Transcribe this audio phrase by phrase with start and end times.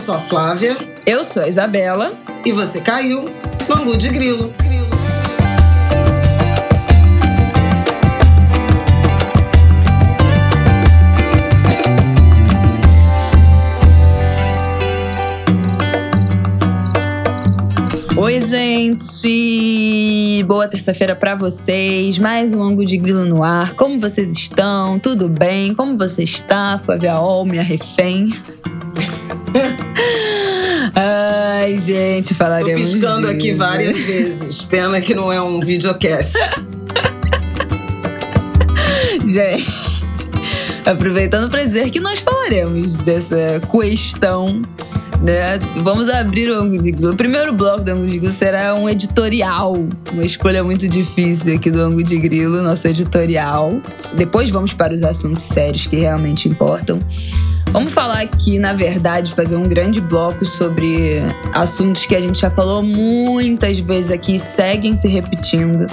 [0.00, 0.76] Eu sou a Flávia.
[1.04, 2.14] Eu sou a Isabela.
[2.42, 3.28] E você caiu
[3.68, 4.50] no Angu de Grilo.
[18.16, 20.42] Oi, gente!
[20.46, 22.18] Boa terça-feira para vocês.
[22.18, 23.74] Mais um ângulo de grilo no ar.
[23.74, 24.98] Como vocês estão?
[24.98, 25.74] Tudo bem?
[25.74, 28.32] Como você está, Flávia Ol, minha refém?
[30.94, 32.88] Ai, gente, falaremos.
[32.88, 33.36] Tô piscando disso.
[33.36, 34.62] aqui várias vezes.
[34.62, 36.34] Pena que não é um videocast.
[39.24, 39.66] gente,
[40.84, 44.60] aproveitando para dizer que nós falaremos dessa questão
[45.22, 45.58] né?
[45.82, 47.12] Vamos abrir o ângulo de grilo.
[47.12, 49.76] O primeiro bloco do ângulo de grilo será um editorial,
[50.12, 53.80] uma escolha muito difícil aqui do ângulo de grilo, nosso editorial.
[54.14, 56.98] Depois vamos para os assuntos sérios que realmente importam.
[57.72, 62.50] Vamos falar aqui, na verdade, fazer um grande bloco sobre assuntos que a gente já
[62.50, 65.86] falou muitas vezes aqui e seguem se repetindo.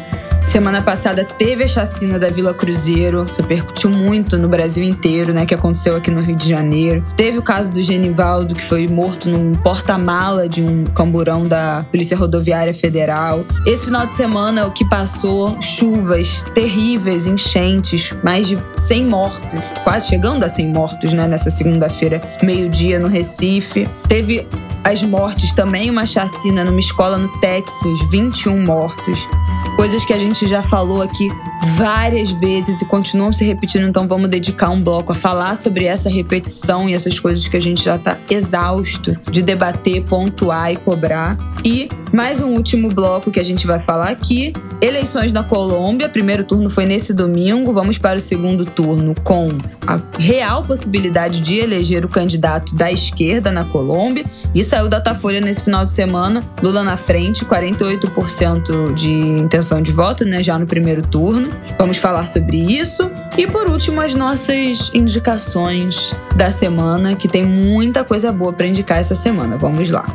[0.47, 5.45] Semana passada teve a chacina da Vila Cruzeiro, repercutiu muito no Brasil inteiro, né?
[5.45, 7.03] Que aconteceu aqui no Rio de Janeiro.
[7.17, 12.15] Teve o caso do Genivaldo, que foi morto num porta-mala de um camburão da Polícia
[12.15, 13.45] Rodoviária Federal.
[13.65, 20.07] Esse final de semana, o que passou, chuvas terríveis, enchentes, mais de 100 mortos, quase
[20.07, 21.27] chegando a 100 mortos, né?
[21.27, 23.87] Nessa segunda-feira, meio-dia, no Recife.
[24.07, 24.47] Teve
[24.83, 29.27] as mortes também, uma chacina numa escola no Texas, 21 mortos.
[29.75, 31.29] Coisas que a gente já falou aqui
[31.75, 36.09] várias vezes e continuam se repetindo, então vamos dedicar um bloco a falar sobre essa
[36.09, 41.37] repetição e essas coisas que a gente já tá exausto de debater, pontuar e cobrar.
[41.63, 46.09] E mais um último bloco que a gente vai falar aqui: eleições na Colômbia.
[46.09, 49.49] Primeiro turno foi nesse domingo, vamos para o segundo turno com
[49.85, 54.25] a real possibilidade de eleger o candidato da esquerda na Colômbia.
[54.55, 60.23] E saiu Datafolha nesse final de semana, Lula na frente, 48% de intenção de voto,
[60.23, 61.49] né, já no primeiro turno.
[61.79, 63.09] Vamos falar sobre isso.
[63.35, 68.99] E por último, as nossas indicações da semana, que tem muita coisa boa para indicar
[68.99, 69.57] essa semana.
[69.57, 70.05] Vamos lá.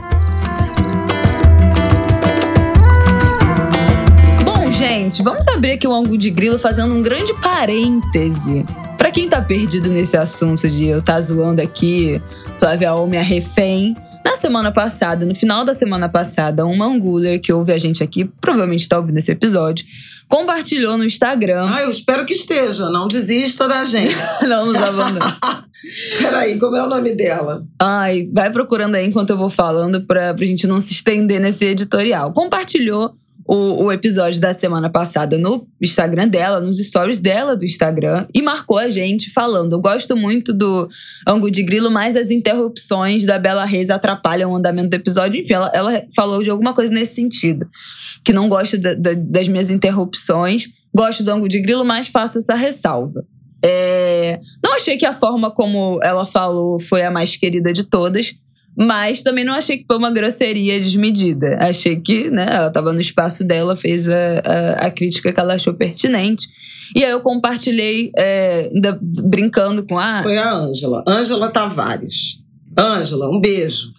[4.44, 8.65] Bom, gente, vamos abrir aqui o ângulo de grilo fazendo um grande parêntese.
[8.97, 12.23] Para quem tá perdido nesse assunto de eu tá zoando aqui,
[12.61, 17.53] Flávia Ol, minha refém, na semana passada, no final da semana passada, uma anguler que
[17.53, 19.84] ouve a gente aqui, provavelmente está ouvindo esse episódio,
[20.28, 21.69] compartilhou no Instagram.
[21.69, 22.88] Ah, eu espero que esteja.
[22.88, 24.16] Não desista da gente.
[24.49, 25.34] não nos abandone.
[26.19, 27.65] Peraí, como é o nome dela?
[27.78, 31.65] Ai, vai procurando aí enquanto eu vou falando pra, pra gente não se estender nesse
[31.65, 32.32] editorial.
[32.32, 33.15] Compartilhou
[33.47, 38.41] o, o, episódio da semana passada no Instagram dela, nos stories dela do Instagram, e
[38.41, 40.89] marcou a gente falando: Eu gosto muito do
[41.27, 45.41] ângulo de grilo, mas as interrupções da Bela Reis atrapalham o andamento do episódio.
[45.41, 47.69] Enfim, ela, ela falou de alguma coisa nesse sentido.
[48.25, 52.39] Que não gosta da, da, das minhas interrupções, gosto do ângulo de grilo, mas faço
[52.39, 53.25] essa ressalva.
[53.65, 58.35] É, não achei que a forma como ela falou foi a mais querida de todas.
[58.77, 61.59] Mas também não achei que foi uma grosseria desmedida.
[61.60, 65.55] Achei que né, ela estava no espaço dela, fez a, a, a, crítica que ela
[65.55, 66.49] achou pertinente.
[66.97, 70.22] E aí eu compartilhei, é, ainda brincando com a.
[70.22, 71.05] Foi a Ângela.
[71.06, 72.41] Ângela Tavares.
[72.78, 73.93] Ângela, um beijo.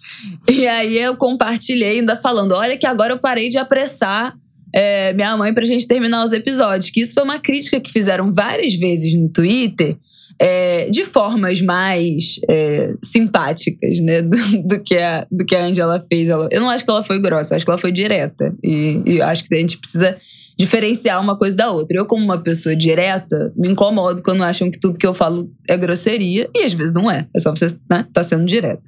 [0.50, 4.34] E aí eu compartilhei, ainda falando: olha, que agora eu parei de apressar
[4.74, 6.90] é, minha mãe pra gente terminar os episódios.
[6.90, 9.96] Que isso foi uma crítica que fizeram várias vezes no Twitter
[10.38, 14.22] é, de formas mais é, simpáticas, né?
[14.34, 16.28] Do, do, que a, do que a Angela fez.
[16.28, 18.54] Ela, eu não acho que ela foi grossa, acho que ela foi direta.
[18.62, 20.16] E, e acho que a gente precisa
[20.58, 21.98] diferenciar uma coisa da outra.
[21.98, 25.76] Eu, como uma pessoa direta, me incomodo quando acham que tudo que eu falo é
[25.76, 26.48] grosseria.
[26.54, 27.26] E às vezes não é.
[27.34, 28.82] É só você né, tá sendo direto.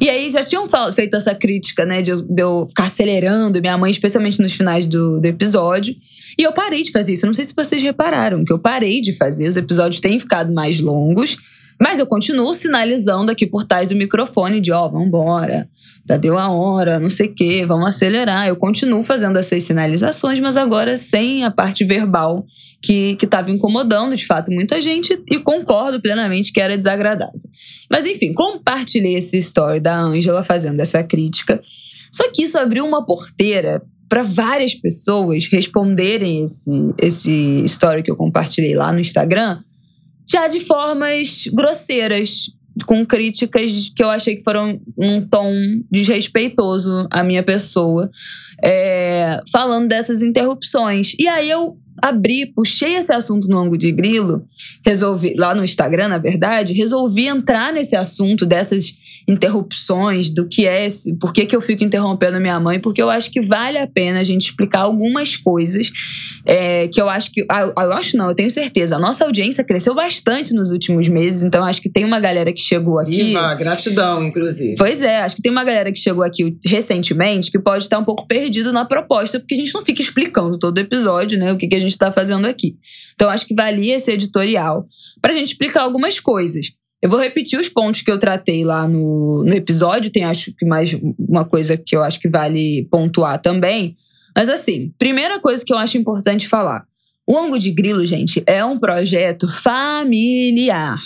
[0.00, 3.76] E aí já tinham feito essa crítica, né, de eu, de eu ficar acelerando minha
[3.76, 5.94] mãe, especialmente nos finais do, do episódio.
[6.38, 7.26] E eu parei de fazer isso.
[7.26, 9.48] Não sei se vocês repararam que eu parei de fazer.
[9.48, 11.36] Os episódios têm ficado mais longos.
[11.80, 15.68] Mas eu continuo sinalizando aqui por trás do microfone de, ó, oh, vambora,
[16.08, 18.48] já deu a hora, não sei o quê, vamos acelerar.
[18.48, 22.44] Eu continuo fazendo essas sinalizações, mas agora sem a parte verbal
[22.80, 27.40] que estava incomodando, de fato, muita gente, e concordo plenamente que era desagradável.
[27.88, 31.60] Mas enfim, compartilhei esse story da Ângela fazendo essa crítica.
[32.10, 36.70] Só que isso abriu uma porteira para várias pessoas responderem esse,
[37.00, 39.58] esse story que eu compartilhei lá no Instagram,
[40.28, 42.50] já de formas grosseiras,
[42.86, 45.52] com críticas que eu achei que foram um tom
[45.90, 48.10] desrespeitoso à minha pessoa,
[48.62, 51.14] é, falando dessas interrupções.
[51.18, 54.44] E aí eu abri, puxei esse assunto no ângulo de grilo,
[54.84, 58.96] resolvi, lá no Instagram, na verdade, resolvi entrar nesse assunto dessas
[59.26, 63.00] interrupções, do que é esse, por que, que eu fico interrompendo a minha mãe, porque
[63.00, 65.90] eu acho que vale a pena a gente explicar algumas coisas
[66.44, 67.44] é, que eu acho que.
[67.50, 68.96] Ah, eu acho não, eu tenho certeza.
[68.96, 72.60] A nossa audiência cresceu bastante nos últimos meses, então acho que tem uma galera que
[72.60, 73.12] chegou aqui.
[73.12, 74.76] Viva, gratidão, inclusive.
[74.76, 78.04] Pois é, acho que tem uma galera que chegou aqui recentemente que pode estar um
[78.04, 81.68] pouco perdido na proposta, porque a gente não fica explicando todo episódio, né, o que,
[81.68, 82.76] que a gente está fazendo aqui.
[83.14, 84.86] Então acho que valia esse editorial
[85.20, 86.72] para a gente explicar algumas coisas.
[87.02, 90.10] Eu vou repetir os pontos que eu tratei lá no, no episódio.
[90.10, 93.96] Tem, acho que mais uma coisa que eu acho que vale pontuar também.
[94.36, 96.86] Mas assim, primeira coisa que eu acho importante falar.
[97.26, 101.00] O Ango de Grilo, gente, é um projeto familiar.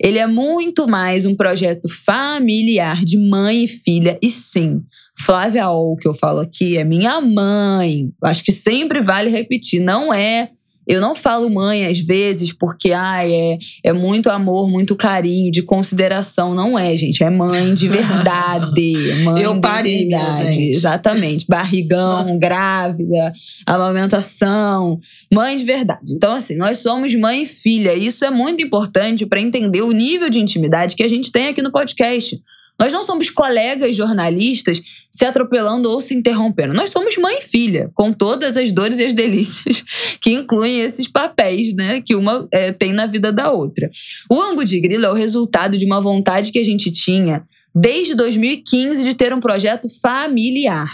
[0.00, 4.18] Ele é muito mais um projeto familiar de mãe e filha.
[4.20, 4.82] E sim,
[5.18, 8.10] Flávia Ol, que eu falo aqui, é minha mãe.
[8.22, 9.80] Acho que sempre vale repetir.
[9.80, 10.50] Não é
[10.86, 15.62] eu não falo mãe às vezes porque ai, é, é muito amor, muito carinho, de
[15.62, 16.54] consideração.
[16.54, 17.24] Não é, gente.
[17.24, 18.96] É mãe de verdade.
[19.24, 20.70] Mãe Eu parei, de verdade.
[20.70, 21.46] Exatamente.
[21.48, 23.32] Barrigão, grávida,
[23.66, 25.00] amamentação.
[25.32, 26.12] Mãe de verdade.
[26.12, 27.94] Então, assim, nós somos mãe e filha.
[27.94, 31.62] Isso é muito importante para entender o nível de intimidade que a gente tem aqui
[31.62, 32.40] no podcast.
[32.78, 36.74] Nós não somos colegas jornalistas se atropelando ou se interrompendo.
[36.74, 39.82] Nós somos mãe e filha, com todas as dores e as delícias
[40.20, 43.90] que incluem esses papéis, né, que uma é, tem na vida da outra.
[44.30, 47.44] O Ango de Grilo é o resultado de uma vontade que a gente tinha
[47.74, 50.90] desde 2015 de ter um projeto familiar.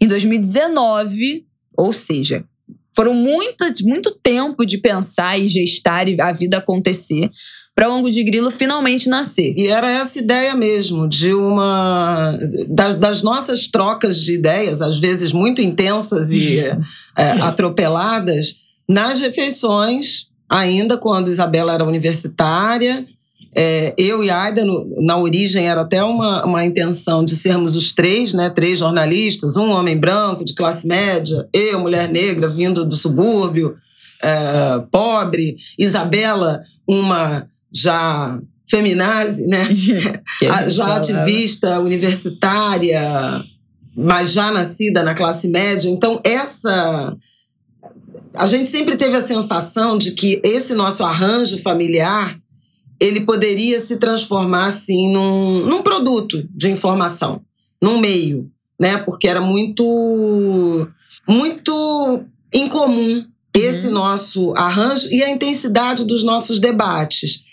[0.00, 1.46] Em 2019,
[1.76, 2.44] ou seja,
[2.94, 7.30] foram muito, muito tempo de pensar e gestar a vida acontecer
[7.74, 9.52] para o Ango de Grilo finalmente nascer.
[9.56, 12.38] E era essa ideia mesmo, de uma.
[12.68, 16.60] das, das nossas trocas de ideias, às vezes muito intensas e
[17.18, 18.56] é, atropeladas,
[18.88, 23.04] nas refeições, ainda quando Isabela era universitária.
[23.56, 27.92] É, eu e Aida, no, na origem, era até uma, uma intenção de sermos os
[27.92, 28.50] três, né?
[28.50, 33.76] Três jornalistas, um homem branco de classe média, eu, mulher negra, vindo do subúrbio,
[34.20, 38.38] é, pobre, Isabela, uma já
[38.68, 39.68] feminazi, né?
[40.68, 43.02] já ativista universitária,
[43.96, 45.88] mas já nascida na classe média.
[45.88, 47.16] Então, essa.
[48.36, 52.36] A gente sempre teve a sensação de que esse nosso arranjo familiar
[53.00, 57.42] ele poderia se transformar assim num, num produto de informação,
[57.82, 58.98] num meio, né?
[58.98, 60.88] Porque era muito
[61.28, 63.24] muito incomum
[63.54, 63.92] esse uhum.
[63.92, 67.44] nosso arranjo e a intensidade dos nossos debates.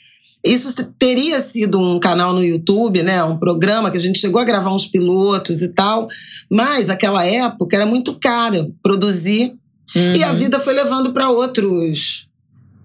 [0.43, 3.23] Isso teria sido um canal no YouTube, né?
[3.23, 6.07] Um programa que a gente chegou a gravar uns pilotos e tal,
[6.49, 9.53] mas aquela época era muito caro produzir
[9.95, 10.15] uhum.
[10.15, 10.35] e a uhum.
[10.35, 12.27] vida foi levando para outros.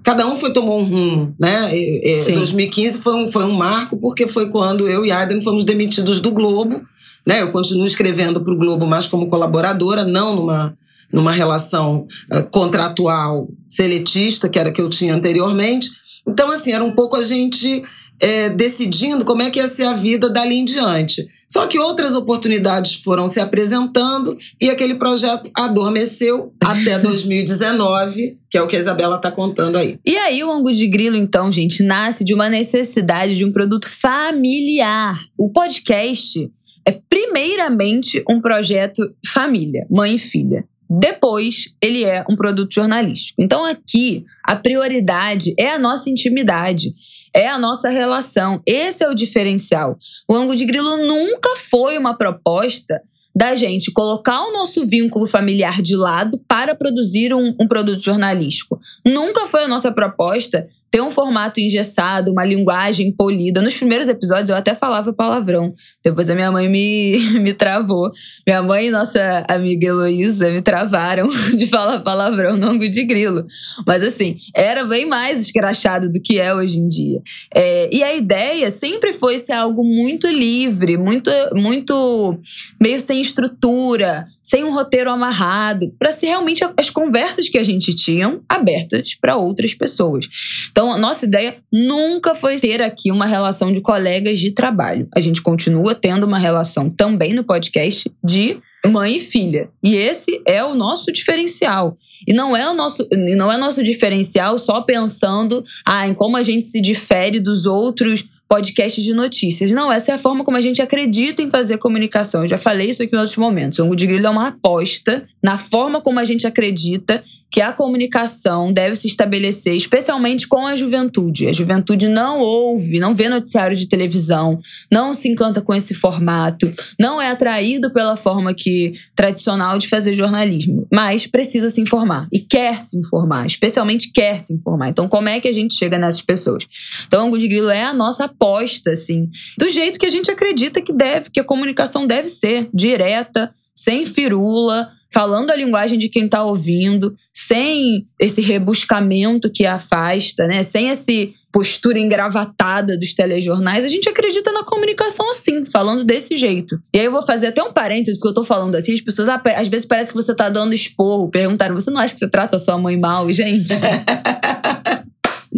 [0.03, 1.75] Cada um foi tomou um rumo, né?
[1.75, 5.65] E, e 2015 foi um, foi um marco porque foi quando eu e Aiden fomos
[5.65, 6.83] demitidos do Globo,
[7.27, 7.41] né?
[7.41, 10.77] Eu continuo escrevendo para o Globo, mas como colaboradora, não numa
[11.13, 15.89] numa relação uh, contratual seletista, que era que eu tinha anteriormente.
[16.27, 17.85] Então, assim, era um pouco a gente
[18.21, 21.27] é, decidindo como é que ia ser a vida dali em diante.
[21.49, 28.63] Só que outras oportunidades foram se apresentando e aquele projeto adormeceu até 2019, que é
[28.63, 29.99] o que a Isabela está contando aí.
[30.05, 33.89] E aí o Angu de Grilo, então, gente, nasce de uma necessidade de um produto
[33.89, 35.21] familiar.
[35.39, 36.51] O podcast
[36.85, 40.65] é primeiramente um projeto família, mãe e filha.
[40.89, 43.43] Depois, ele é um produto jornalístico.
[43.43, 46.95] Então, aqui, a prioridade é a nossa intimidade,
[47.35, 48.63] é a nossa relação.
[48.65, 49.99] Esse é o diferencial.
[50.29, 53.03] O ângulo de grilo nunca foi uma proposta
[53.37, 58.81] da gente colocar o nosso vínculo familiar de lado para produzir um, um produto jornalístico.
[59.05, 63.61] Nunca foi a nossa proposta ter um formato engessado, uma linguagem polida.
[63.61, 65.75] Nos primeiros episódios eu até falava palavrão.
[66.03, 68.11] Depois a minha mãe me, me travou.
[68.47, 73.45] Minha mãe e nossa amiga Heloísa me travaram de falar palavrão no ângulo de grilo.
[73.87, 77.21] Mas assim, era bem mais escrachado do que é hoje em dia.
[77.55, 82.39] É, e a ideia sempre foi ser algo muito livre, muito, muito
[82.81, 87.93] meio sem estrutura, sem um roteiro amarrado, para ser realmente as conversas que a gente
[87.97, 90.29] tinha abertas para outras pessoas.
[90.71, 95.09] Então, a nossa ideia nunca foi ter aqui uma relação de colegas de trabalho.
[95.17, 99.69] A gente continua tendo uma relação também no podcast de mãe e filha.
[99.83, 101.99] E esse é o nosso diferencial.
[102.25, 103.05] E não é o nosso,
[103.37, 108.29] não é nosso diferencial só pensando ah, em como a gente se difere dos outros
[108.49, 109.71] podcasts de notícias.
[109.71, 112.43] Não, essa é a forma como a gente acredita em fazer comunicação.
[112.43, 113.79] Eu já falei isso aqui em outros momentos.
[113.79, 117.73] O Angu de Grilo é uma aposta na forma como a gente acredita que a
[117.73, 121.47] comunicação deve se estabelecer, especialmente com a juventude.
[121.47, 124.59] A juventude não ouve, não vê noticiário de televisão,
[124.93, 130.13] não se encanta com esse formato, não é atraído pela forma que tradicional de fazer
[130.13, 134.89] jornalismo, mas precisa se informar e quer se informar, especialmente quer se informar.
[134.89, 136.67] Então, como é que a gente chega nessas pessoas?
[137.07, 139.29] Então, o Angu de Grilo é a nossa aposta, assim,
[139.59, 144.07] do jeito que a gente acredita que deve, que a comunicação deve ser, direta, sem
[144.07, 150.63] firula, falando a linguagem de quem está ouvindo, sem esse rebuscamento que afasta, né?
[150.63, 156.79] Sem esse postura engravatada dos telejornais, a gente acredita na comunicação assim, falando desse jeito.
[156.93, 159.27] E aí eu vou fazer até um parênteses, porque eu tô falando assim, as pessoas
[159.29, 162.59] às vezes parece que você tá dando esporro, perguntaram, você não acha que você trata
[162.59, 163.73] sua mãe mal, gente?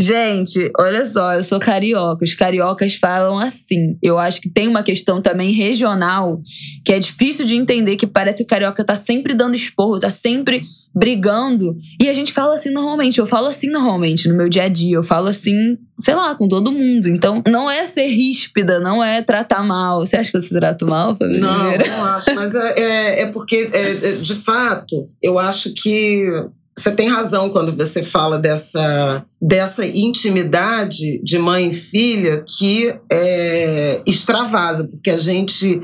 [0.01, 2.25] Gente, olha só, eu sou carioca.
[2.25, 3.99] Os cariocas falam assim.
[4.01, 6.41] Eu acho que tem uma questão também regional
[6.85, 10.09] que é difícil de entender, que parece que o carioca tá sempre dando esporro, tá
[10.09, 10.63] sempre
[10.95, 11.77] brigando.
[12.01, 13.19] E a gente fala assim normalmente.
[13.19, 14.97] Eu falo assim normalmente no meu dia a dia.
[14.97, 17.09] Eu falo assim, sei lá, com todo mundo.
[17.09, 20.01] Então, não é ser ríspida, não é tratar mal.
[20.01, 21.41] Você acha que eu te trato mal, Fabiana?
[21.41, 22.35] Não, não acho.
[22.37, 26.31] Mas é, é, é porque, é, é, de fato, eu acho que
[26.79, 34.01] você tem razão quando você fala dessa, dessa intimidade de mãe e filha que é,
[34.07, 35.83] extravasa, porque a gente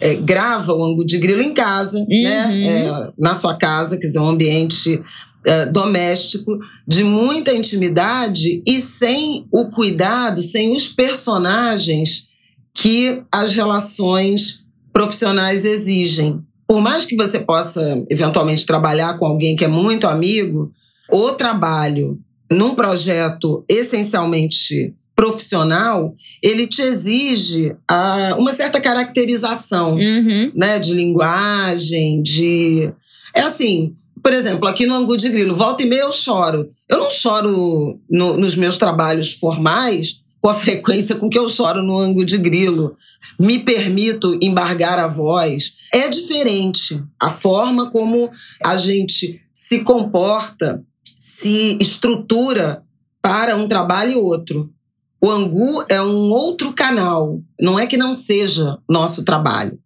[0.00, 2.44] é, grava o ângulo de grilo em casa, né?
[2.44, 2.50] uhum.
[2.50, 2.86] né?
[2.86, 5.02] É, na sua casa, quer dizer, um ambiente
[5.44, 12.28] é, doméstico de muita intimidade e sem o cuidado, sem os personagens
[12.72, 19.64] que as relações profissionais exigem por mais que você possa eventualmente trabalhar com alguém que
[19.64, 20.72] é muito amigo,
[21.10, 22.18] o trabalho
[22.50, 30.52] num projeto essencialmente profissional, ele te exige uh, uma certa caracterização, uhum.
[30.54, 32.92] né, de linguagem, de
[33.34, 36.70] é assim, por exemplo, aqui no Angu de Grilo, volta e meia eu choro.
[36.88, 41.82] Eu não choro no, nos meus trabalhos formais com a frequência com que eu choro
[41.82, 42.96] no ângulo de grilo.
[43.36, 45.74] Me permito embargar a voz.
[45.92, 48.30] É diferente a forma como
[48.64, 50.84] a gente se comporta,
[51.18, 52.84] se estrutura
[53.20, 54.72] para um trabalho e outro.
[55.20, 57.40] O Angu é um outro canal.
[57.60, 59.76] Não é que não seja nosso trabalho,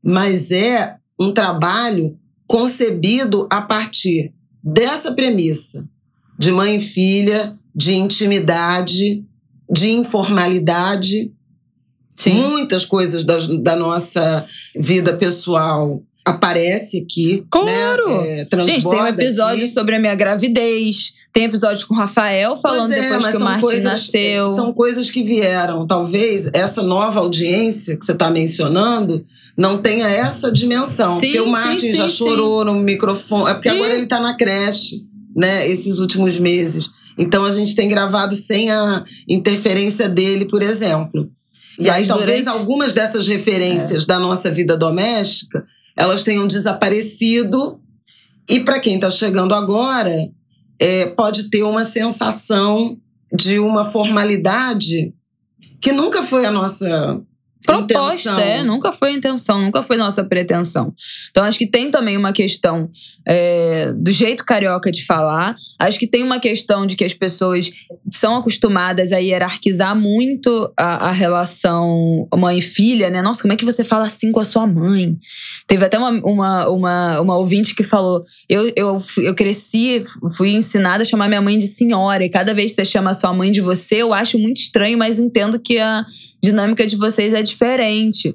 [0.00, 4.32] mas é um trabalho concebido a partir
[4.62, 5.84] dessa premissa
[6.38, 9.26] de mãe e filha, de intimidade,
[9.70, 11.32] de informalidade.
[12.16, 12.34] Sim.
[12.34, 17.36] Muitas coisas da, da nossa vida pessoal aparece aqui.
[17.36, 17.42] Né?
[17.48, 18.22] Claro!
[18.22, 18.46] Né?
[18.50, 19.72] É, Gente, tem um episódio aqui.
[19.72, 21.14] sobre a minha gravidez.
[21.32, 24.54] Tem episódio com o Rafael falando é, depois que o Martin coisas, nasceu.
[24.54, 25.86] São coisas que vieram.
[25.86, 29.22] Talvez essa nova audiência que você está mencionando
[29.56, 31.12] não tenha essa dimensão.
[31.12, 33.50] Sim, porque o Martin sim, já sim, chorou no microfone.
[33.50, 35.06] É porque agora ele está na creche,
[35.36, 35.68] né?
[35.68, 36.90] Esses últimos meses.
[37.18, 41.30] Então a gente tem gravado sem a interferência dele, por exemplo.
[41.78, 42.58] E aí talvez durante...
[42.58, 44.06] algumas dessas referências é.
[44.06, 45.64] da nossa vida doméstica,
[45.96, 47.80] elas tenham desaparecido.
[48.48, 50.30] E para quem está chegando agora,
[50.78, 52.98] é, pode ter uma sensação
[53.32, 55.12] de uma formalidade
[55.80, 57.20] que nunca foi a nossa
[57.66, 60.94] proposta, é, nunca foi a intenção, nunca foi nossa pretensão.
[61.30, 62.90] Então acho que tem também uma questão
[63.26, 67.70] é, do jeito carioca de falar, acho que tem uma questão de que as pessoas
[68.10, 73.20] são acostumadas a hierarquizar muito a, a relação mãe-filha, né?
[73.20, 75.18] Nossa, como é que você fala assim com a sua mãe?
[75.66, 80.04] Teve até uma, uma, uma, uma ouvinte que falou: eu, eu, eu cresci,
[80.36, 83.14] fui ensinada a chamar minha mãe de senhora, e cada vez que você chama a
[83.14, 86.06] sua mãe de você, eu acho muito estranho, mas entendo que a
[86.46, 88.34] dinâmica de vocês é diferente.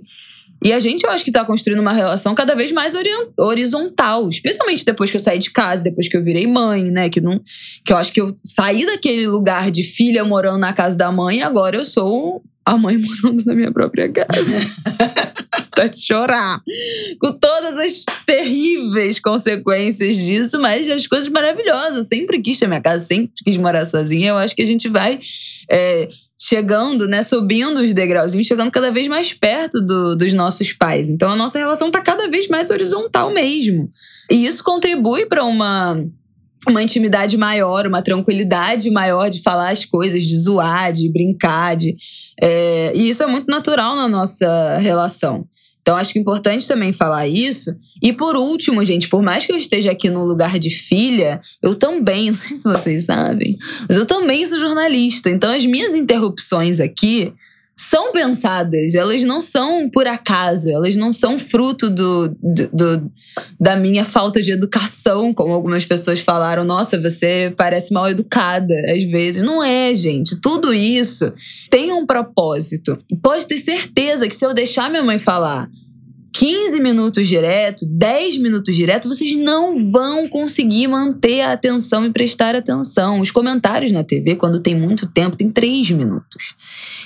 [0.64, 2.94] E a gente, eu acho que tá construindo uma relação cada vez mais
[3.38, 4.30] horizontal.
[4.30, 7.10] Especialmente depois que eu saí de casa, depois que eu virei mãe, né?
[7.10, 7.42] Que, não,
[7.84, 11.40] que eu acho que eu saí daquele lugar de filha morando na casa da mãe
[11.40, 14.52] e agora eu sou a mãe morando na minha própria casa.
[15.76, 16.62] tá de chorar.
[17.20, 21.98] Com todas as terríveis consequências disso, mas as coisas maravilhosas.
[21.98, 24.30] Eu sempre quis ter minha casa, sempre quis morar sozinha.
[24.30, 25.20] Eu acho que a gente vai.
[25.70, 26.08] É,
[26.44, 31.08] chegando, né, subindo os degrauzinhos, chegando cada vez mais perto do, dos nossos pais.
[31.08, 33.88] Então a nossa relação está cada vez mais horizontal mesmo.
[34.30, 36.04] E isso contribui para uma
[36.68, 41.96] uma intimidade maior, uma tranquilidade maior de falar as coisas, de zoar, de brincar, de,
[42.40, 45.44] é, e isso é muito natural na nossa relação.
[45.82, 47.76] Então acho que é importante também falar isso.
[48.02, 51.76] E por último, gente, por mais que eu esteja aqui no lugar de filha, eu
[51.76, 53.58] também, não sei se vocês sabem,
[53.88, 55.30] mas eu também sou jornalista.
[55.30, 57.34] Então as minhas interrupções aqui
[57.82, 63.12] são pensadas, elas não são por acaso, elas não são fruto do, do, do,
[63.60, 66.64] da minha falta de educação, como algumas pessoas falaram.
[66.64, 69.42] Nossa, você parece mal educada às vezes.
[69.42, 70.40] Não é, gente.
[70.40, 71.34] Tudo isso
[71.72, 73.00] tem um propósito.
[73.10, 75.68] E pode ter certeza que se eu deixar minha mãe falar
[76.34, 82.56] 15 minutos direto, 10 minutos direto, vocês não vão conseguir manter a atenção e prestar
[82.56, 83.20] atenção.
[83.20, 86.56] Os comentários na TV, quando tem muito tempo, tem 3 minutos.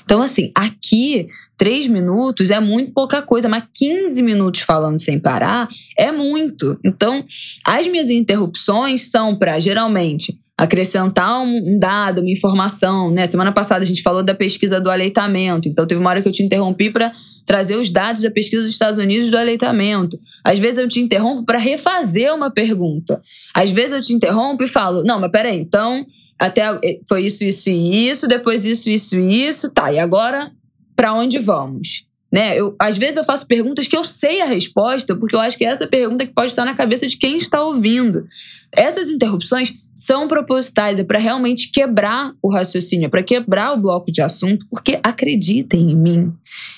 [0.03, 1.27] Então, assim, aqui,
[1.57, 5.67] 3 minutos é muito pouca coisa, mas 15 minutos falando sem parar
[5.97, 6.79] é muito.
[6.83, 7.25] Então,
[7.65, 13.27] as minhas interrupções são para, geralmente, acrescentar um dado, uma informação, né?
[13.27, 16.31] Semana passada a gente falou da pesquisa do aleitamento, então teve uma hora que eu
[16.31, 17.11] te interrompi para
[17.45, 20.17] trazer os dados da pesquisa dos Estados Unidos do aleitamento.
[20.43, 23.21] Às vezes eu te interrompo para refazer uma pergunta.
[23.53, 26.05] Às vezes eu te interrompo e falo: "Não, mas peraí, então
[26.39, 29.91] até eh, foi isso, isso e isso, depois isso, isso e isso, tá?
[29.91, 30.51] E agora
[30.95, 32.04] para onde vamos?"
[32.35, 32.59] Né?
[32.59, 35.63] Eu, às vezes eu faço perguntas que eu sei a resposta, porque eu acho que
[35.63, 38.27] é essa pergunta que pode estar na cabeça de quem está ouvindo.
[38.73, 44.11] Essas interrupções são propositais, é para realmente quebrar o raciocínio, é para quebrar o bloco
[44.11, 46.33] de assunto, porque acreditem em mim,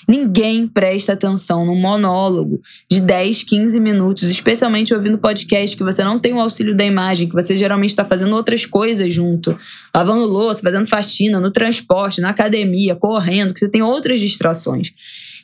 [0.06, 6.20] ninguém presta atenção num monólogo de 10, 15 minutos, especialmente ouvindo podcast que você não
[6.20, 9.58] tem o auxílio da imagem, que você geralmente está fazendo outras coisas junto,
[9.92, 14.92] lavando louça, fazendo faxina, no transporte, na academia, correndo, que você tem outras distrações.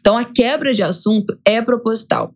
[0.05, 2.35] Então a quebra de assunto é proposital.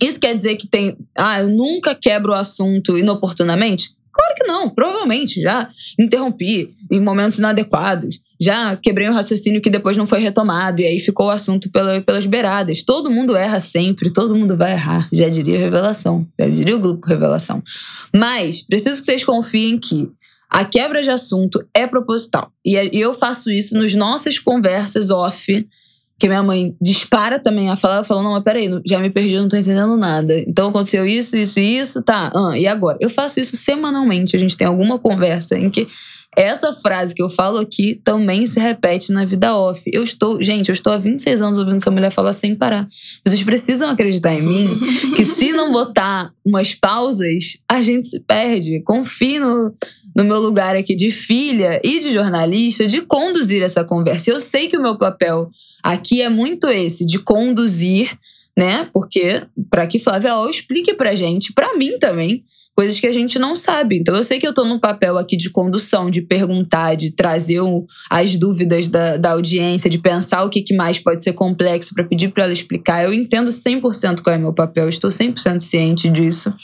[0.00, 0.96] Isso quer dizer que tem.
[1.18, 3.96] Ah, eu nunca quebro o assunto inoportunamente?
[4.12, 5.68] Claro que não, provavelmente já
[5.98, 11.00] interrompi em momentos inadequados, já quebrei um raciocínio que depois não foi retomado e aí
[11.00, 12.84] ficou o assunto pela, pelas beiradas.
[12.84, 17.04] Todo mundo erra sempre, todo mundo vai errar, já diria Revelação, já diria o grupo
[17.04, 17.62] Revelação.
[18.14, 20.08] Mas preciso que vocês confiem que
[20.48, 25.66] a quebra de assunto é proposital e eu faço isso nas nossas conversas off
[26.22, 29.48] que minha mãe dispara também a falar, falando, não, mas peraí, já me perdi, não
[29.48, 30.38] tô entendendo nada.
[30.46, 32.96] Então aconteceu isso, isso e isso, tá, ah, e agora?
[33.00, 35.88] Eu faço isso semanalmente, a gente tem alguma conversa em que
[36.36, 39.82] essa frase que eu falo aqui também se repete na vida off.
[39.92, 42.86] Eu estou, gente, eu estou há 26 anos ouvindo essa mulher falar sem parar.
[43.26, 44.78] Vocês precisam acreditar em mim
[45.16, 48.80] que se não botar umas pausas, a gente se perde.
[48.84, 49.74] Confie no,
[50.16, 54.30] no meu lugar aqui de filha e de jornalista de conduzir essa conversa.
[54.30, 55.50] Eu sei que o meu papel
[55.82, 58.16] aqui é muito esse, de conduzir,
[58.56, 58.88] né?
[58.92, 62.44] Porque para que Flávia Ol explique pra gente, para mim também,
[62.74, 63.96] coisas que a gente não sabe.
[63.96, 67.60] Então eu sei que eu tô num papel aqui de condução, de perguntar, de trazer
[68.10, 72.04] as dúvidas da, da audiência, de pensar o que, que mais pode ser complexo para
[72.04, 73.04] pedir para ela explicar.
[73.04, 76.54] Eu entendo 100% qual é meu papel, estou 100% ciente disso.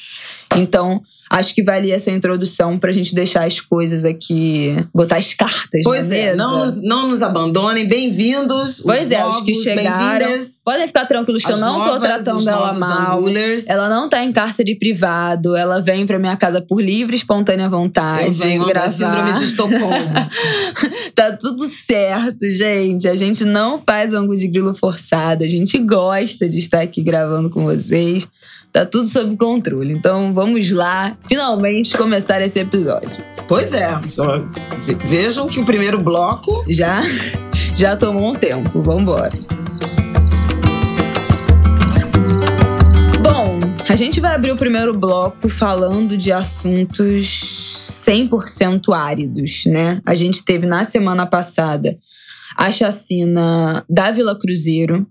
[0.57, 5.83] Então, acho que valia essa introdução pra gente deixar as coisas aqui, botar as cartas
[5.85, 6.37] pois na é, mesa.
[6.37, 8.81] não nos, não nos abandonem, bem-vindos.
[8.85, 10.49] Pois os é, novos, os que chegaram.
[10.65, 13.19] Podem ficar tranquilos que eu não tô novas, tratando os ela mal.
[13.19, 13.67] angulers.
[13.69, 17.69] Ela não tá em cárcere privado, ela vem pra minha casa por livre e espontânea
[17.69, 18.27] vontade.
[18.27, 18.93] Eu venho gravar.
[18.93, 19.81] síndrome de Estocolmo.
[21.15, 23.09] tá tudo certo, gente.
[23.09, 25.43] A gente não faz o ângulo de grilo forçado.
[25.45, 28.29] A gente gosta de estar aqui gravando com vocês.
[28.73, 29.93] Tá tudo sob controle.
[29.93, 33.11] Então vamos lá, finalmente começar esse episódio.
[33.49, 33.89] pois é.
[34.83, 37.03] Ve- Vejam que o primeiro bloco Já,
[37.75, 38.83] já tomou um tempo.
[38.83, 39.33] Vambora.
[43.23, 50.01] Bom, a gente vai abrir o primeiro bloco falando de assuntos 100% áridos, né?
[50.07, 51.97] A gente teve na semana passada
[52.57, 55.07] a chacina da Vila Cruzeiro,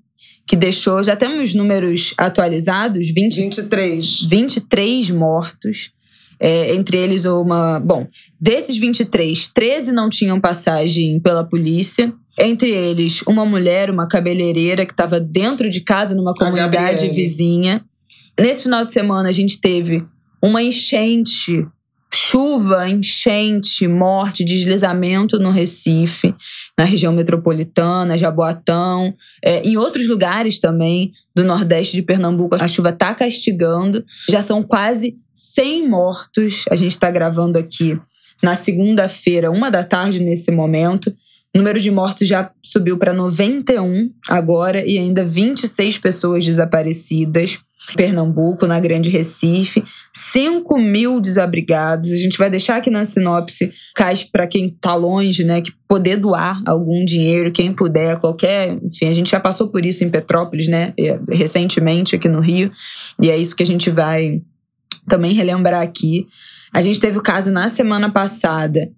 [0.47, 4.21] que deixou, já temos números atualizados, 20, 23.
[4.21, 5.91] 23 mortos.
[6.39, 7.79] É, entre eles uma.
[7.79, 8.07] Bom,
[8.39, 12.13] desses 23, 13 não tinham passagem pela polícia.
[12.39, 17.83] Entre eles, uma mulher, uma cabeleireira que estava dentro de casa, numa comunidade vizinha.
[18.39, 20.05] Nesse final de semana, a gente teve
[20.39, 21.65] uma enchente,
[22.19, 26.33] chuva, enchente, morte, deslizamento no Recife,
[26.75, 29.13] na região metropolitana, Jaboatão,
[29.45, 32.55] é, em outros lugares também do Nordeste de Pernambuco.
[32.55, 34.03] A chuva está castigando.
[34.27, 36.65] Já são quase 100 mortos.
[36.71, 37.99] A gente está gravando aqui
[38.41, 41.15] na segunda-feira, uma da tarde nesse momento.
[41.55, 47.59] O número de mortos já subiu para 91 agora e ainda 26 pessoas desaparecidas.
[47.95, 52.11] Pernambuco, na Grande Recife, 5 mil desabrigados.
[52.11, 55.61] A gente vai deixar aqui na sinopse cais para quem tá longe, né?
[55.61, 58.77] Que poder doar algum dinheiro, quem puder, qualquer.
[58.83, 60.93] Enfim, a gente já passou por isso em Petrópolis, né?
[60.99, 62.71] é, Recentemente aqui no Rio.
[63.21, 64.41] E é isso que a gente vai
[65.07, 66.27] também relembrar aqui.
[66.73, 68.91] A gente teve o caso na semana passada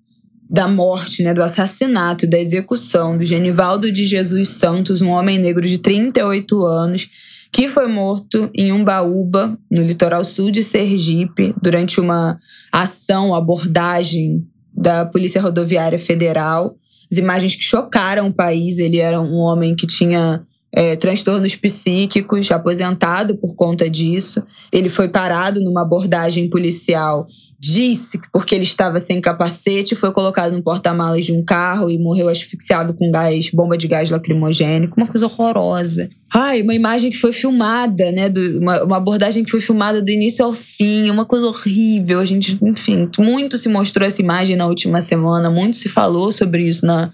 [0.50, 5.68] da morte, né, do assassinato, da execução do Genivaldo de Jesus Santos, um homem negro
[5.68, 7.08] de 38 anos,
[7.52, 12.38] que foi morto em Umbaúba, no litoral sul de Sergipe, durante uma
[12.72, 16.76] ação, abordagem da Polícia Rodoviária Federal.
[17.12, 18.78] As imagens que chocaram o país.
[18.78, 24.44] Ele era um homem que tinha é, transtornos psíquicos, aposentado por conta disso.
[24.72, 27.28] Ele foi parado numa abordagem policial
[27.60, 31.98] disse que porque ele estava sem capacete, foi colocado no porta-malas de um carro e
[31.98, 36.10] morreu asfixiado com gás, bomba de gás lacrimogênico, uma coisa horrorosa.
[36.34, 38.30] Ai, uma imagem que foi filmada, né?
[38.30, 42.20] Do, uma, uma, abordagem que foi filmada do início ao fim, uma coisa horrível.
[42.20, 46.64] A gente, enfim, muito se mostrou essa imagem na última semana, muito se falou sobre
[46.64, 47.12] isso na,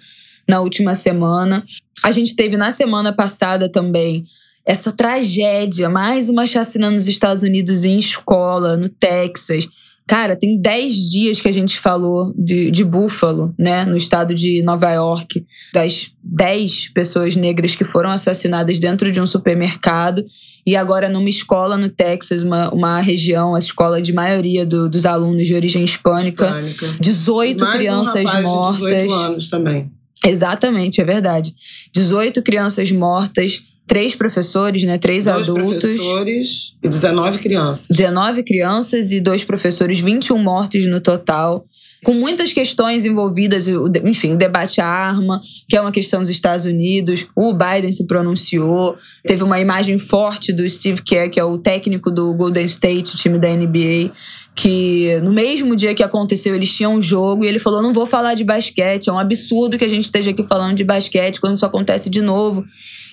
[0.47, 1.63] na última semana.
[2.03, 4.25] A gente teve na semana passada também
[4.63, 9.67] essa tragédia, mais uma chacina nos Estados Unidos em escola, no Texas
[10.08, 14.62] Cara, tem 10 dias que a gente falou de, de Buffalo, né, no estado de
[14.62, 20.24] Nova York, das 10 pessoas negras que foram assassinadas dentro de um supermercado.
[20.65, 25.06] E agora, numa escola no Texas, uma, uma região, a escola de maioria do, dos
[25.08, 26.96] alunos de origem hispânica, hispânica.
[27.00, 28.80] 18 Mais crianças um mortas.
[28.80, 29.91] De 18 anos também.
[30.24, 31.54] Exatamente, é verdade.
[31.94, 34.98] 18 crianças mortas três professores, né?
[34.98, 35.82] Três dois adultos.
[35.82, 37.88] professores e 19 crianças.
[37.89, 41.65] 19 crianças e dois professores, 21 mortos no total.
[42.04, 43.67] Com muitas questões envolvidas,
[44.04, 47.26] enfim, o debate à arma, que é uma questão dos Estados Unidos.
[47.36, 48.95] O Biden se pronunciou.
[49.26, 53.39] Teve uma imagem forte do Steve Kerr, que é o técnico do Golden State, time
[53.39, 54.12] da NBA,
[54.56, 58.06] que no mesmo dia que aconteceu eles tinham um jogo e ele falou: Não vou
[58.06, 61.56] falar de basquete, é um absurdo que a gente esteja aqui falando de basquete quando
[61.56, 62.63] isso acontece de novo.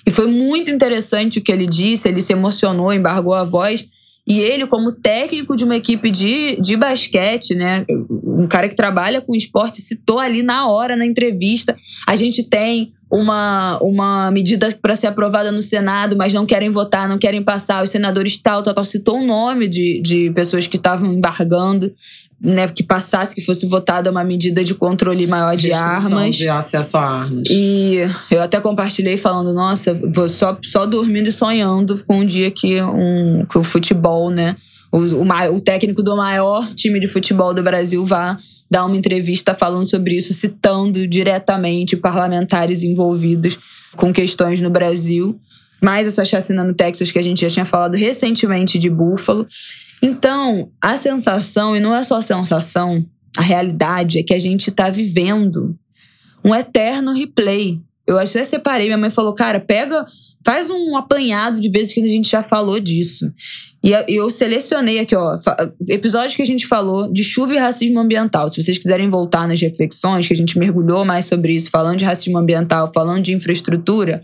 [0.05, 3.87] E foi muito interessante o que ele disse, ele se emocionou, embargou a voz.
[4.25, 7.85] E ele, como técnico de uma equipe de, de basquete, né?
[7.89, 11.75] Um cara que trabalha com esporte, citou ali na hora, na entrevista.
[12.07, 17.07] A gente tem uma, uma medida para ser aprovada no Senado, mas não querem votar,
[17.09, 17.83] não querem passar.
[17.83, 18.83] Os senadores tal, tal, tal.
[18.85, 21.93] Citou o nome de, de pessoas que estavam embargando
[22.43, 26.35] né, que passasse, que fosse votada uma medida de controle maior de armas.
[26.35, 27.47] de acesso a armas.
[27.49, 32.51] E eu até compartilhei falando, nossa, vou só, só dormindo e sonhando com um dia
[32.51, 34.57] que, um, que o futebol, né,
[34.91, 38.37] o, o, o técnico do maior time de futebol do Brasil vá
[38.69, 43.57] dar uma entrevista falando sobre isso, citando diretamente parlamentares envolvidos
[43.95, 45.39] com questões no Brasil.
[45.81, 49.45] Mais essa chacina no Texas que a gente já tinha falado recentemente de Buffalo.
[50.05, 53.05] Então, a sensação, e não é só a sensação,
[53.37, 55.79] a realidade é que a gente está vivendo
[56.43, 57.79] um eterno replay.
[58.05, 60.05] Eu até separei, minha mãe falou, cara, pega,
[60.45, 63.31] faz um apanhado de vezes que a gente já falou disso.
[63.83, 65.37] E eu selecionei aqui, ó,
[65.89, 68.49] episódios que a gente falou de chuva e racismo ambiental.
[68.49, 72.05] Se vocês quiserem voltar nas reflexões, que a gente mergulhou mais sobre isso, falando de
[72.05, 74.21] racismo ambiental, falando de infraestrutura.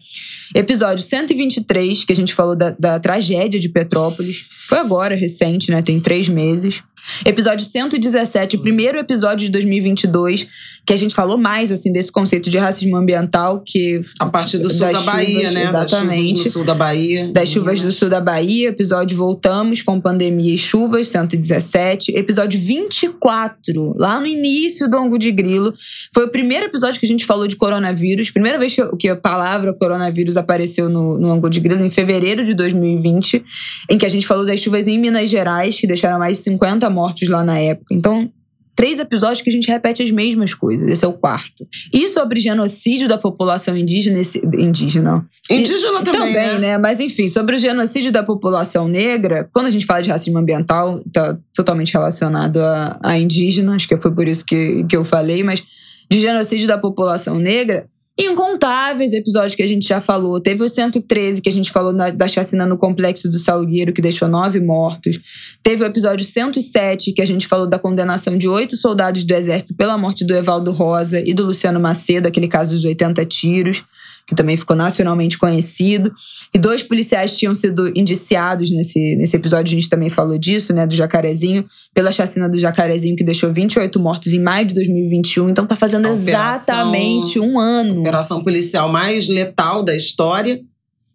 [0.56, 4.46] Episódio 123, que a gente falou da, da tragédia de Petrópolis.
[4.50, 5.82] Foi agora, recente, né?
[5.82, 6.82] Tem três meses.
[7.26, 10.48] Episódio 117, o primeiro episódio de 2022,
[10.86, 14.70] que a gente falou mais assim desse conceito de racismo ambiental que a partir do
[14.70, 15.64] sul da chuvas, Bahia, né?
[15.64, 16.34] Exatamente.
[16.34, 17.32] Das chuvas do sul da Bahia.
[17.32, 23.96] Das chuvas do sul da Bahia, episódio voltamos com pandemia e chuvas 117, episódio 24,
[24.00, 25.74] lá no início do Angu de Grilo,
[26.14, 29.16] foi o primeiro episódio que a gente falou de coronavírus, primeira vez que, que a
[29.16, 33.46] palavra coronavírus apareceu no, no Angu de Grilo em fevereiro de 2020,
[33.92, 36.90] em que a gente falou das chuvas em Minas Gerais, que deixaram mais de 50
[37.00, 37.94] mortos lá na época.
[37.94, 38.30] Então,
[38.76, 40.90] três episódios que a gente repete as mesmas coisas.
[40.90, 41.66] Esse é o quarto.
[41.94, 44.20] E sobre genocídio da população indígena.
[44.20, 45.26] Esse, indígena.
[45.50, 46.22] Indígena e, também.
[46.22, 46.60] Também, né?
[46.60, 46.78] né?
[46.78, 51.02] Mas enfim, sobre o genocídio da população negra, quando a gente fala de racismo ambiental,
[51.12, 55.44] tá totalmente relacionado a, a indígena, acho que foi por isso que, que eu falei,
[55.44, 55.62] mas
[56.10, 57.86] de genocídio da população negra,
[58.20, 60.42] incontáveis episódios que a gente já falou.
[60.42, 64.02] Teve o 113, que a gente falou da, da chacina no complexo do Salgueiro, que
[64.02, 65.20] deixou nove mortos.
[65.64, 69.76] Teve o episódio 107, que a gente falou da condenação de oito soldados do Exército
[69.76, 73.84] pela morte do Evaldo Rosa e do Luciano Macedo, aquele caso dos 80 tiros
[74.30, 76.14] que também ficou nacionalmente conhecido.
[76.54, 80.86] E dois policiais tinham sido indiciados nesse, nesse episódio, a gente também falou disso, né,
[80.86, 81.66] do Jacarezinho,
[81.96, 85.50] pela chacina do Jacarezinho, que deixou 28 mortos em maio de 2021.
[85.50, 87.98] Então tá fazendo exatamente um ano.
[87.98, 90.62] A operação policial mais letal da história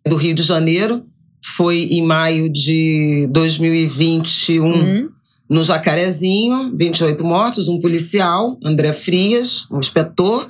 [0.05, 1.05] do Rio de Janeiro
[1.40, 4.64] foi em maio de 2021.
[4.64, 5.09] Uhum.
[5.48, 10.48] No Jacarezinho, 28 mortos, um policial, André Frias, um inspetor,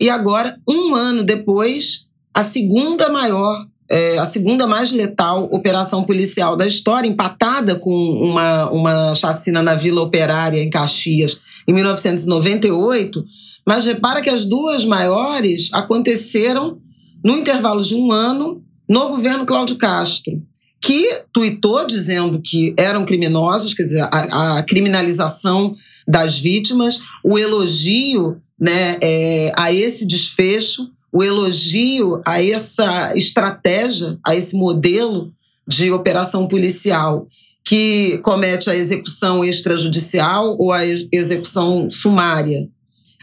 [0.00, 6.56] e agora, um ano depois, a segunda maior, é, a segunda mais letal operação policial
[6.56, 13.24] da história, empatada com uma, uma chacina na Vila Operária, em Caxias, em 1998.
[13.66, 16.78] Mas repara que as duas maiores aconteceram
[17.24, 20.40] no intervalo de um ano no governo Cláudio Castro,
[20.80, 25.74] que tuitou dizendo que eram criminosos, quer dizer, a, a criminalização
[26.06, 34.34] das vítimas, o elogio né, é, a esse desfecho, o elogio a essa estratégia, a
[34.34, 35.32] esse modelo
[35.66, 37.26] de operação policial
[37.64, 42.66] que comete a execução extrajudicial ou a execução sumária.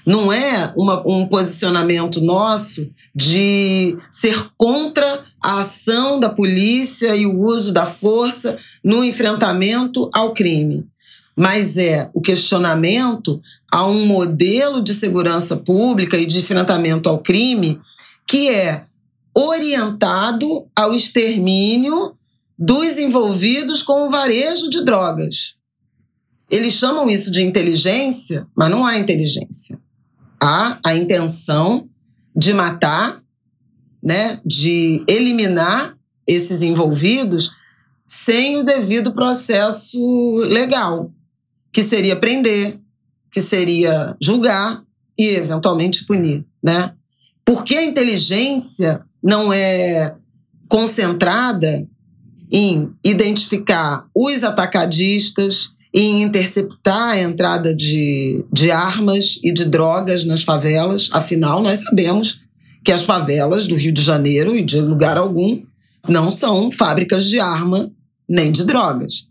[0.05, 7.41] Não é uma, um posicionamento nosso de ser contra a ação da polícia e o
[7.41, 10.85] uso da força no enfrentamento ao crime,
[11.35, 17.79] mas é o questionamento a um modelo de segurança pública e de enfrentamento ao crime
[18.25, 18.85] que é
[19.33, 22.15] orientado ao extermínio
[22.57, 25.55] dos envolvidos com o varejo de drogas.
[26.49, 29.77] Eles chamam isso de inteligência, mas não há inteligência.
[30.41, 31.89] Há a intenção
[32.33, 33.21] de matar,
[34.01, 37.51] né, de eliminar esses envolvidos
[38.05, 41.11] sem o devido processo legal,
[41.75, 42.79] que seria prender,
[43.29, 44.81] que seria julgar
[45.19, 46.93] e eventualmente punir, né?
[47.43, 50.15] Porque a inteligência não é
[50.69, 51.85] concentrada
[52.49, 60.43] em identificar os atacadistas, em interceptar a entrada de, de armas e de drogas nas
[60.43, 61.09] favelas.
[61.11, 62.39] Afinal, nós sabemos
[62.85, 65.61] que as favelas do Rio de Janeiro e de lugar algum
[66.07, 67.91] não são fábricas de arma
[68.29, 69.27] nem de drogas.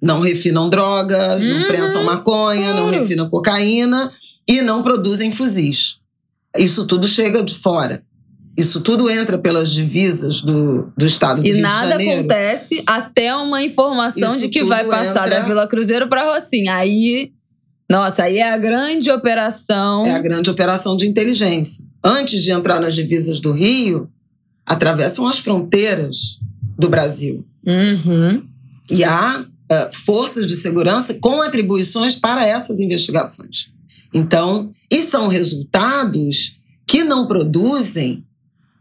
[0.00, 2.80] Não refinam drogas, uhum, não prensam maconha, claro.
[2.80, 4.10] não refinam cocaína
[4.48, 5.98] e não produzem fuzis.
[6.56, 8.02] Isso tudo chega de fora.
[8.56, 12.02] Isso tudo entra pelas divisas do, do estado do e Rio de Janeiro.
[12.02, 15.40] E nada acontece até uma informação Isso de que vai passar entra...
[15.40, 16.74] da Vila Cruzeiro para Rocinha.
[16.74, 17.32] Aí,
[17.88, 20.04] nossa, aí é a grande operação.
[20.06, 21.84] É a grande operação de inteligência.
[22.02, 24.10] Antes de entrar nas divisas do Rio,
[24.66, 26.38] atravessam as fronteiras
[26.78, 27.46] do Brasil.
[27.66, 28.42] Uhum.
[28.90, 33.68] E há uh, forças de segurança com atribuições para essas investigações.
[34.12, 38.24] Então, e são resultados que não produzem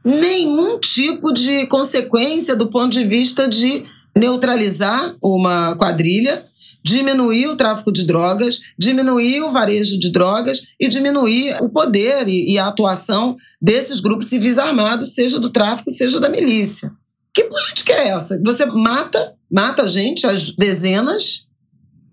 [0.04, 3.86] nenhum tipo de consequência do ponto de vista de
[4.17, 6.45] neutralizar uma quadrilha,
[6.84, 12.58] diminuir o tráfico de drogas, diminuir o varejo de drogas e diminuir o poder e,
[12.58, 16.91] a atuação desses grupos civis armados, seja do tráfico, seja da milícia.
[17.34, 18.41] Que política é essa?
[18.43, 21.47] Você mata, mata gente, as dezenas,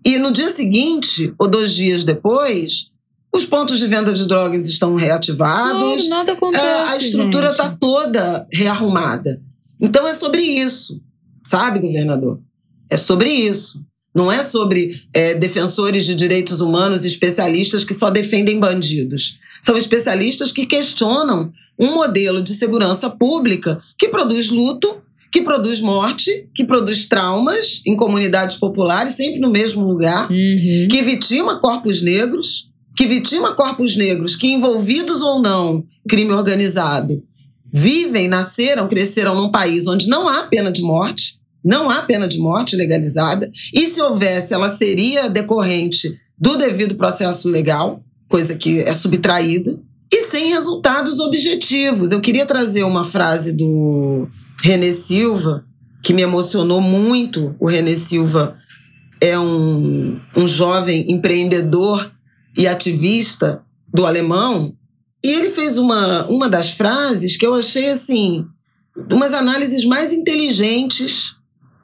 [0.05, 2.91] e no dia seguinte, ou dois dias depois,
[3.33, 6.03] os pontos de venda de drogas estão reativados.
[6.03, 6.65] Não, nada acontece.
[6.65, 9.41] A estrutura está toda rearrumada.
[9.79, 11.01] Então é sobre isso,
[11.45, 12.39] sabe, governador?
[12.89, 13.85] É sobre isso.
[14.15, 19.37] Não é sobre é, defensores de direitos humanos e especialistas que só defendem bandidos.
[19.61, 26.49] São especialistas que questionam um modelo de segurança pública que produz luto, que produz morte,
[26.55, 30.87] que produz traumas em comunidades populares, sempre no mesmo lugar, uhum.
[30.89, 37.21] que vitima corpos negros, que vitima corpos negros que, envolvidos ou não crime organizado,
[37.71, 42.39] vivem, nasceram, cresceram num país onde não há pena de morte, não há pena de
[42.39, 48.93] morte legalizada, e se houvesse, ela seria decorrente do devido processo legal, coisa que é
[48.93, 49.77] subtraída,
[50.11, 52.11] e sem resultados objetivos.
[52.11, 54.27] Eu queria trazer uma frase do
[54.61, 55.65] René Silva,
[56.03, 57.55] que me emocionou muito.
[57.59, 58.57] O René Silva
[59.21, 62.11] é um, um jovem empreendedor
[62.57, 63.61] e ativista
[63.93, 64.75] do alemão,
[65.23, 68.45] e ele fez uma, uma das frases que eu achei assim,
[69.11, 71.35] umas análises mais inteligentes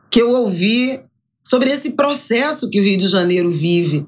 [0.10, 1.02] que eu ouvi
[1.46, 4.06] sobre esse processo que o Rio de Janeiro vive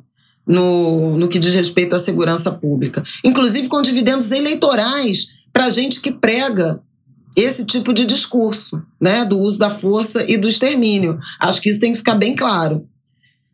[0.48, 6.12] no, no que diz respeito à segurança pública, inclusive com dividendos eleitorais para gente que
[6.12, 6.82] prega
[7.36, 11.20] esse tipo de discurso, né, do uso da força e do extermínio.
[11.40, 12.88] Acho que isso tem que ficar bem claro.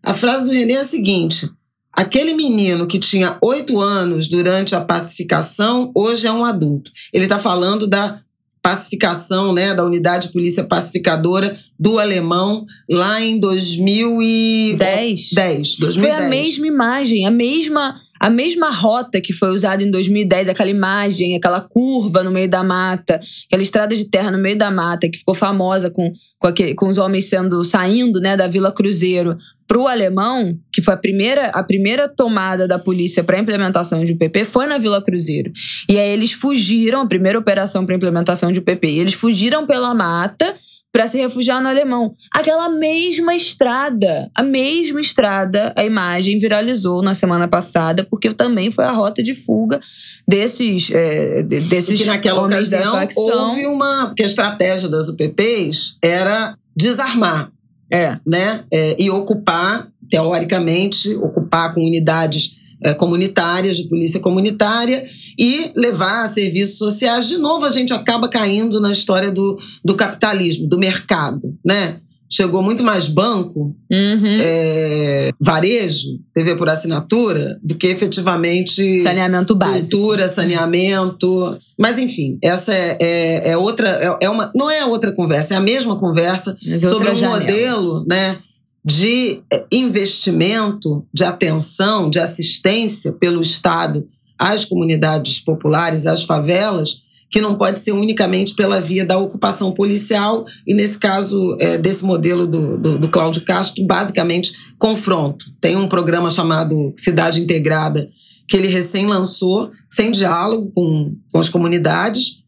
[0.03, 1.49] A frase do René é a seguinte:
[1.93, 6.89] Aquele menino que tinha oito anos durante a pacificação, hoje é um adulto.
[7.11, 8.21] Ele está falando da
[8.61, 15.29] pacificação, né, da unidade de polícia pacificadora do alemão lá em 2010.
[15.33, 15.95] 10, 2010.
[15.95, 20.69] Foi a mesma imagem, a mesma a mesma rota que foi usada em 2010, aquela
[20.69, 25.09] imagem, aquela curva no meio da mata, aquela estrada de terra no meio da mata
[25.09, 29.39] que ficou famosa com, com, aquele, com os homens sendo saindo, né, da Vila Cruzeiro
[29.71, 34.43] pro alemão, que foi a primeira, a primeira tomada da polícia para implementação de PP,
[34.43, 35.49] foi na Vila Cruzeiro.
[35.87, 40.53] E aí eles fugiram, a primeira operação para implementação de PP, eles fugiram pela mata
[40.91, 42.13] para se refugiar no Alemão.
[42.35, 48.83] Aquela mesma estrada, a mesma estrada, a imagem viralizou na semana passada, porque também foi
[48.83, 49.79] a rota de fuga
[50.27, 54.07] desses, é, desses e que naquela homens ocasião houve uma.
[54.07, 57.49] Porque a estratégia das UPPs era desarmar,
[57.91, 58.17] É.
[58.25, 58.63] né?
[58.71, 65.05] É, e ocupar, teoricamente, ocupar com unidades é, comunitárias, de polícia comunitária,
[65.37, 67.27] e levar a serviços sociais.
[67.27, 71.97] De novo, a gente acaba caindo na história do, do capitalismo, do mercado, né?
[72.31, 74.37] Chegou muito mais banco, Uhum.
[74.39, 79.81] é, varejo, TV por assinatura, do que efetivamente Saneamento básico.
[79.97, 81.57] cultura, saneamento.
[81.77, 83.89] Mas, enfim, essa é, é, é outra.
[84.21, 87.17] É, é uma, não é outra conversa, é a mesma conversa Mas sobre outra um
[87.17, 87.39] janela.
[87.39, 88.37] modelo né,
[88.83, 94.07] de eh, investimento, de atenção, de assistência pelo Estado
[94.39, 100.45] às comunidades populares, às favelas, que não pode ser unicamente pela via da ocupação policial,
[100.67, 105.45] e nesse caso eh, desse modelo do, do, do Cláudio Castro, basicamente confronto.
[105.61, 108.09] Tem um programa chamado Cidade Integrada,
[108.49, 112.43] que ele recém lançou, sem diálogo com, com as comunidades,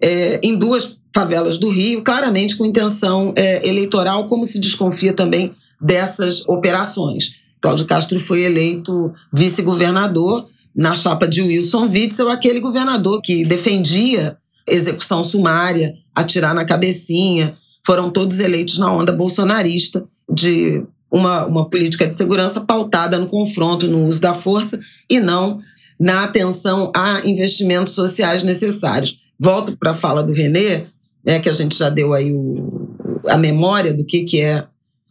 [0.00, 5.54] eh, em duas favelas do Rio, claramente com intenção eh, eleitoral, como se desconfia também
[5.78, 7.32] dessas operações.
[7.60, 15.24] Cláudio Castro foi eleito vice-governador na chapa de Wilson Witzel, aquele governador que defendia execução
[15.24, 17.56] sumária, atirar na cabecinha.
[17.84, 23.86] Foram todos eleitos na onda bolsonarista de uma, uma política de segurança pautada no confronto,
[23.86, 24.80] no uso da força
[25.10, 25.58] e não
[26.00, 29.18] na atenção a investimentos sociais necessários.
[29.38, 30.86] Volto para a fala do Renê,
[31.24, 32.88] né, que a gente já deu aí o,
[33.28, 34.66] a memória do que, que é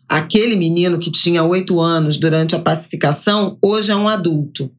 [0.09, 4.69] aquele menino que tinha oito anos durante a pacificação, hoje é um adulto.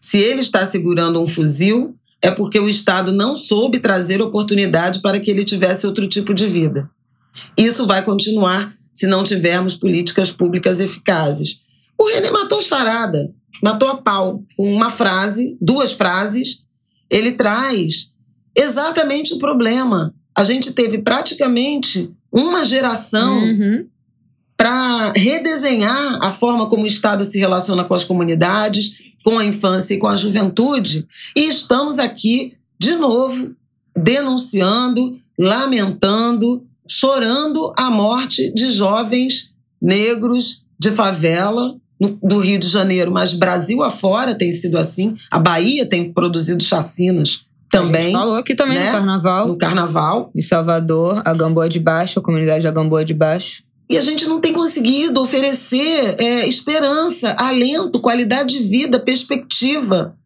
[0.00, 5.20] Se ele está segurando um fuzil, é porque o Estado não soube trazer oportunidade para
[5.20, 6.90] que ele tivesse outro tipo de vida.
[7.56, 11.60] Isso vai continuar se não tivermos políticas públicas eficazes.
[11.98, 13.32] O René matou charada,
[13.62, 16.64] matou a pau, com uma frase, duas frases.
[17.08, 18.14] Ele traz
[18.56, 20.14] exatamente o problema.
[20.34, 23.86] A gente teve praticamente uma geração Uhum.
[24.60, 29.94] Para redesenhar a forma como o Estado se relaciona com as comunidades, com a infância
[29.94, 31.08] e com a juventude.
[31.34, 33.52] E estamos aqui, de novo,
[33.96, 41.74] denunciando, lamentando, chorando a morte de jovens negros de favela
[42.22, 43.10] do Rio de Janeiro.
[43.10, 45.16] Mas Brasil afora tem sido assim.
[45.30, 48.88] A Bahia tem produzido chacinas A gente também falou aqui também né?
[48.88, 49.48] no carnaval.
[49.48, 50.30] no carnaval.
[50.36, 53.69] Em Salvador, a Gamboa de Baixo, a comunidade da Gamboa de Baixo.
[53.90, 60.16] E a gente não tem conseguido oferecer é, esperança, alento, qualidade de vida, perspectiva,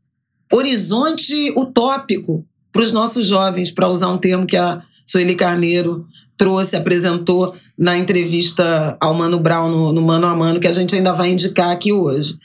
[0.52, 6.76] horizonte utópico para os nossos jovens, para usar um termo que a Sueli Carneiro trouxe,
[6.76, 11.14] apresentou na entrevista ao Mano Brown no, no Mano a Mano, que a gente ainda
[11.14, 12.36] vai indicar aqui hoje.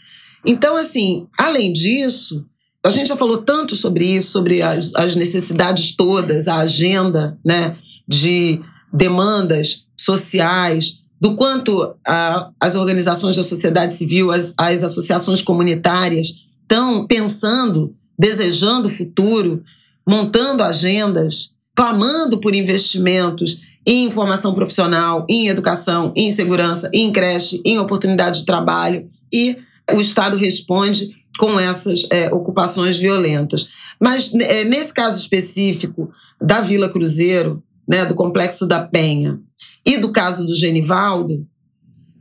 [0.46, 2.46] Então, assim, além disso,
[2.82, 7.76] a gente já falou tanto sobre isso, sobre as, as necessidades todas, a agenda né,
[8.08, 8.62] de
[8.94, 11.96] demandas sociais, do quanto
[12.60, 19.64] as organizações da sociedade civil, as, as associações comunitárias estão pensando, desejando o futuro,
[20.08, 27.80] montando agendas, clamando por investimentos em formação profissional, em educação, em segurança, em creche, em
[27.80, 29.08] oportunidade de trabalho.
[29.34, 29.58] E
[29.92, 33.70] o Estado responde com essas é, ocupações violentas.
[34.00, 39.40] Mas é, nesse caso específico da Vila Cruzeiro, né, do Complexo da Penha,
[39.86, 41.46] e do caso do Genivaldo,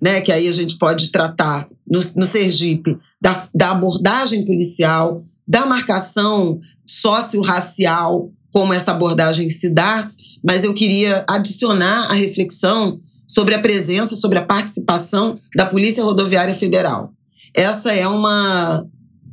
[0.01, 5.66] né, que aí a gente pode tratar no, no Sergipe da, da abordagem policial, da
[5.66, 10.09] marcação sócio-racial, como essa abordagem se dá,
[10.44, 16.55] mas eu queria adicionar a reflexão sobre a presença, sobre a participação da Polícia Rodoviária
[16.55, 17.12] Federal.
[17.55, 18.87] Essa é uma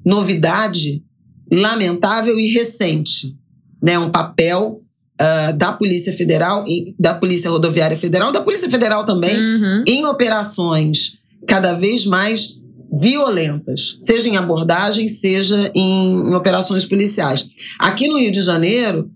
[0.05, 1.03] novidade
[1.51, 3.37] lamentável e recente,
[3.81, 3.97] né?
[3.97, 4.81] Um papel
[5.19, 9.83] ah, da Polícia Federal e da Polícia Rodoviária Federal, da Polícia Federal também, Uhum.
[9.87, 17.45] em operações cada vez mais violentas, seja em abordagem, seja em, em operações policiais.
[17.79, 19.09] Aqui no Rio de Janeiro,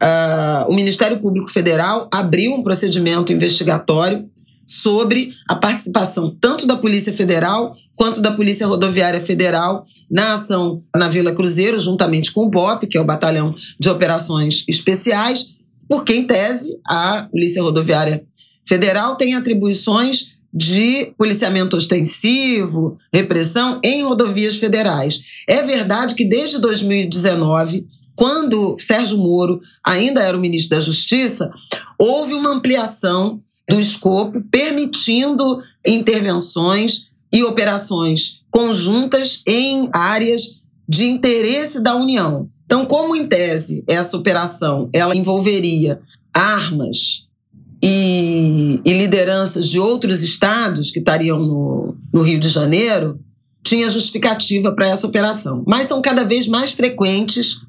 [0.00, 4.28] ah, o Ministério Público Federal abriu um procedimento investigatório
[4.76, 11.08] sobre a participação tanto da Polícia Federal quanto da Polícia Rodoviária Federal na ação na
[11.08, 15.56] Vila Cruzeiro, juntamente com o BOP, que é o Batalhão de Operações Especiais,
[15.88, 18.24] porque, em tese, a Polícia Rodoviária
[18.66, 25.20] Federal tem atribuições de policiamento ostensivo, repressão em rodovias federais.
[25.46, 31.50] É verdade que desde 2019, quando Sérgio Moro ainda era o ministro da Justiça,
[31.98, 41.96] houve uma ampliação do escopo, permitindo intervenções e operações conjuntas em áreas de interesse da
[41.96, 42.48] União.
[42.64, 46.00] Então, como em tese essa operação ela envolveria
[46.32, 47.26] armas
[47.82, 53.20] e, e lideranças de outros estados que estariam no, no Rio de Janeiro,
[53.62, 55.64] tinha justificativa para essa operação.
[55.66, 57.60] Mas são cada vez mais frequentes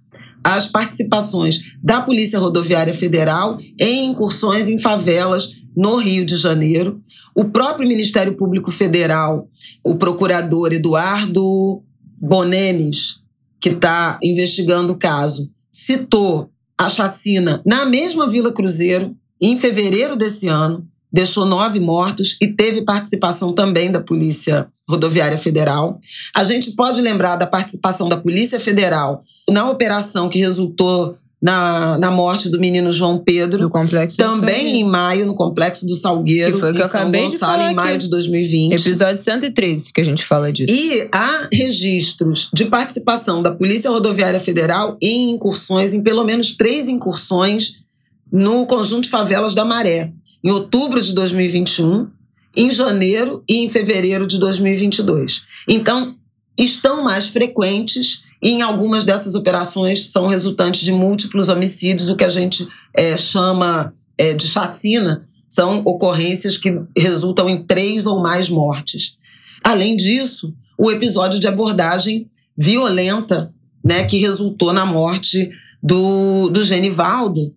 [0.44, 7.00] as participações da Polícia Rodoviária Federal em incursões em favelas no Rio de Janeiro.
[7.36, 9.48] O próprio Ministério Público Federal,
[9.84, 11.84] o procurador Eduardo
[12.20, 13.22] Bonemes,
[13.60, 20.48] que está investigando o caso, citou a chacina na mesma Vila Cruzeiro, em fevereiro desse
[20.48, 26.00] ano, deixou nove mortos e teve participação também da Polícia Rodoviária Federal.
[26.36, 32.10] A gente pode lembrar da participação da Polícia Federal na operação que resultou na, na
[32.10, 33.60] morte do menino João Pedro.
[33.60, 36.54] Do complexo Também em maio, no Complexo do Salgueiro.
[36.54, 38.06] Que foi o que eu acabei São de Gonçalo, falar em maio aqui.
[38.06, 38.74] de 2020.
[38.74, 40.74] Episódio 113 que a gente fala disso.
[40.74, 46.88] E há registros de participação da Polícia Rodoviária Federal em incursões, em pelo menos três
[46.88, 47.86] incursões
[48.32, 50.12] no conjunto de favelas da Maré,
[50.44, 52.08] em outubro de 2021,
[52.56, 55.44] em janeiro e em fevereiro de 2022.
[55.68, 56.16] Então,
[56.58, 62.24] estão mais frequentes e em algumas dessas operações são resultantes de múltiplos homicídios, o que
[62.24, 68.50] a gente é, chama é, de chacina, são ocorrências que resultam em três ou mais
[68.50, 69.18] mortes.
[69.64, 75.50] Além disso, o episódio de abordagem violenta, né, que resultou na morte
[75.82, 77.54] do, do Genivaldo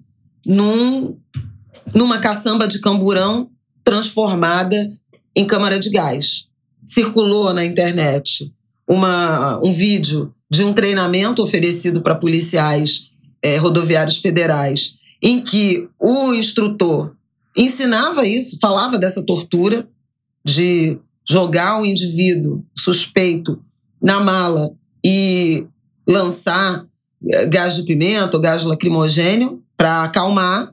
[0.47, 1.18] num,
[1.95, 3.51] numa caçamba de camburão
[3.83, 4.93] transformada
[5.35, 6.49] em câmara de gás.
[6.85, 8.53] Circulou na internet
[8.89, 13.11] uma, um vídeo de um treinamento oferecido para policiais
[13.42, 17.14] eh, rodoviários federais, em que o instrutor
[17.57, 19.88] ensinava isso, falava dessa tortura
[20.44, 20.98] de
[21.28, 23.62] jogar o indivíduo suspeito
[24.03, 24.72] na mala
[25.05, 25.64] e
[26.09, 26.84] lançar
[27.28, 30.72] eh, gás de pimenta ou gás lacrimogênio para acalmar.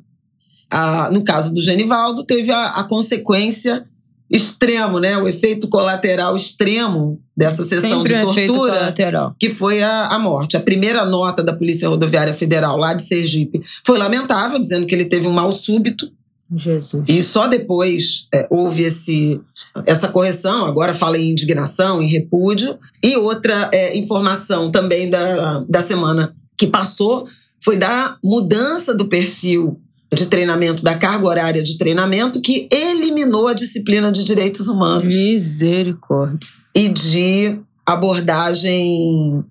[0.69, 3.87] Ah, no caso do Genivaldo, teve a, a consequência
[4.29, 5.17] extremo, né?
[5.17, 8.93] O efeito colateral extremo dessa sessão Sempre de tortura
[9.39, 10.57] que foi a, a morte.
[10.57, 15.05] A primeira nota da Polícia Rodoviária Federal lá de Sergipe foi lamentável, dizendo que ele
[15.05, 16.11] teve um mal súbito.
[16.53, 17.03] Jesus.
[17.07, 19.39] E só depois é, houve esse,
[19.85, 22.77] essa correção, agora fala em indignação, em repúdio.
[23.03, 27.27] E outra é, informação também da, da semana que passou
[27.59, 29.79] foi da mudança do perfil
[30.13, 36.39] de treinamento, da carga horária de treinamento, que eliminou a disciplina de direitos humanos Misericórdia.
[36.73, 39.43] e de abordagem,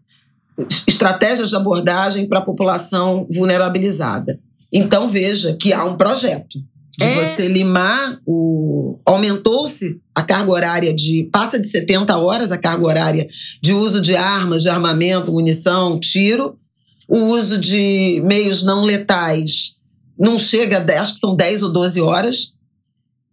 [0.87, 4.39] estratégias de abordagem para a população vulnerabilizada.
[4.73, 6.59] Então veja que há um projeto
[6.99, 7.35] de É.
[7.37, 8.99] você limar o.
[9.05, 11.29] Aumentou-se a carga horária de.
[11.31, 13.29] Passa de 70 horas a carga horária
[13.63, 16.59] de uso de armas, de armamento, munição, tiro.
[17.09, 19.76] O uso de meios não letais
[20.19, 22.55] não chega a 10, acho que são 10 ou 12 horas.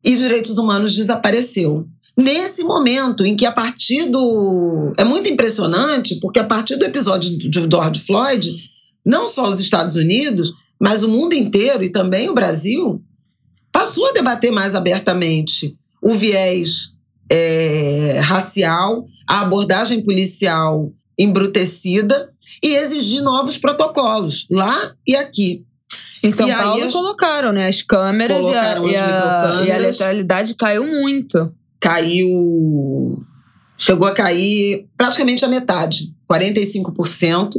[0.03, 1.88] E direitos humanos desapareceu.
[2.15, 4.93] Nesse momento em que, a partir do.
[4.97, 8.53] É muito impressionante, porque a partir do episódio de George Floyd,
[9.05, 13.01] não só os Estados Unidos, mas o mundo inteiro e também o Brasil
[13.71, 16.93] passou a debater mais abertamente o viés
[17.29, 22.31] é, racial, a abordagem policial embrutecida
[22.61, 25.65] e exigir novos protocolos lá e aqui.
[26.24, 27.67] Em São E Paulo as- colocaram, né?
[27.67, 31.53] As câmeras, e a, e, a, e a letalidade caiu muito.
[31.80, 33.21] caiu.
[33.78, 37.49] Chegou a cair praticamente a metade, 45%,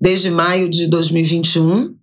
[0.00, 1.94] desde maio de 2021,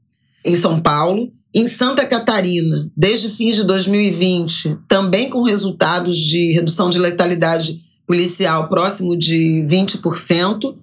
[0.43, 1.31] em São Paulo.
[1.51, 8.67] Em Santa Catarina, desde fins de 2020, também com resultados de redução de letalidade policial
[8.69, 10.75] próximo de 20%.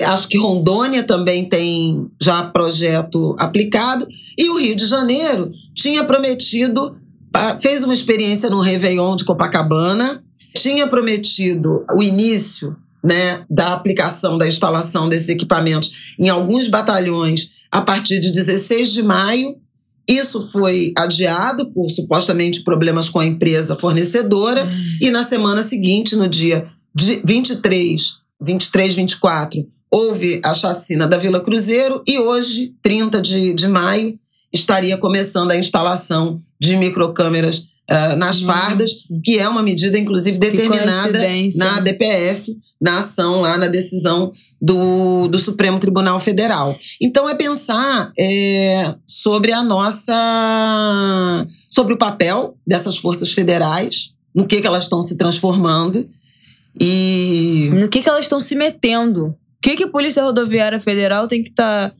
[0.00, 4.06] Acho que Rondônia também tem já projeto aplicado.
[4.36, 6.96] E o Rio de Janeiro tinha prometido,
[7.60, 10.22] fez uma experiência no Réveillon de Copacabana,
[10.56, 17.80] tinha prometido o início né, da aplicação, da instalação desses equipamentos em alguns batalhões a
[17.80, 19.56] partir de 16 de maio.
[20.06, 24.66] Isso foi adiado por supostamente problemas com a empresa fornecedora.
[25.00, 31.40] E na semana seguinte, no dia de 23, 23, 24, houve a chacina da Vila
[31.40, 32.02] Cruzeiro.
[32.06, 34.18] E hoje, 30 de, de maio,
[34.52, 38.60] estaria começando a instalação de microcâmeras ah, nas Nossa.
[38.60, 38.92] fardas,
[39.24, 41.18] que é uma medida, inclusive, determinada
[41.56, 44.30] na DPF, na ação lá, na decisão
[44.60, 46.78] do, do Supremo Tribunal Federal.
[47.00, 54.60] Então, é pensar é, sobre a nossa sobre o papel dessas forças federais, no que,
[54.60, 56.08] que elas estão se transformando
[56.78, 57.70] e.
[57.72, 59.34] No que, que elas estão se metendo.
[59.68, 61.96] Que, que a Polícia Rodoviária Federal tem que estar tá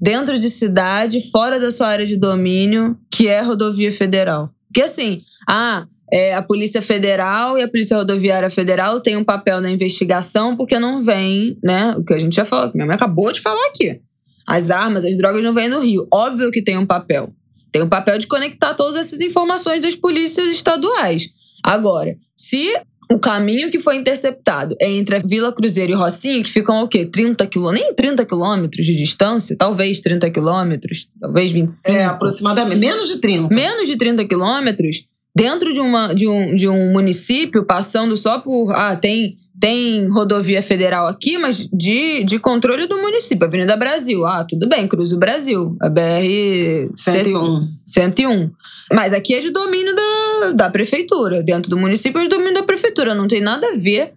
[0.00, 4.48] dentro de cidade, fora da sua área de domínio, que é rodovia federal?
[4.66, 9.60] Porque assim, ah, é, a Polícia Federal e a Polícia Rodoviária Federal têm um papel
[9.60, 11.94] na investigação porque não vem, né?
[11.98, 14.00] O que a gente já falou, que minha mãe acabou de falar aqui.
[14.46, 16.08] As armas, as drogas não vêm do Rio.
[16.10, 17.34] Óbvio que tem um papel.
[17.70, 21.28] Tem um papel de conectar todas essas informações das polícias estaduais.
[21.62, 22.66] Agora, se
[23.10, 26.88] o caminho que foi interceptado é entre a Vila Cruzeiro e Rocinha, que ficam o
[26.88, 27.04] quê?
[27.04, 27.82] 30 quilômetros?
[27.82, 29.56] Nem 30 quilômetros de distância?
[29.58, 31.90] Talvez 30 quilômetros, talvez 25.
[31.90, 32.78] É, aproximadamente.
[32.78, 33.52] Menos de 30.
[33.52, 38.72] Menos de 30 quilômetros dentro de, uma, de, um, de um município, passando só por.
[38.72, 43.46] Ah, tem, tem rodovia federal aqui, mas de, de controle do município.
[43.46, 44.24] Avenida Brasil.
[44.24, 45.76] Ah, tudo bem, cruza o Brasil.
[45.80, 47.62] A BR 101.
[47.62, 48.50] 101.
[48.92, 51.42] Mas aqui é de domínio da, da prefeitura.
[51.42, 53.14] Dentro do município é de domínio da prefeitura.
[53.14, 54.14] Não tem nada a ver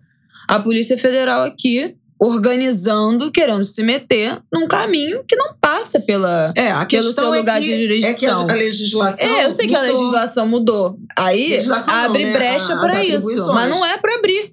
[0.48, 6.72] a Polícia Federal aqui organizando, querendo se meter num caminho que não passa pela, é,
[6.72, 8.44] a pelo seu é lugar que, de jurisdição.
[8.44, 9.26] É que a, legislação.
[9.26, 9.68] É, eu sei mudou.
[9.68, 10.98] que a legislação mudou.
[11.18, 12.38] Aí legislação abre não, né?
[12.38, 13.54] brecha para isso.
[13.54, 14.53] Mas não é para abrir.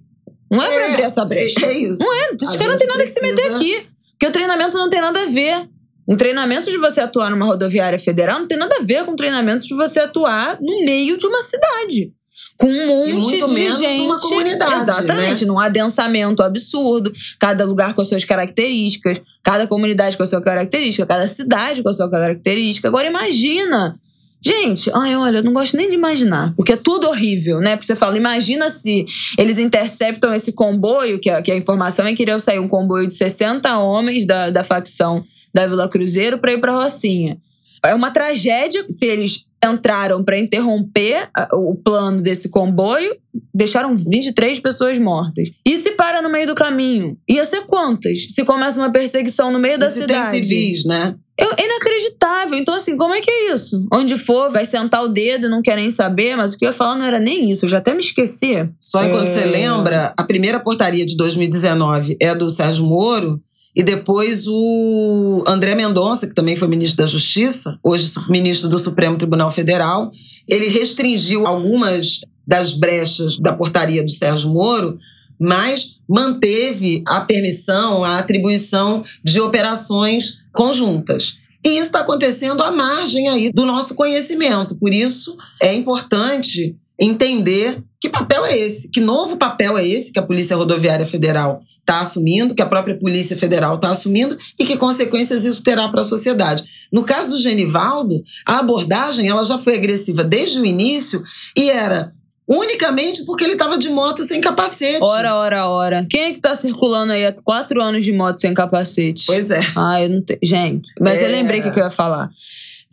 [0.51, 1.66] Não é, é pra abrir essa brecha.
[1.66, 2.03] É isso.
[2.03, 2.34] Não é.
[2.34, 3.20] Esses caras não tem nada precisa...
[3.20, 3.86] que se meter aqui.
[4.12, 5.68] Porque o treinamento não tem nada a ver.
[6.09, 9.16] Um treinamento de você atuar numa rodoviária federal não tem nada a ver com o
[9.16, 12.12] treinamento de você atuar no meio de uma cidade
[12.61, 13.98] com um monte e muito de menos gente.
[13.98, 15.46] Numa comunidade, Exatamente, né?
[15.46, 17.11] num adensamento absurdo.
[17.38, 21.88] Cada lugar com as suas características, cada comunidade com a sua característica, cada cidade com
[21.88, 22.86] a sua característica.
[22.86, 23.96] Agora imagina.
[24.43, 27.76] Gente, ai, olha, eu não gosto nem de imaginar, porque é tudo horrível, né?
[27.76, 29.05] Porque você fala, imagina se
[29.36, 33.07] eles interceptam esse comboio, que a, que a informação é que iria sair um comboio
[33.07, 35.22] de 60 homens da, da facção
[35.53, 37.38] da Vila Cruzeiro para ir para Rocinha.
[37.84, 43.14] É uma tragédia se eles entraram para interromper o plano desse comboio,
[43.55, 45.51] deixaram 23 pessoas mortas.
[45.66, 47.16] E se para no meio do caminho?
[47.28, 48.26] Ia ser quantas?
[48.30, 50.38] Se começa uma perseguição no meio e da se cidade.
[50.38, 51.14] Tem civis, né?
[51.41, 52.59] É inacreditável.
[52.59, 53.86] Então, assim, como é que é isso?
[53.93, 56.68] Onde for, vai sentar o dedo e não quer nem saber, mas o que eu
[56.68, 58.68] ia falar não era nem isso, eu já até me esqueci.
[58.78, 59.32] Só enquanto é...
[59.32, 63.41] você lembra, a primeira portaria de 2019 é do Sérgio Moro,
[63.74, 69.16] e depois o André Mendonça, que também foi ministro da Justiça, hoje ministro do Supremo
[69.16, 70.11] Tribunal Federal,
[70.49, 74.99] ele restringiu algumas das brechas da portaria do Sérgio Moro,
[75.41, 81.38] mas manteve a permissão, a atribuição de operações conjuntas.
[81.64, 84.76] E isso está acontecendo à margem aí do nosso conhecimento.
[84.76, 90.18] Por isso é importante entender que papel é esse, que novo papel é esse que
[90.18, 94.76] a Polícia Rodoviária Federal está assumindo, que a própria Polícia Federal está assumindo e que
[94.76, 96.64] consequências isso terá para a sociedade.
[96.93, 101.22] No caso do Genivaldo, a abordagem ela já foi agressiva desde o início
[101.57, 102.12] e era
[102.51, 104.98] unicamente porque ele estava de moto sem capacete.
[105.01, 106.07] Ora, ora, ora.
[106.11, 109.24] Quem é que está circulando aí há quatro anos de moto sem capacete?
[109.26, 109.61] Pois é.
[109.76, 110.40] Ah, eu não tenho.
[110.42, 111.26] Gente, mas é.
[111.26, 112.28] eu lembrei o que, que eu ia falar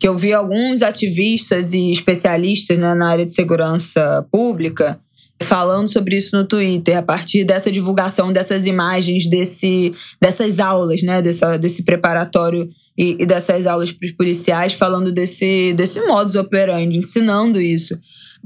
[0.00, 4.96] que eu vi alguns ativistas e especialistas né, na área de segurança pública
[5.42, 11.22] falando sobre isso no Twitter, a partir dessa divulgação dessas imagens desse, dessas aulas, né,
[11.22, 16.98] dessa, desse preparatório e, e dessas aulas para os policiais, falando desse, desse modus operandi,
[16.98, 17.98] ensinando isso.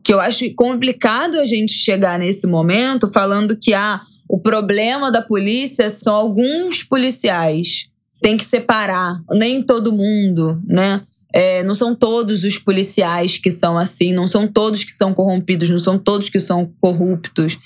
[0.05, 5.23] Que eu acho complicado a gente chegar nesse momento falando que ah, o problema da
[5.23, 7.89] polícia são alguns policiais.
[8.21, 11.03] Tem que separar, nem todo mundo, né?
[11.35, 15.71] É, não são todos os policiais que são assim, não são todos que são corrompidos,
[15.71, 17.59] não são todos que são corruptos.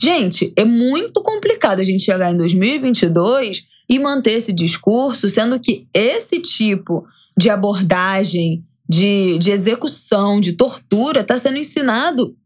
[0.00, 5.88] Gente, é muito complicado a gente chegar em 2022 e manter esse discurso, sendo que
[5.92, 7.04] esse tipo
[7.36, 12.36] de abordagem, de, de execução, de tortura, está sendo ensinado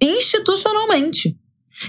[0.00, 1.36] institucionalmente.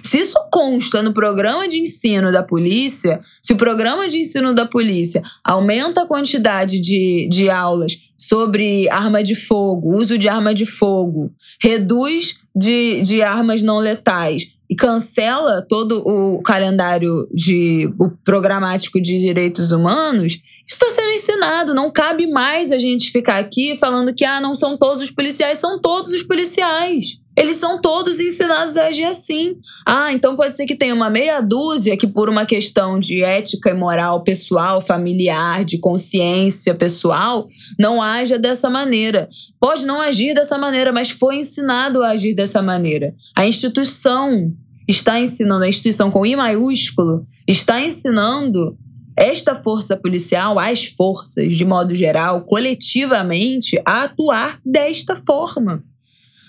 [0.03, 4.65] Se isso consta no programa de ensino da polícia, se o programa de ensino da
[4.65, 10.65] polícia aumenta a quantidade de, de aulas sobre arma de fogo, uso de arma de
[10.65, 11.31] fogo,
[11.61, 19.19] reduz de, de armas não letais e cancela todo o calendário de o programático de
[19.19, 20.43] direitos humanos, isso
[20.75, 21.73] está sendo ensinado.
[21.73, 25.57] Não cabe mais a gente ficar aqui falando que ah, não são todos os policiais,
[25.57, 29.55] são todos os policiais eles são todos ensinados a agir assim.
[29.85, 33.69] Ah, então pode ser que tenha uma meia dúzia que, por uma questão de ética
[33.69, 37.47] e moral pessoal, familiar, de consciência pessoal,
[37.79, 39.29] não haja dessa maneira.
[39.57, 43.15] Pode não agir dessa maneira, mas foi ensinado a agir dessa maneira.
[43.33, 44.51] A instituição
[44.85, 48.77] está ensinando, a instituição com I maiúsculo, está ensinando
[49.15, 55.83] esta força policial, as forças, de modo geral, coletivamente, a atuar desta forma.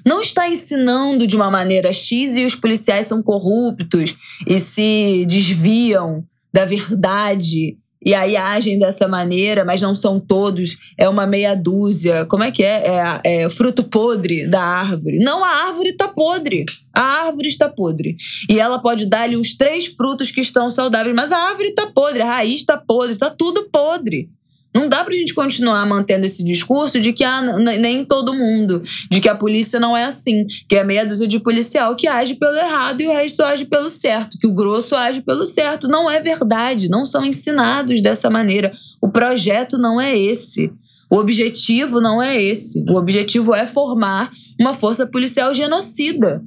[0.05, 6.25] Não está ensinando de uma maneira X e os policiais são corruptos e se desviam
[6.53, 12.25] da verdade e aí agem dessa maneira, mas não são todos, é uma meia dúzia.
[12.27, 12.83] Como é que é?
[12.87, 15.19] É, é fruto podre da árvore.
[15.19, 16.65] Não, a árvore está podre.
[16.95, 18.17] A árvore está podre.
[18.49, 22.23] E ela pode dar-lhe os três frutos que estão saudáveis, mas a árvore está podre,
[22.23, 24.31] a raiz está podre, está tudo podre.
[24.75, 29.21] Não dá pra gente continuar mantendo esse discurso de que ah, nem todo mundo, de
[29.21, 32.57] que a polícia não é assim, que é meia dúzia de policial que age pelo
[32.57, 35.89] errado e o resto age pelo certo, que o grosso age pelo certo.
[35.89, 38.73] Não é verdade, não são ensinados dessa maneira.
[39.01, 40.73] O projeto não é esse.
[41.11, 42.85] O objetivo não é esse.
[42.89, 46.41] O objetivo é formar uma força policial genocida.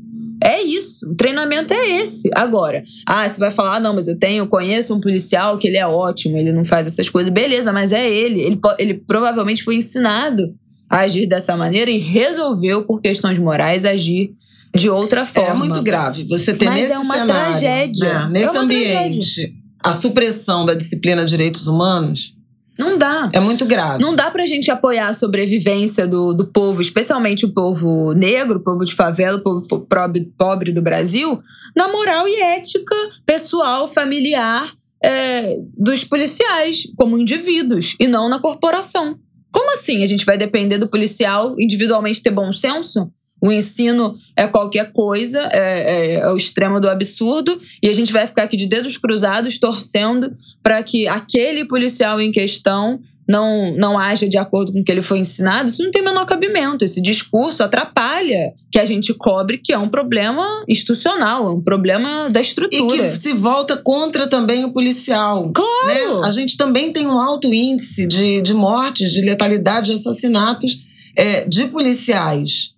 [0.43, 1.09] É isso.
[1.09, 2.29] O treinamento é esse.
[2.35, 5.77] Agora, ah, você vai falar, ah, não, mas eu tenho, conheço um policial que ele
[5.77, 7.31] é ótimo, ele não faz essas coisas.
[7.31, 8.41] Beleza, mas é ele.
[8.41, 10.53] Ele, ele provavelmente foi ensinado
[10.89, 14.31] a agir dessa maneira e resolveu, por questões morais, agir
[14.75, 15.65] de outra é forma.
[15.65, 16.23] É muito grave.
[16.25, 18.13] Você ter mas nesse é uma cenário, tragédia.
[18.13, 19.53] né, nesse é ambiente, tragédia.
[19.83, 22.35] a supressão da disciplina de direitos humanos
[22.77, 23.29] não dá.
[23.33, 24.01] é muito grave.
[24.01, 28.63] Não dá pra gente apoiar a sobrevivência do, do povo, especialmente o povo negro, o
[28.63, 31.39] povo de favela, o povo pobre, pobre do Brasil,
[31.75, 32.95] na moral e ética
[33.25, 34.71] pessoal, familiar
[35.03, 39.19] é, dos policiais, como indivíduos, e não na corporação.
[39.51, 43.11] Como assim a gente vai depender do policial individualmente ter bom senso?
[43.43, 48.13] O ensino é qualquer coisa, é, é, é, o extremo do absurdo, e a gente
[48.13, 50.33] vai ficar aqui de dedos cruzados torcendo
[50.63, 55.01] para que aquele policial em questão não, não haja de acordo com o que ele
[55.01, 55.67] foi ensinado.
[55.67, 56.85] Isso não tem o menor cabimento.
[56.85, 62.29] Esse discurso atrapalha que a gente cobre que é um problema institucional, é um problema
[62.29, 63.07] da estrutura.
[63.07, 65.51] E que se volta contra também o policial.
[65.53, 66.21] Claro!
[66.21, 66.27] Né?
[66.27, 70.81] A gente também tem um alto índice de, de mortes, de letalidade, de assassinatos
[71.13, 72.72] é, de policiais.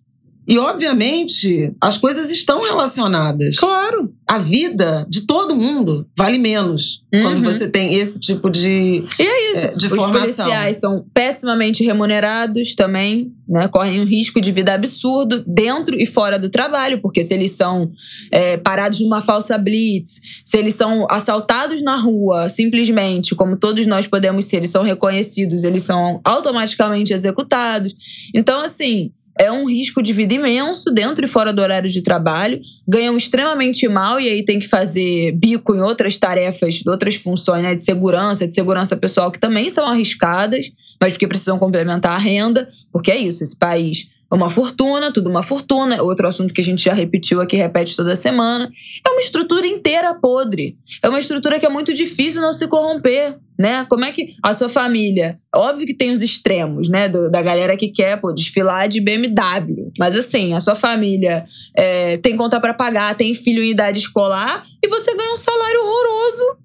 [0.47, 3.57] E, obviamente, as coisas estão relacionadas.
[3.57, 4.13] Claro.
[4.27, 7.21] A vida de todo mundo vale menos Uhum.
[7.21, 9.65] quando você tem esse tipo de, E é isso.
[9.65, 10.21] é, de Os formação.
[10.21, 13.67] policiais são pessimamente remunerados também, né?
[13.69, 17.91] Correm um risco de vida absurdo dentro e fora do trabalho, porque se eles são
[18.31, 24.07] é, parados numa falsa blitz, se eles são assaltados na rua, simplesmente, como todos nós
[24.07, 27.95] podemos ser, eles são reconhecidos, eles são automaticamente executados.
[28.33, 29.11] Então, assim.
[29.37, 32.59] É um risco de vida imenso dentro e fora do horário de trabalho.
[32.87, 37.75] Ganham extremamente mal e aí tem que fazer bico em outras tarefas, outras funções né,
[37.75, 40.71] de segurança, de segurança pessoal, que também são arriscadas,
[41.01, 42.67] mas porque precisam complementar a renda.
[42.91, 46.01] Porque é isso, esse país uma fortuna, tudo uma fortuna.
[46.01, 48.69] Outro assunto que a gente já repetiu aqui, repete toda semana.
[49.05, 50.77] É uma estrutura inteira podre.
[51.03, 53.37] É uma estrutura que é muito difícil não se corromper.
[53.57, 53.85] Né?
[53.89, 55.39] Como é que a sua família.
[55.55, 57.07] Óbvio que tem os extremos, né?
[57.07, 59.89] do- da galera que quer pô, desfilar de BMW.
[59.97, 61.41] Mas assim, a sua família
[61.73, 65.79] é, tem conta pra pagar, tem filho em idade escolar e você ganha um salário
[65.79, 66.57] horroroso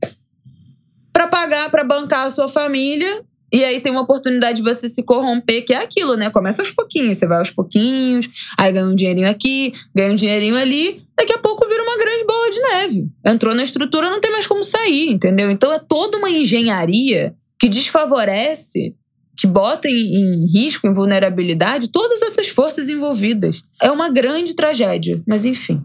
[1.12, 3.22] pra pagar, pra bancar a sua família.
[3.52, 6.30] E aí tem uma oportunidade de você se corromper, que é aquilo, né?
[6.30, 10.56] Começa aos pouquinhos, você vai aos pouquinhos, aí ganha um dinheirinho aqui, ganha um dinheirinho
[10.56, 13.10] ali, daqui a pouco vira uma grande bola de neve.
[13.26, 15.50] Entrou na estrutura, não tem mais como sair, entendeu?
[15.50, 18.94] Então é toda uma engenharia que desfavorece,
[19.36, 23.62] que bota em, em risco, em vulnerabilidade, todas essas forças envolvidas.
[23.82, 25.82] É uma grande tragédia, mas enfim.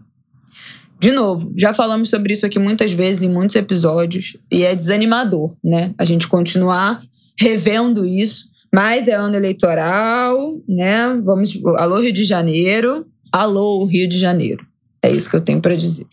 [0.98, 5.54] De novo, já falamos sobre isso aqui muitas vezes em muitos episódios e é desanimador,
[5.62, 5.94] né?
[5.98, 7.00] A gente continuar
[7.38, 11.20] revendo isso, mas é ano eleitoral, né?
[11.24, 14.64] Vamos, alô Rio de Janeiro, alô Rio de Janeiro.
[15.02, 16.06] É isso que eu tenho para dizer.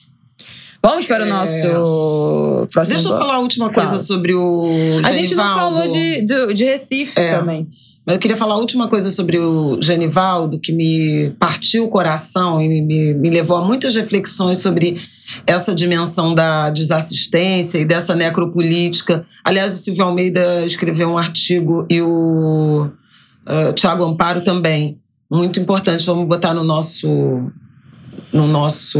[0.85, 1.29] Vamos para o É.
[1.29, 4.03] nosso próximo Deixa eu falar a última coisa Fala.
[4.03, 4.65] sobre o
[5.03, 5.75] A gente não Genivaldo.
[5.77, 7.37] falou de, de, de Recife É.
[7.37, 7.67] também.
[8.05, 12.61] Mas eu queria falar a última coisa sobre o Genivaldo, que me partiu o coração
[12.61, 14.99] e me, me levou a muitas reflexões sobre
[15.45, 19.25] essa dimensão da desassistência e dessa necropolítica.
[19.43, 22.89] Aliás, o Silvio Almeida escreveu um artigo e o
[23.47, 24.99] uh, Tiago Amparo também.
[25.31, 27.07] Muito importante, vamos botar no nosso,
[28.31, 28.99] no nosso,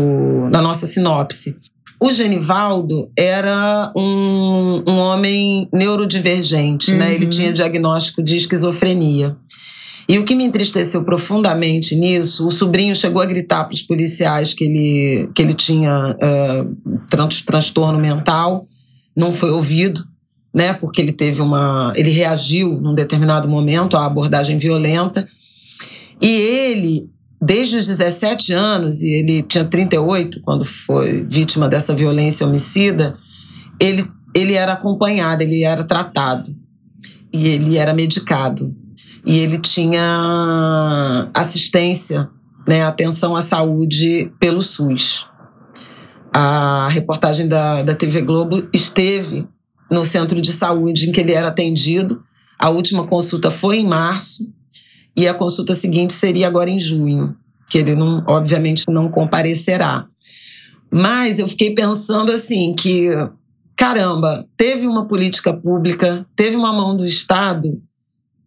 [0.52, 1.58] na nossa sinopse.
[2.00, 7.08] O Genivaldo era um, um homem neurodivergente, né?
[7.08, 7.12] Uhum.
[7.14, 9.38] Ele tinha diagnóstico de esquizofrenia.
[10.08, 14.54] E o que me entristeceu profundamente nisso, o sobrinho chegou a gritar para os policiais
[14.54, 16.66] que ele, que ele tinha eh,
[17.10, 18.66] tran- transtorno mental,
[19.16, 20.04] não foi ouvido,
[20.54, 20.74] né?
[20.74, 21.94] Porque ele teve uma.
[21.96, 25.28] ele reagiu num determinado momento à abordagem violenta.
[26.22, 27.10] E ele,
[27.42, 33.18] desde os 17 anos, e ele tinha 38 quando foi vítima dessa violência homicida,
[33.80, 36.54] ele, ele era acompanhado, ele era tratado.
[37.32, 38.76] E ele era medicado.
[39.26, 42.30] E ele tinha assistência
[42.68, 45.28] né, atenção à saúde pelo SUS.
[46.34, 49.48] A reportagem da, da TV Globo esteve
[49.90, 52.24] no centro de saúde em que ele era atendido.
[52.60, 54.52] A última consulta foi em março
[55.16, 57.36] e a consulta seguinte seria agora em junho,
[57.70, 60.08] que ele não, obviamente não comparecerá.
[60.92, 63.10] Mas eu fiquei pensando assim que
[63.76, 67.82] caramba, teve uma política pública, teve uma mão do Estado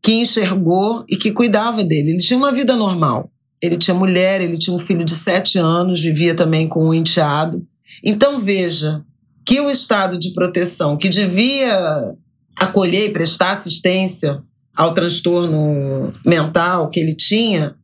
[0.07, 2.11] que enxergou e que cuidava dele.
[2.11, 3.29] Ele tinha uma vida normal.
[3.61, 7.67] Ele tinha mulher, ele tinha um filho de sete anos, vivia também com um enteado.
[8.05, 9.05] Então veja
[9.45, 12.15] que o estado de proteção que devia
[12.55, 14.41] acolher e prestar assistência
[14.77, 17.75] ao transtorno mental que ele tinha,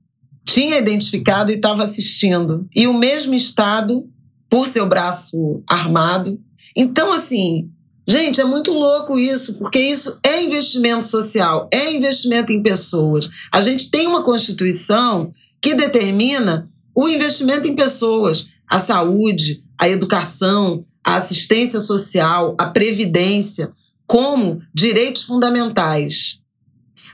[0.47, 2.69] tinha identificado e estava assistindo.
[2.73, 4.09] E o mesmo estado,
[4.49, 6.41] por seu braço armado.
[6.77, 7.69] Então, assim,
[8.07, 13.29] Gente, é muito louco isso, porque isso é investimento social, é investimento em pessoas.
[13.53, 20.85] A gente tem uma Constituição que determina o investimento em pessoas, a saúde, a educação,
[21.05, 23.73] a assistência social, a previdência,
[24.07, 26.41] como direitos fundamentais.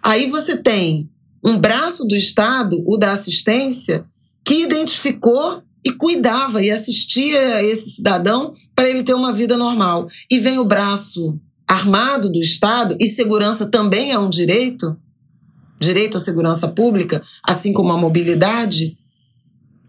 [0.03, 1.11] Aí você tem
[1.45, 4.05] um braço do Estado, o da assistência,
[4.45, 10.09] que identificou e cuidava e assistia esse cidadão para ele ter uma vida normal.
[10.31, 14.97] E vem o braço armado do Estado, e segurança também é um direito,
[15.81, 18.97] direito à segurança pública, assim como a mobilidade,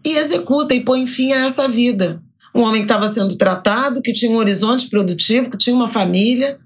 [0.04, 2.20] e executa e põe fim a essa vida.
[2.52, 6.58] Um homem que estava sendo tratado, que tinha um horizonte produtivo, que tinha uma família,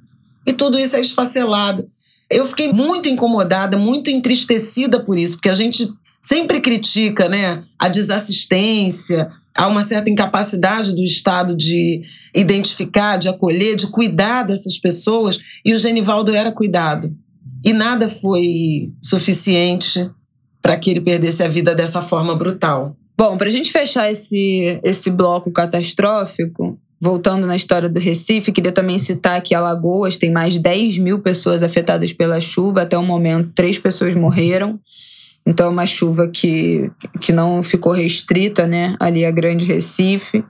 [0.47, 1.87] e tudo isso é esfacelado.
[2.31, 7.87] Eu fiquei muito incomodada, muito entristecida por isso, porque a gente sempre critica né, a
[7.87, 12.03] desassistência, há uma certa incapacidade do Estado de
[12.35, 17.15] identificar, de acolher, de cuidar dessas pessoas, e o Genivaldo era cuidado.
[17.65, 20.11] E nada foi suficiente
[20.61, 22.97] para que ele perdesse a vida dessa forma brutal.
[23.17, 28.73] Bom, para a gente fechar esse, esse bloco catastrófico, voltando na história do Recife, queria
[28.73, 32.83] também citar que Alagoas tem mais de 10 mil pessoas afetadas pela chuva.
[32.83, 34.81] Até o momento, três pessoas morreram.
[35.47, 36.91] Então, é uma chuva que,
[37.21, 40.45] que não ficou restrita né, ali a Grande Recife.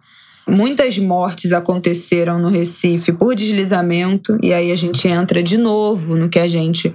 [0.49, 6.29] Muitas mortes aconteceram no Recife por deslizamento, e aí a gente entra de novo no
[6.29, 6.95] que a gente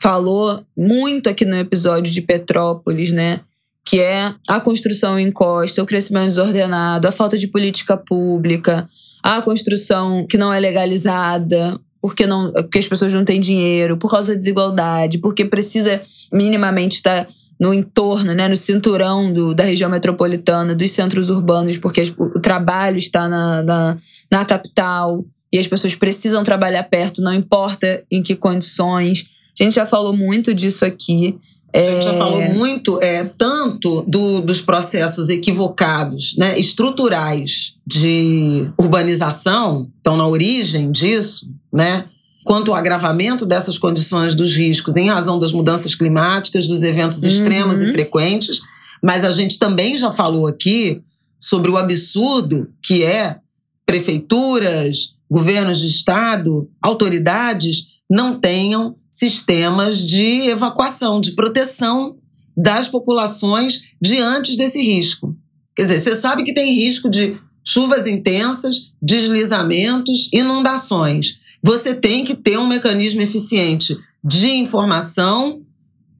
[0.00, 3.40] falou muito aqui no episódio de Petrópolis, né?
[3.84, 8.88] Que é a construção em costa, o crescimento desordenado, a falta de política pública,
[9.22, 14.10] a construção que não é legalizada, porque, não, porque as pessoas não têm dinheiro, por
[14.10, 17.26] causa da desigualdade, porque precisa minimamente estar
[17.60, 22.98] no entorno, né, no cinturão do, da região metropolitana, dos centros urbanos, porque o trabalho
[22.98, 23.98] está na, na,
[24.30, 29.26] na capital e as pessoas precisam trabalhar perto, não importa em que condições.
[29.58, 31.36] A gente já falou muito disso aqui.
[31.74, 32.48] A gente já falou é.
[32.48, 41.50] muito, é, tanto do, dos processos equivocados, né, estruturais de urbanização, estão na origem disso,
[41.72, 42.06] né?
[42.48, 47.76] Quanto ao agravamento dessas condições dos riscos em razão das mudanças climáticas, dos eventos extremos
[47.76, 47.84] uhum.
[47.84, 48.62] e frequentes,
[49.04, 51.02] mas a gente também já falou aqui
[51.38, 53.36] sobre o absurdo que é
[53.84, 62.16] prefeituras, governos de estado, autoridades não tenham sistemas de evacuação, de proteção
[62.56, 65.36] das populações diante desse risco.
[65.76, 72.36] Quer dizer, você sabe que tem risco de chuvas intensas, deslizamentos, inundações você tem que
[72.36, 75.62] ter um mecanismo eficiente de informação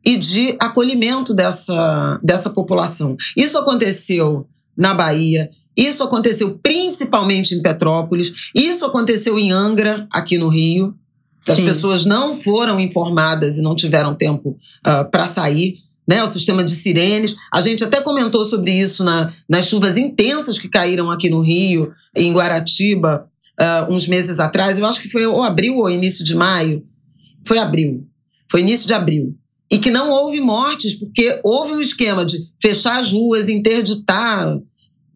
[0.05, 3.17] e de acolhimento dessa, dessa população.
[3.37, 10.49] Isso aconteceu na Bahia, isso aconteceu principalmente em Petrópolis, isso aconteceu em Angra, aqui no
[10.49, 10.95] Rio.
[11.47, 11.65] As Sim.
[11.65, 15.79] pessoas não foram informadas e não tiveram tempo uh, ah, para sair.
[16.07, 17.37] Né, o sistema de sirenes.
[17.53, 21.93] A gente até comentou sobre isso na, nas chuvas intensas que caíram aqui no Rio,
[22.17, 23.29] em Guaratiba,
[23.61, 26.85] uh, uns meses atrás, eu acho que foi ou abril ou início de maio.
[27.47, 28.07] Foi abril.
[28.51, 29.35] Foi início de abril.
[29.71, 34.59] E que não houve mortes, porque houve um esquema de fechar as ruas, interditar,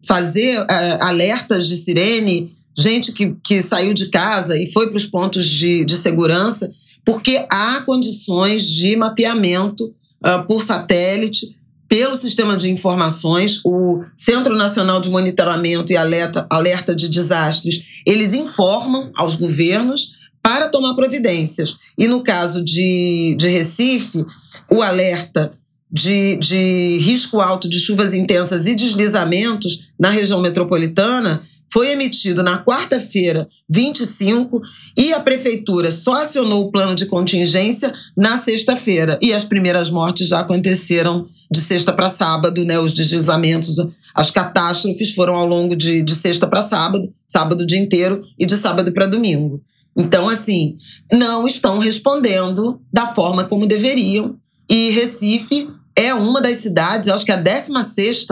[0.05, 0.65] fazer uh,
[0.99, 5.85] alertas de sirene, gente que, que saiu de casa e foi para os pontos de,
[5.85, 6.71] de segurança,
[7.05, 11.55] porque há condições de mapeamento uh, por satélite
[11.93, 18.33] pelo sistema de informações, o Centro Nacional de Monitoramento e Alerta, Alerta de Desastres, eles
[18.33, 21.77] informam aos governos para tomar providências.
[21.95, 24.25] E no caso de, de Recife,
[24.71, 25.53] o alerta
[25.91, 32.63] de, de risco alto de chuvas intensas e deslizamentos na região metropolitana foi emitido na
[32.63, 34.61] quarta-feira, 25,
[34.97, 39.17] e a prefeitura só acionou o plano de contingência na sexta-feira.
[39.21, 42.79] E as primeiras mortes já aconteceram de sexta para sábado, né?
[42.79, 43.75] Os deslizamentos,
[44.13, 48.45] as catástrofes foram ao longo de, de sexta para sábado, sábado o dia inteiro e
[48.45, 49.61] de sábado para domingo.
[49.95, 50.77] Então, assim,
[51.11, 54.35] não estão respondendo da forma como deveriam.
[54.69, 58.27] E Recife é uma das cidades, eu acho que é a 16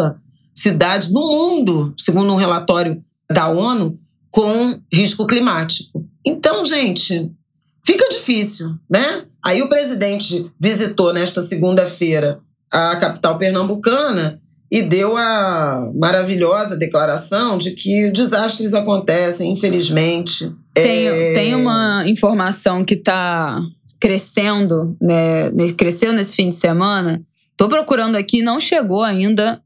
[0.53, 3.03] cidade do mundo, segundo um relatório
[3.33, 3.97] da ONU
[4.29, 6.05] com risco climático.
[6.25, 7.31] Então, gente,
[7.85, 9.25] fica difícil, né?
[9.43, 12.39] Aí o presidente visitou nesta segunda-feira
[12.71, 14.39] a capital pernambucana
[14.71, 20.49] e deu a maravilhosa declaração de que desastres acontecem, infelizmente.
[20.73, 21.33] Tem, é...
[21.33, 23.59] tem uma informação que está
[23.99, 25.51] crescendo, né?
[25.77, 27.21] Cresceu nesse fim de semana.
[27.57, 29.61] Tô procurando aqui, não chegou ainda,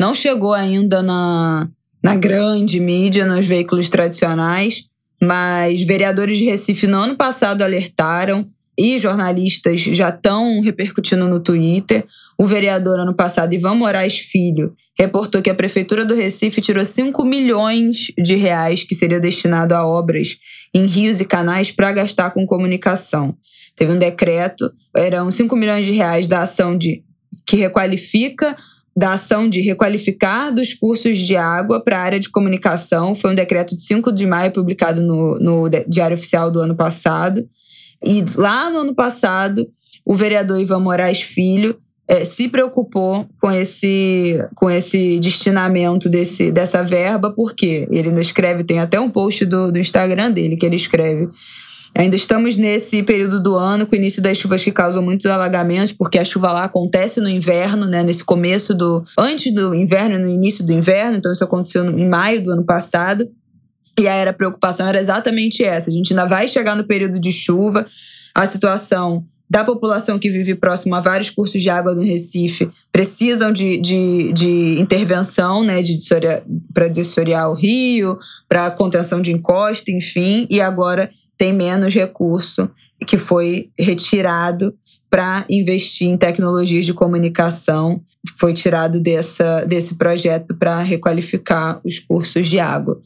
[0.00, 1.68] não chegou ainda na,
[2.02, 4.84] na grande mídia, nos veículos tradicionais,
[5.20, 12.06] mas vereadores de Recife no ano passado alertaram e jornalistas já estão repercutindo no Twitter.
[12.38, 17.24] O vereador ano passado, Ivan Moraes Filho, reportou que a Prefeitura do Recife tirou 5
[17.24, 20.38] milhões de reais que seria destinado a obras
[20.72, 23.36] em rios e canais para gastar com comunicação.
[23.74, 27.02] Teve um decreto, eram 5 milhões de reais da ação de
[27.46, 28.56] que requalifica
[28.98, 33.14] da ação de requalificar dos cursos de água para a área de comunicação.
[33.14, 37.48] Foi um decreto de 5 de maio publicado no, no Diário Oficial do ano passado.
[38.04, 39.68] E lá no ano passado,
[40.04, 41.78] o vereador Ivan Moraes Filho
[42.08, 48.80] é, se preocupou com esse, com esse destinamento desse, dessa verba, porque ele escreve, tem
[48.80, 51.28] até um post do, do Instagram dele que ele escreve
[51.96, 55.92] Ainda estamos nesse período do ano, com o início das chuvas que causam muitos alagamentos,
[55.92, 58.02] porque a chuva lá acontece no inverno, né?
[58.02, 59.04] Nesse começo do.
[59.18, 63.28] Antes do inverno, no início do inverno, então isso aconteceu em maio do ano passado.
[63.98, 65.90] E aí a preocupação era exatamente essa.
[65.90, 67.84] A gente ainda vai chegar no período de chuva,
[68.32, 73.50] a situação da população que vive próximo a vários cursos de água no Recife precisam
[73.50, 75.98] de, de, de intervenção, né, de
[76.72, 82.68] para dessoriar o rio, para contenção de encosta, enfim, e agora tem menos recurso
[83.06, 84.74] que foi retirado
[85.08, 88.02] para investir em tecnologias de comunicação.
[88.36, 93.00] Foi tirado dessa, desse projeto para requalificar os cursos de água.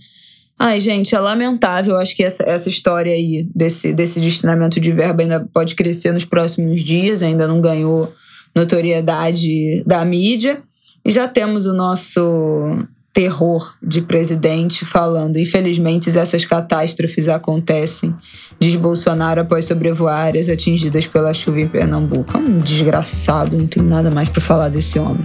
[0.59, 1.97] Ai, gente, é lamentável.
[1.97, 6.25] Acho que essa, essa história aí desse, desse destinamento de verba ainda pode crescer nos
[6.25, 8.13] próximos dias, ainda não ganhou
[8.55, 10.63] notoriedade da mídia.
[11.05, 18.15] E já temos o nosso terror de presidente falando: infelizmente, essas catástrofes acontecem.
[18.59, 22.37] Diz Bolsonaro após sobrevoar áreas atingidas pela chuva em Pernambuco.
[22.37, 25.25] É um desgraçado, não tem nada mais para falar desse homem.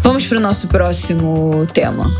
[0.00, 2.10] Vamos para o nosso próximo tema.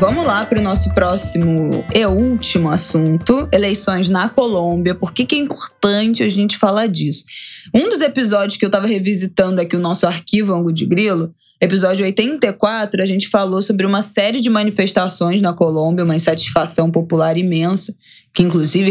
[0.00, 4.94] Vamos lá para o nosso próximo e último assunto: eleições na Colômbia.
[4.94, 7.26] Por que, que é importante a gente falar disso?
[7.74, 12.06] Um dos episódios que eu tava revisitando aqui o nosso arquivo Ango de Grilo, episódio
[12.06, 17.94] 84, a gente falou sobre uma série de manifestações na Colômbia, uma insatisfação popular imensa,
[18.32, 18.90] que inclusive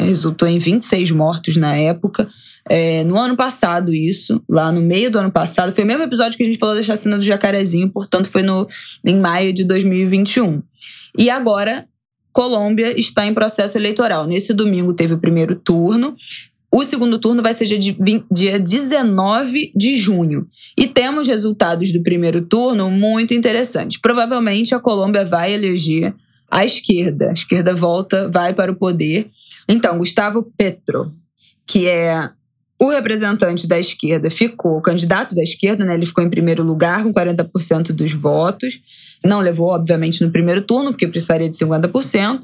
[0.00, 2.28] resultou em 26 mortos na época.
[2.68, 6.36] É, no ano passado, isso, lá no meio do ano passado, foi o mesmo episódio
[6.36, 8.66] que a gente falou da chacina do Jacarezinho, portanto, foi no,
[9.04, 10.62] em maio de 2021.
[11.16, 11.86] E agora,
[12.32, 14.26] Colômbia está em processo eleitoral.
[14.26, 16.14] Nesse domingo teve o primeiro turno.
[16.70, 20.46] O segundo turno vai ser dia, 20, dia 19 de junho.
[20.76, 24.00] E temos resultados do primeiro turno muito interessantes.
[24.00, 26.14] Provavelmente a Colômbia vai eleger
[26.50, 27.30] a esquerda.
[27.30, 29.28] A esquerda volta, vai para o poder.
[29.68, 31.12] Então, Gustavo Petro,
[31.66, 32.30] que é
[32.80, 35.94] o representante da esquerda, ficou, o candidato da esquerda, né?
[35.94, 38.80] Ele ficou em primeiro lugar com 40% dos votos.
[39.24, 42.40] Não levou, obviamente, no primeiro turno, porque precisaria de 50%.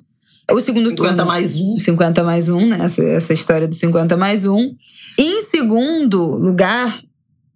[0.50, 1.12] O segundo 50 turno.
[1.12, 1.76] 50 mais um.
[1.78, 2.78] 50 mais um, né?
[2.84, 4.74] Essa, essa história do 50 mais um.
[5.16, 7.00] Em segundo lugar,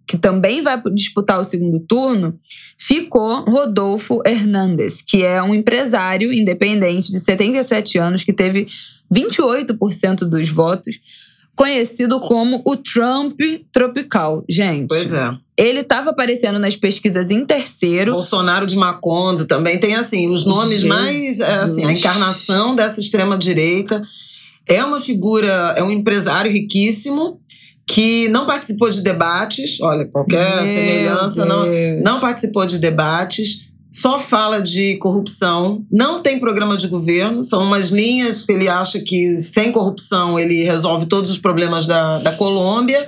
[0.07, 2.39] que também vai disputar o segundo turno,
[2.77, 8.67] ficou Rodolfo Hernandes, que é um empresário independente de 77 anos que teve
[9.13, 10.99] 28% dos votos
[11.59, 13.37] conhecido como o Trump
[13.69, 14.87] tropical, gente.
[14.87, 15.29] Pois é.
[15.57, 18.13] Ele estava aparecendo nas pesquisas em terceiro.
[18.13, 20.87] Bolsonaro de Macondo também tem assim os nomes Jesus.
[20.87, 24.01] mais é, assim a encarnação dessa extrema direita.
[24.65, 27.41] É uma figura, é um empresário riquíssimo
[27.85, 29.81] que não participou de debates.
[29.81, 31.65] Olha, qualquer Meu semelhança não
[32.01, 37.89] não participou de debates só fala de corrupção, não tem programa de governo, são umas
[37.89, 43.07] linhas que ele acha que sem corrupção ele resolve todos os problemas da, da Colômbia.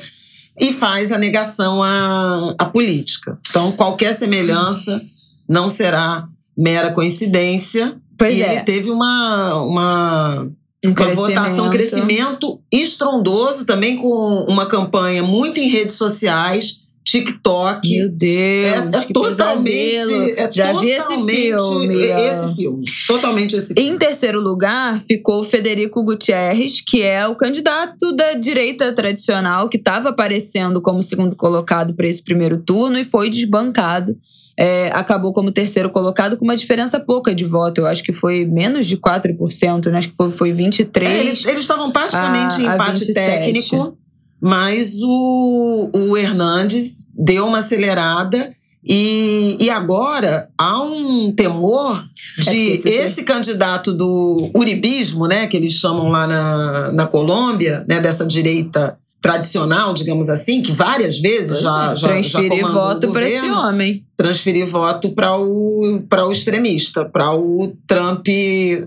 [0.59, 3.37] e faz a negação à, à política.
[3.49, 5.01] Então, qualquer semelhança
[5.47, 6.27] não será
[6.57, 7.95] mera coincidência.
[8.17, 8.53] Pois e é.
[8.53, 10.51] ele teve uma, uma,
[10.85, 16.80] Um uma votação, um crescimento estrondoso também com uma campanha muito em redes sociais,
[17.11, 17.89] TikTok.
[17.97, 20.31] Meu Deus, É, é totalmente.
[20.37, 21.95] É Já vi esse totalmente filme.
[22.05, 22.85] Esse filme.
[23.07, 23.89] Totalmente esse filme.
[23.89, 29.77] Em terceiro lugar, ficou o Federico Gutierrez, que é o candidato da direita tradicional, que
[29.77, 34.15] estava aparecendo como segundo colocado para esse primeiro turno e foi desbancado.
[34.59, 37.79] É, acabou como terceiro colocado com uma diferença pouca de voto.
[37.81, 39.97] Eu acho que foi menos de 4%, né?
[39.97, 40.97] Acho que foi, foi 23%.
[41.07, 43.13] É, eles estavam praticamente a- em empate 27.
[43.13, 43.97] técnico,
[44.41, 48.51] mas o, o Hernandes deu uma acelerada.
[48.83, 52.03] E, e agora há um temor
[52.39, 57.85] É, de porque esse- candidato do uribismo, né, que eles chamam lá na, na Colômbia,
[57.87, 63.29] né, dessa direita tradicional, digamos assim, que várias vezes já, já, já transferir voto para
[63.29, 64.03] esse homem.
[64.17, 68.25] transferir voto para o, para o extremista, para o Trump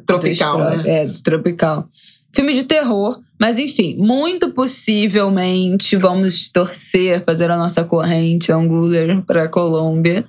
[0.04, 0.82] tropical, Do né?
[0.86, 1.88] É, tropical.
[2.32, 9.44] Filme de terror, mas enfim, muito possivelmente vamos torcer, fazer a nossa corrente angular para
[9.44, 10.24] a Colômbia,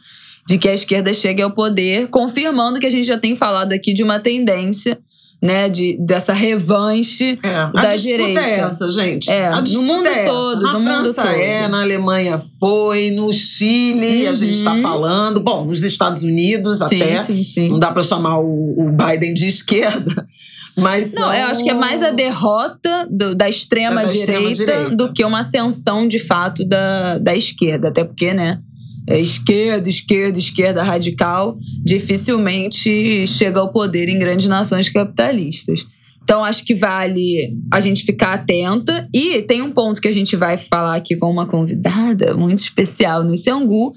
[0.47, 3.93] de que a esquerda chegue ao poder, confirmando que a gente já tem falado aqui
[3.93, 4.99] de uma tendência,
[5.41, 7.35] né, de, dessa revanche.
[7.43, 8.41] É, da disputa direita.
[8.41, 9.29] é essa, gente.
[9.29, 11.35] É, no mundo é todo, Na no mundo França todo.
[11.41, 14.81] é, na Alemanha foi, no Chile a gente está Uhum.
[14.81, 15.39] falando.
[15.39, 17.17] Bom, nos Estados Unidos Sim, até.
[17.17, 17.69] sim, sim.
[17.69, 20.25] Não dá para chamar o, o Biden de esquerda.
[20.77, 24.95] Mas Não, eu acho que é mais a derrota do- da extrema Da direita extrema-direita.
[24.95, 27.87] do que uma ascensão de fato da, da esquerda.
[27.89, 28.59] Até porque, né?
[29.07, 35.85] é esquerda, esquerda, esquerda radical dificilmente chega ao poder em grandes nações capitalistas.
[36.23, 39.07] Então, acho que vale a gente ficar atenta.
[39.13, 43.23] E tem um ponto que a gente vai falar aqui com uma convidada muito especial
[43.23, 43.93] nesse angu,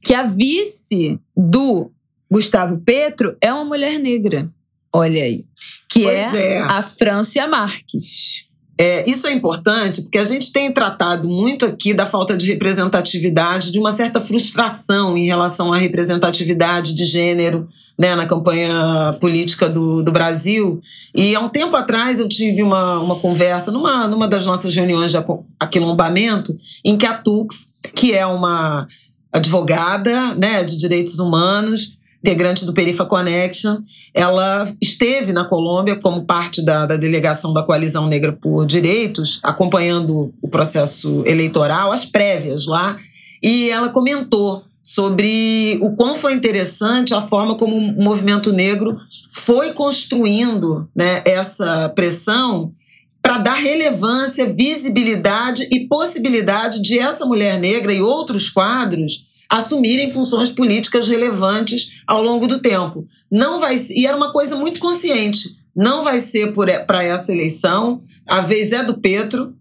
[0.00, 1.90] que a vice do
[2.30, 4.48] Gustavo Petro é uma mulher negra.
[4.92, 5.44] Olha aí.
[5.88, 6.58] Que é, é.
[6.60, 8.46] a Francia Marques.
[8.78, 13.70] É, isso é importante porque a gente tem tratado muito aqui da falta de representatividade,
[13.70, 17.68] de uma certa frustração em relação à representatividade de gênero
[17.98, 20.80] né, na campanha política do, do Brasil.
[21.14, 25.12] E há um tempo atrás eu tive uma, uma conversa numa, numa das nossas reuniões
[25.12, 25.18] de
[25.60, 28.88] aquilombamento, em que a Tux, que é uma
[29.30, 33.78] advogada né, de direitos humanos, integrante do Perifa Connection,
[34.14, 40.32] ela esteve na Colômbia como parte da, da delegação da Coalizão Negra por Direitos, acompanhando
[40.40, 42.96] o processo eleitoral, as prévias lá,
[43.42, 48.96] e ela comentou sobre o quão foi interessante a forma como o movimento negro
[49.30, 52.72] foi construindo né, essa pressão
[53.20, 60.48] para dar relevância, visibilidade e possibilidade de essa mulher negra e outros quadros assumirem funções
[60.48, 63.06] políticas relevantes ao longo do tempo.
[63.30, 65.58] Não vai e era uma coisa muito consciente.
[65.76, 66.54] Não vai ser
[66.86, 69.54] para essa eleição, a vez é do Petro,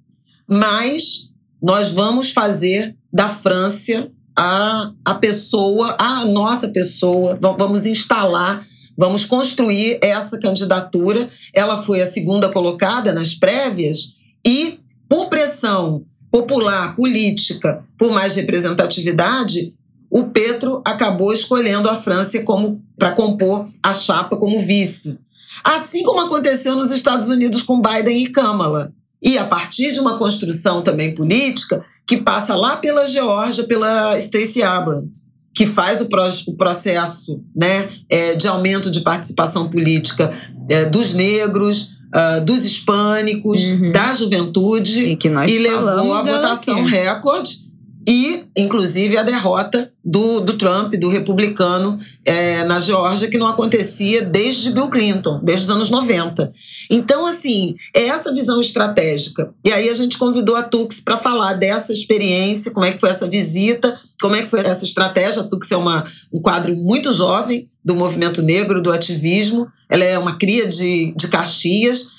[0.47, 1.29] mas
[1.61, 8.65] nós vamos fazer da França a, a pessoa, a nossa pessoa, vamos instalar,
[8.97, 11.29] vamos construir essa candidatura.
[11.53, 14.15] Ela foi a segunda colocada nas prévias
[14.45, 14.79] e,
[15.09, 19.73] por pressão popular, política, por mais representatividade,
[20.11, 25.17] o Petro acabou escolhendo a França como para compor a chapa como vice.
[25.63, 28.91] Assim como aconteceu nos Estados Unidos com Biden e Kamala.
[29.23, 34.61] E a partir de uma construção também política que passa lá pela Geórgia, pela Stacey
[34.61, 40.33] Abrams, que faz o, pro, o processo né, é, de aumento de participação política
[40.67, 43.91] é, dos negros, uh, dos hispânicos, Uhum.
[43.91, 47.60] da juventude, E que nós e levou a votação recorde
[48.07, 54.23] e, inclusive, a derrota do, do Trump, do republicano, é, na Geórgia, que não acontecia
[54.23, 56.51] desde Bill Clinton, desde os anos 90.
[56.89, 59.53] Então, assim, é essa visão estratégica.
[59.63, 63.09] E aí a gente convidou a Tux para falar dessa experiência, como é que foi
[63.09, 65.43] essa visita, como é que foi essa estratégia.
[65.43, 69.67] A Tux é uma, um quadro muito jovem do movimento negro, do ativismo.
[69.87, 72.13] Ela é uma cria de, de Caxias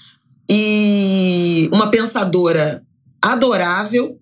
[0.49, 2.85] e uma pensadora
[3.21, 4.19] adorável.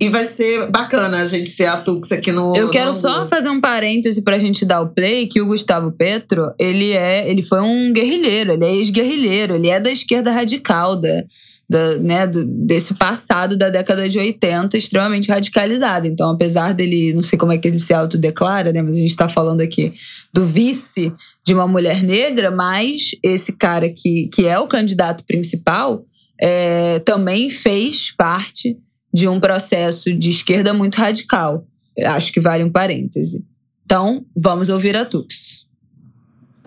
[0.00, 2.54] E vai ser bacana a gente ter a Tux aqui no.
[2.56, 5.92] Eu quero no- só fazer um parêntese pra gente dar o play, que o Gustavo
[5.92, 10.96] Petro, ele é, ele foi um guerrilheiro, ele é ex-guerrilheiro, ele é da esquerda radical,
[10.96, 11.22] da,
[11.70, 16.06] da, né, do- desse passado da década de 80, extremamente radicalizado.
[16.08, 19.16] Então, apesar dele, não sei como é que ele se autodeclara, né, mas a gente
[19.16, 19.92] tá falando aqui
[20.32, 21.12] do vice
[21.46, 26.04] de uma mulher negra, mas esse cara que, que é o candidato principal
[26.40, 28.76] é, também fez parte
[29.14, 31.64] de um processo de esquerda muito radical.
[32.04, 33.46] Acho que vale um parêntese.
[33.84, 35.64] Então, vamos ouvir a Tux.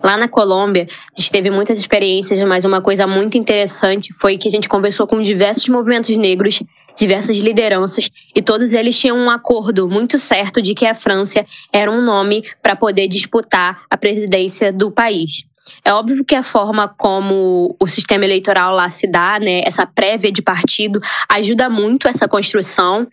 [0.02, 4.48] Lá na Colômbia, a gente teve muitas experiências, mas uma coisa muito interessante foi que
[4.48, 6.62] a gente conversou com diversos movimentos negros,
[6.96, 11.90] diversas lideranças, e todos eles tinham um acordo muito certo de que a França era
[11.90, 15.44] um nome para poder disputar a presidência do país.
[15.84, 20.30] É óbvio que a forma como o sistema eleitoral lá se dá, né, essa prévia
[20.30, 23.06] de partido, ajuda muito essa construção.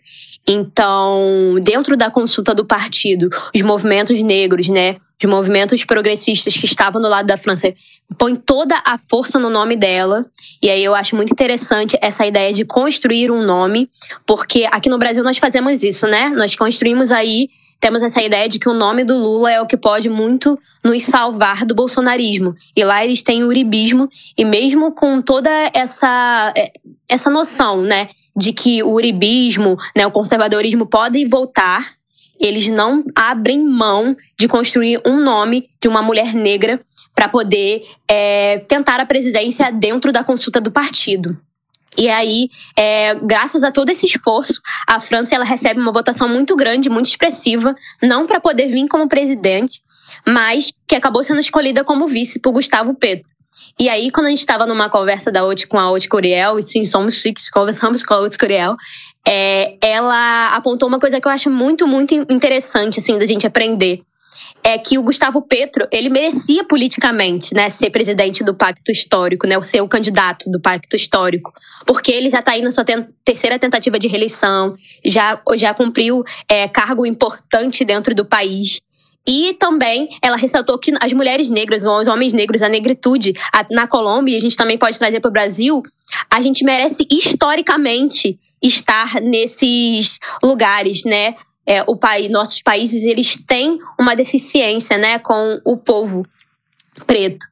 [0.48, 7.02] Então, dentro da consulta do partido, os movimentos negros, né, os movimentos progressistas que estavam
[7.02, 7.74] do lado da França,
[8.16, 10.24] põem toda a força no nome dela.
[10.62, 13.88] E aí eu acho muito interessante essa ideia de construir um nome,
[14.24, 16.28] porque aqui no Brasil nós fazemos isso, né?
[16.28, 17.48] Nós construímos aí
[17.80, 21.02] temos essa ideia de que o nome do Lula é o que pode muito nos
[21.04, 22.54] salvar do bolsonarismo.
[22.74, 26.72] E lá eles têm o uribismo, e mesmo com toda essa, é,
[27.08, 31.96] essa noção, né, de que o uribismo, né, o conservadorismo podem voltar,
[32.38, 36.80] eles não abrem mão de construir um nome de uma mulher negra
[37.14, 41.36] para poder é, tentar a presidência dentro da consulta do partido.
[41.96, 46.54] E aí, é, graças a todo esse esforço, a França ela recebe uma votação muito
[46.54, 49.80] grande, muito expressiva, não para poder vir como presidente,
[50.26, 53.30] mas que acabou sendo escolhida como vice por Gustavo Petro.
[53.78, 56.62] E aí, quando a gente estava numa conversa da OT com a Ote Curiel, e
[56.62, 58.76] sim, somos chiques, conversamos com a Ote Curiel,
[59.26, 64.00] é, ela apontou uma coisa que eu acho muito, muito interessante, assim, da gente aprender
[64.68, 69.62] é que o Gustavo Petro, ele merecia politicamente, né, ser presidente do Pacto Histórico, né,
[69.62, 71.52] ser o candidato do Pacto Histórico,
[71.86, 72.84] porque ele já está aí na sua
[73.24, 78.80] terceira tentativa de reeleição, já, já cumpriu é, cargo importante dentro do país.
[79.24, 83.86] E também ela ressaltou que as mulheres negras, os homens negros, a negritude a, na
[83.86, 85.80] Colômbia, e a gente também pode trazer para o Brasil,
[86.28, 91.36] a gente merece historicamente estar nesses lugares, né?
[91.66, 96.24] É, o país, nossos países eles têm uma deficiência, né, com o povo
[97.06, 97.44] preto.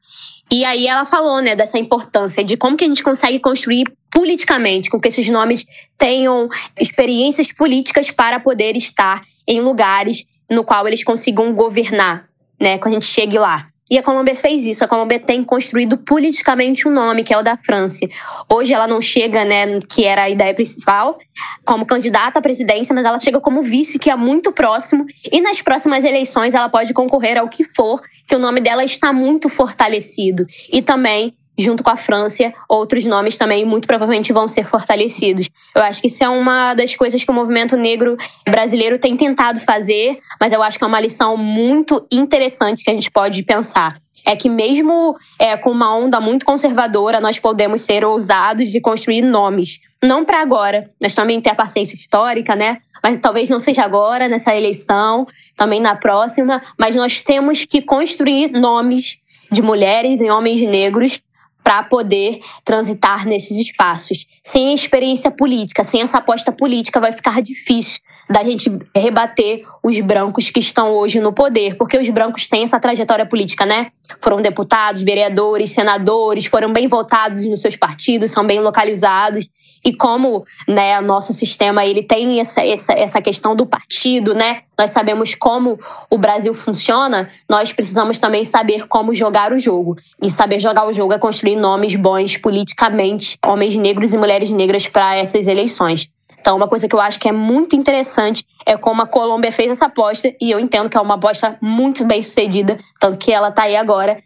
[0.51, 4.89] E aí ela falou, né, dessa importância de como que a gente consegue construir politicamente,
[4.89, 5.67] com que esses nomes
[5.99, 6.49] tenham
[6.79, 12.29] experiências políticas para poder estar em lugares no qual eles consigam governar,
[12.61, 13.69] né, quando a gente chegue lá.
[13.91, 14.83] E a Colômbia fez isso.
[14.83, 18.07] A Colômbia tem construído politicamente um nome, que é o da França.
[18.49, 21.19] Hoje ela não chega, né, que era a ideia principal,
[21.67, 25.05] como candidata à presidência, mas ela chega como vice, que é muito próximo.
[25.31, 29.13] E nas próximas eleições ela pode concorrer ao que for, que o nome dela está
[29.13, 30.47] muito fortalecido.
[30.73, 35.49] E também junto com a França, outros nomes também muito provavelmente vão ser fortalecidos.
[35.75, 38.17] Eu acho que isso é uma das coisas que o movimento negro
[38.49, 42.95] brasileiro tem tentado fazer, mas eu acho que é uma lição muito interessante que a
[42.95, 43.97] gente pode pensar.
[44.27, 49.21] É que mesmo é, com uma onda muito conservadora, nós podemos ser ousados e construir
[49.21, 49.81] nomes.
[50.03, 52.79] Não para agora, nós também temos a paciência histórica, né?
[53.03, 55.27] Mas talvez não seja agora, nessa eleição,
[55.57, 59.19] também na próxima, mas nós temos que construir nomes
[59.53, 61.21] de mulheres e homens negros
[61.65, 64.27] para poder transitar nesses espaços.
[64.45, 70.51] Sem experiência política, sem essa aposta política, vai ficar difícil da gente rebater os brancos
[70.51, 73.89] que estão hoje no poder, porque os brancos têm essa trajetória política, né?
[74.21, 79.49] Foram deputados, vereadores, senadores, foram bem votados nos seus partidos, são bem localizados.
[79.85, 84.61] E como né, nosso sistema ele tem essa, essa, essa questão do partido, né?
[84.79, 85.79] Nós sabemos como
[86.11, 89.97] o Brasil funciona, nós precisamos também saber como jogar o jogo.
[90.23, 94.89] E saber jogar o jogo é construir nomes bons politicamente, homens negros e mulheres negras
[94.89, 96.09] para essas eleições.
[96.41, 99.71] Então, uma coisa que eu acho que é muito interessante é como a Colômbia fez
[99.71, 103.49] essa aposta, e eu entendo que é uma aposta muito bem sucedida, tanto que ela
[103.49, 104.19] está aí agora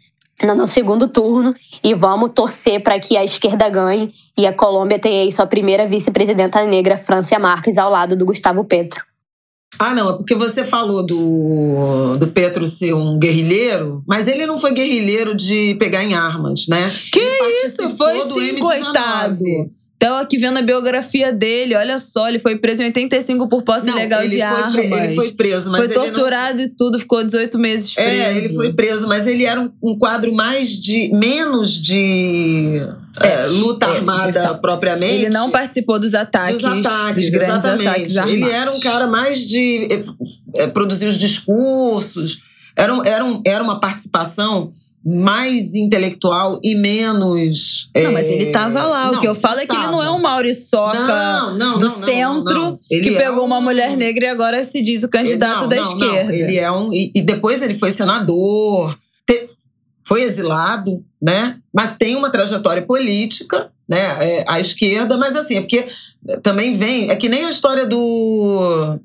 [0.43, 5.23] no segundo turno e vamos torcer para que a esquerda ganhe e a Colômbia tenha
[5.23, 9.03] aí sua primeira vice-presidenta negra, Francia Marques, ao lado do Gustavo Petro.
[9.77, 14.59] Ah, não, é porque você falou do, do Petro ser um guerrilheiro, mas ele não
[14.59, 16.91] foi guerrilheiro de pegar em armas, né?
[17.13, 17.19] Que
[17.63, 17.95] isso?
[17.95, 19.37] Foi sim, coitado.
[20.01, 23.85] Então, aqui vendo a biografia dele, olha só, ele foi preso em 85 por posse
[23.85, 24.85] não, ilegal de armas.
[24.85, 26.63] ele foi preso, mas Foi torturado não...
[26.63, 28.09] e tudo, ficou 18 meses preso.
[28.09, 31.11] É, ele foi preso, mas ele era um, um quadro mais de.
[31.13, 32.81] menos de.
[33.21, 35.25] É, luta é, armada propriamente.
[35.25, 36.61] Ele não participou dos ataques.
[36.61, 37.87] Dos ataques, dos grandes exatamente.
[37.89, 38.41] ataques armados.
[38.41, 39.85] Ele era um cara mais de
[40.55, 42.41] é, produzir os discursos.
[42.73, 44.71] Era, um, era, um, era uma participação
[45.05, 47.89] mais intelectual e menos.
[47.95, 49.11] Não, é, mas ele tava lá.
[49.11, 52.79] Não, o que eu falo é que ele não é um Mauriçoca não, do centro
[52.87, 53.45] que é pegou um...
[53.45, 56.35] uma mulher negra e agora se diz o candidato da esquerda.
[56.35, 56.93] Ele é um.
[56.93, 59.47] E, e, depois ele foi senador, te,
[60.03, 61.57] foi exilado, né?
[61.73, 65.87] Mas tem uma trajetória política né, é, à esquerda, mas assim, é porque
[66.43, 67.09] também vem.
[67.09, 68.99] É que nem a história do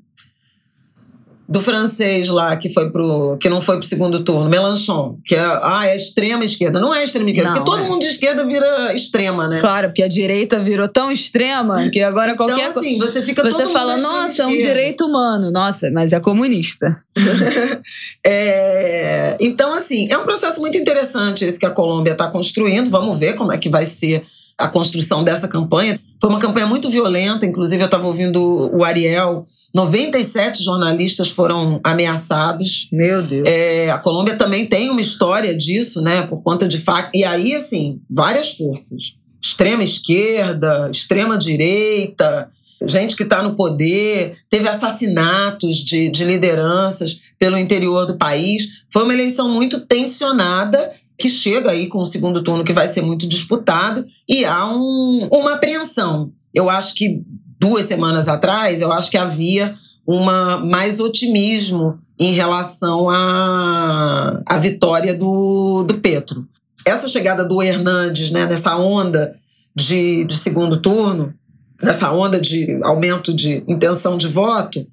[1.47, 5.39] do francês lá que foi pro que não foi pro segundo turno, Melanchon, que é
[5.39, 6.79] ah, é extrema esquerda.
[6.79, 7.87] Não é extrema esquerda, Não, porque todo é.
[7.87, 9.59] mundo de esquerda vira extrema, né?
[9.59, 13.67] Claro, porque a direita virou tão extrema que agora qualquer então, assim, você fica Você
[13.67, 15.51] fala, nossa, é um esquerda." direito humano.
[15.51, 16.97] Nossa, mas é comunista.
[18.27, 22.89] É, então, assim, é um processo muito interessante esse que a Colômbia está construindo.
[22.89, 24.25] Vamos ver como é que vai ser
[24.57, 25.99] a construção dessa campanha.
[26.19, 29.45] Foi uma campanha muito violenta, inclusive eu estava ouvindo o Ariel.
[29.73, 32.87] 97 jornalistas foram ameaçados.
[32.91, 33.47] Meu Deus.
[33.47, 36.21] É, a Colômbia também tem uma história disso, né?
[36.23, 37.09] Por conta de fato.
[37.13, 39.15] E aí, assim, várias forças.
[39.41, 42.49] Extrema esquerda, extrema direita,
[42.83, 48.83] gente que está no poder, teve assassinatos de, de lideranças pelo interior do país.
[48.91, 53.01] Foi uma eleição muito tensionada, que chega aí com o segundo turno que vai ser
[53.01, 56.31] muito disputado, e há um, uma apreensão.
[56.53, 57.23] Eu acho que
[57.59, 59.75] duas semanas atrás, eu acho que havia
[60.05, 66.47] uma mais otimismo em relação à, à vitória do, do Petro.
[66.85, 69.35] Essa chegada do Hernandes, né, nessa onda
[69.75, 71.33] de, de segundo turno,
[71.81, 74.85] nessa onda de aumento de intenção de voto,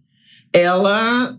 [0.52, 1.36] ela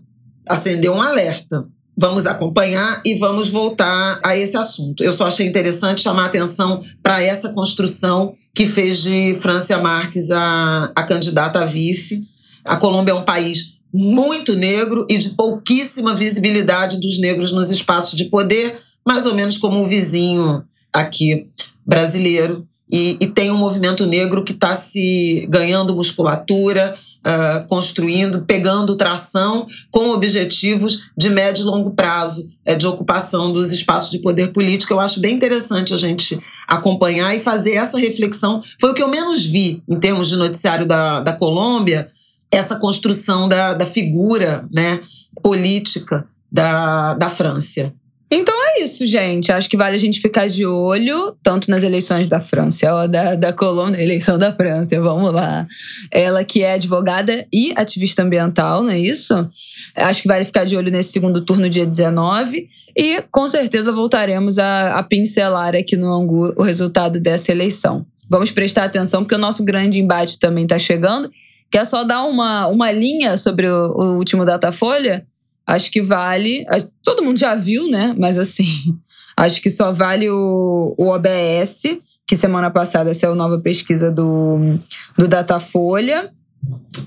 [0.48, 1.66] acendeu um alerta.
[1.96, 5.04] Vamos acompanhar e vamos voltar a esse assunto.
[5.04, 10.30] Eu só achei interessante chamar a atenção para essa construção que fez de Francia Marques
[10.30, 12.22] a, a candidata a vice.
[12.64, 18.16] A Colômbia é um país muito negro e de pouquíssima visibilidade dos negros nos espaços
[18.16, 21.48] de poder, mais ou menos como o vizinho aqui
[21.86, 22.66] brasileiro.
[22.90, 29.66] E, e tem um movimento negro que está se ganhando musculatura, uh, construindo, pegando tração
[29.90, 34.92] com objetivos de médio e longo prazo é, de ocupação dos espaços de poder político.
[34.92, 36.38] Eu acho bem interessante a gente
[36.68, 38.62] acompanhar e fazer essa reflexão.
[38.80, 42.10] Foi o que eu menos vi em termos de noticiário da, da Colômbia,
[42.52, 45.00] essa construção da, da figura né,
[45.42, 47.92] política da, da França.
[48.34, 49.52] Então é isso, gente.
[49.52, 53.36] Acho que vale a gente ficar de olho, tanto nas eleições da França ou da,
[53.36, 55.64] da Colômbia, eleição da França, vamos lá.
[56.10, 59.48] Ela que é advogada e ativista ambiental, não é isso?
[59.94, 62.66] Acho que vale ficar de olho nesse segundo turno, dia 19.
[62.96, 68.04] E com certeza voltaremos a, a pincelar aqui no Angu o resultado dessa eleição.
[68.28, 71.30] Vamos prestar atenção, porque o nosso grande embate também está chegando.
[71.70, 75.24] Quer só dar uma, uma linha sobre o, o último Datafolha?
[75.66, 76.64] Acho que vale.
[77.02, 78.14] Todo mundo já viu, né?
[78.18, 78.68] Mas assim,
[79.36, 84.78] acho que só vale o, o OBS, que semana passada saiu a nova pesquisa do,
[85.16, 86.30] do Datafolha.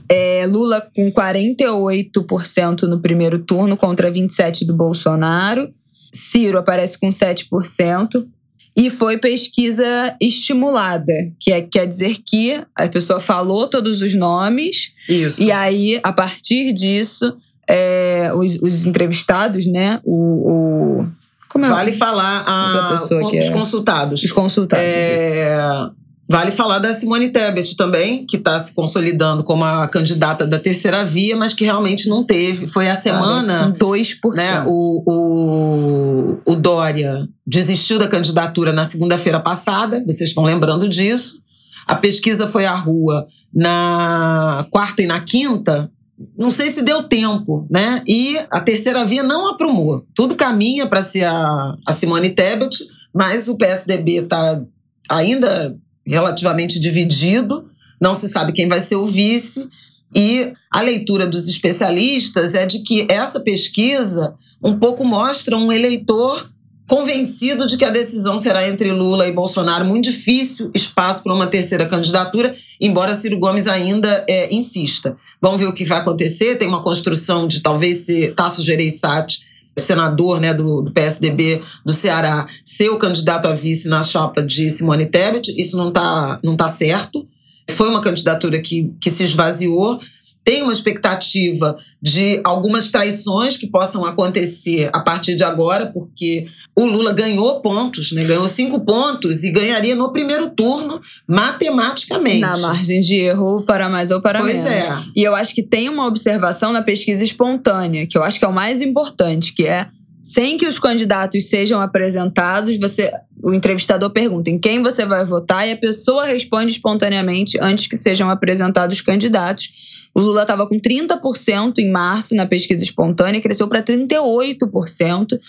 [0.10, 5.72] É, Lula com 48% no primeiro turno contra 27% do Bolsonaro.
[6.14, 8.28] Ciro aparece com 7%.
[8.76, 14.94] E foi pesquisa estimulada, que é, quer dizer que a pessoa falou todos os nomes.
[15.10, 15.42] Isso.
[15.42, 17.36] E aí, a partir disso,
[17.68, 19.99] é, os, os, entrevistados, né?
[20.03, 21.07] O, o
[21.49, 24.23] como é vale falar a, a os consultados.
[24.23, 24.85] Os consultados.
[24.85, 25.89] É,
[26.30, 31.03] vale falar da Simone Tebet também, que está se consolidando como a candidata da terceira
[31.03, 32.68] via, mas que realmente não teve.
[32.68, 33.76] Foi a semana.
[33.80, 34.35] Com 2%.
[34.35, 41.41] Né, o, o, o Dória desistiu da candidatura na segunda-feira passada, vocês estão lembrando disso.
[41.88, 45.89] A pesquisa foi à rua na quarta e na quinta,
[46.38, 48.02] não sei se deu tempo, né?
[48.07, 50.06] E a terceira via não aprumou.
[50.15, 52.76] Tudo caminha para ser a, a Simone Tebet,
[53.14, 54.61] mas o PSDB está
[55.10, 57.69] ainda relativamente dividido,
[58.02, 59.68] não se sabe quem vai ser o vice.
[60.15, 64.34] E a leitura dos especialistas é de que essa pesquisa
[64.64, 66.49] um pouco mostra um eleitor
[66.88, 69.84] convencido de que a decisão será entre Lula e Bolsonaro.
[69.84, 75.18] Muito difícil espaço para uma terceira candidatura, embora Ciro Gomes ainda é, insista.
[75.42, 76.56] Vamos ver o que vai acontecer.
[76.56, 79.46] Tem uma construção de talvez ser Tasso Gereissati,
[79.78, 84.70] senador né, do, do, PSDB do Ceará, ser o candidato a vice na chapa de
[84.70, 85.54] Simone Tebet.
[85.60, 87.28] Isso não está não tá certo.
[87.70, 90.00] Foi uma candidatura que, que se esvaziou.
[90.48, 96.86] Tem uma expectativa de algumas traições que possam acontecer a partir de agora, porque o
[96.86, 98.24] Lula ganhou pontos, né?
[98.24, 102.40] ganhou cinco pontos e ganharia no primeiro turno matematicamente.
[102.40, 104.69] Na margem de erro para mais ou para pois menos.
[104.72, 105.03] Pois é.
[105.14, 108.48] E eu acho que tem uma observação na pesquisa espontânea, que eu acho que é
[108.48, 109.90] o mais importante, que é
[110.24, 113.11] sem que os candidatos sejam apresentados, você
[113.44, 117.98] o entrevistador pergunta em quem você vai votar e a pessoa responde espontaneamente antes que
[117.98, 119.72] sejam apresentados os candidatos.
[120.14, 125.40] O Lula estava com 30% em março na pesquisa espontânea, cresceu para 38%.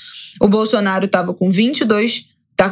[0.40, 2.26] O Bolsonaro estava com 22,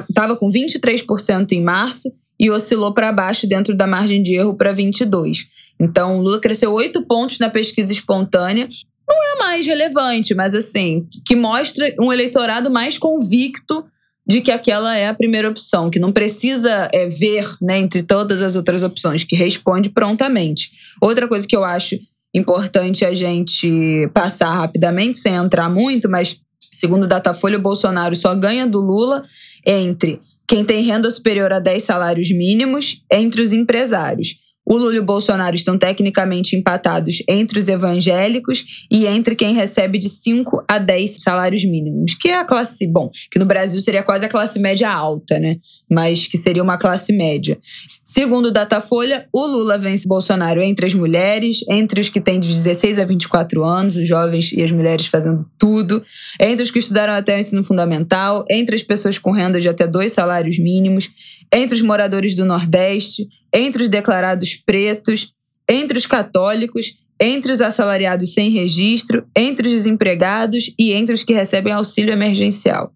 [0.08, 4.72] estava com 23% em março e oscilou para baixo dentro da margem de erro para
[4.72, 5.46] 22.
[5.80, 8.68] Então, Lula cresceu 8 pontos na pesquisa espontânea.
[9.08, 13.84] Não é mais relevante, mas assim, que mostra um eleitorado mais convicto
[14.26, 18.42] de que aquela é a primeira opção, que não precisa é, ver né, entre todas
[18.42, 20.72] as outras opções, que responde prontamente.
[21.00, 21.96] Outra coisa que eu acho
[22.34, 26.40] importante a gente passar rapidamente, sem entrar muito, mas
[26.72, 29.24] segundo o Datafolha, o Bolsonaro só ganha do Lula
[29.64, 34.36] entre quem tem renda superior a 10 salários mínimos, entre os empresários.
[34.68, 39.96] O Lula e o Bolsonaro estão tecnicamente empatados entre os evangélicos e entre quem recebe
[39.96, 44.02] de 5 a 10 salários mínimos, que é a classe, bom, que no Brasil seria
[44.02, 45.58] quase a classe média alta, né?
[45.88, 47.56] Mas que seria uma classe média.
[48.04, 52.40] Segundo o Datafolha, o Lula vence o Bolsonaro entre as mulheres, entre os que têm
[52.40, 56.02] de 16 a 24 anos, os jovens e as mulheres fazendo tudo,
[56.40, 59.86] entre os que estudaram até o ensino fundamental, entre as pessoas com renda de até
[59.86, 61.08] dois salários mínimos,
[61.52, 65.32] entre os moradores do Nordeste, entre os declarados pretos,
[65.66, 71.32] entre os católicos, entre os assalariados sem registro, entre os desempregados e entre os que
[71.32, 72.92] recebem auxílio emergencial.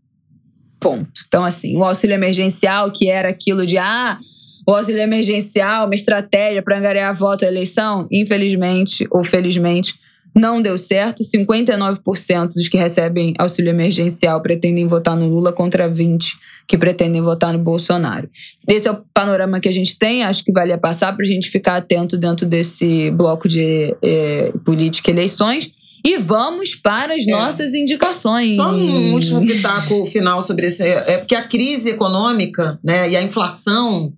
[0.78, 1.10] Ponto.
[1.26, 4.18] Então, assim, o auxílio emergencial, que era aquilo de, ah,
[4.66, 9.94] o auxílio emergencial, uma estratégia para angariar voto à eleição, infelizmente ou felizmente,
[10.34, 11.22] não deu certo.
[11.22, 16.34] 59% dos que recebem auxílio emergencial pretendem votar no Lula contra 20%
[16.70, 18.30] que pretendem votar no Bolsonaro.
[18.68, 21.28] Esse é o panorama que a gente tem, acho que vale a passar para a
[21.28, 25.72] gente ficar atento dentro desse bloco de é, política e eleições.
[26.06, 27.30] E vamos para as é.
[27.32, 28.54] nossas indicações.
[28.54, 30.84] Só um último pitaco final sobre esse.
[30.84, 34.12] É porque a crise econômica né, e a inflação,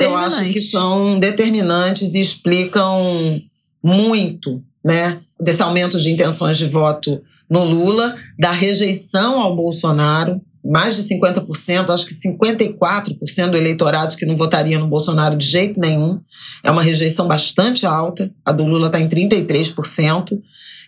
[0.00, 3.38] eu acho que são determinantes e explicam
[3.84, 7.20] muito né, desse aumento de intenções de voto
[7.50, 14.26] no Lula, da rejeição ao Bolsonaro mais de 50%, acho que 54% do eleitorado que
[14.26, 16.20] não votaria no Bolsonaro de jeito nenhum.
[16.62, 18.30] É uma rejeição bastante alta.
[18.44, 20.38] A do Lula está em 33%.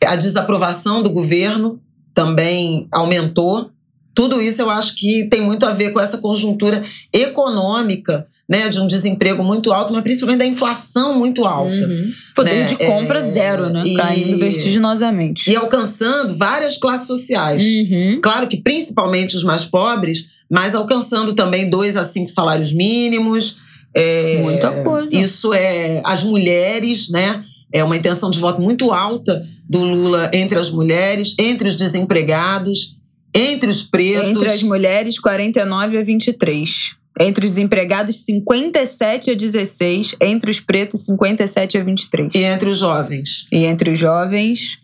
[0.07, 1.81] A desaprovação do governo
[2.13, 3.71] também aumentou.
[4.15, 6.83] Tudo isso eu acho que tem muito a ver com essa conjuntura
[7.13, 11.70] econômica, né, de um desemprego muito alto, mas principalmente da inflação muito alta.
[11.70, 12.10] Uhum.
[12.35, 12.64] Poder né?
[12.64, 13.85] de compra é, zero, né?
[13.86, 15.48] E, Caindo vertiginosamente.
[15.48, 17.62] E alcançando várias classes sociais.
[17.62, 18.18] Uhum.
[18.20, 23.59] Claro que principalmente os mais pobres, mas alcançando também dois a cinco salários mínimos.
[23.94, 25.14] É, Muita coisa.
[25.14, 27.44] Isso é as mulheres, né?
[27.72, 32.98] É uma intenção de voto muito alta do Lula entre as mulheres, entre os desempregados
[33.32, 34.28] entre os pretos.
[34.28, 36.99] Entre as mulheres, 49 a 23.
[37.19, 40.15] Entre os empregados, 57 a 16.
[40.20, 42.31] Entre os pretos, 57 a 23.
[42.35, 43.47] E entre os jovens?
[43.53, 44.81] E entre os jovens,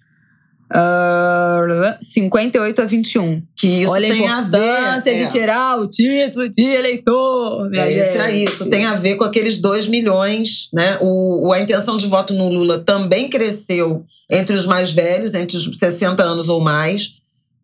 [0.72, 3.42] uh, 58 a 21.
[3.56, 5.02] Que isso Olha tem a, a ver.
[5.02, 5.26] de é.
[5.26, 8.08] tirar o título de eleitor, minha é, gente.
[8.08, 10.98] Isso, é isso tem a ver com aqueles 2 milhões, né?
[11.00, 15.78] O, a intenção de voto no Lula também cresceu entre os mais velhos, entre os
[15.78, 17.16] 60 anos ou mais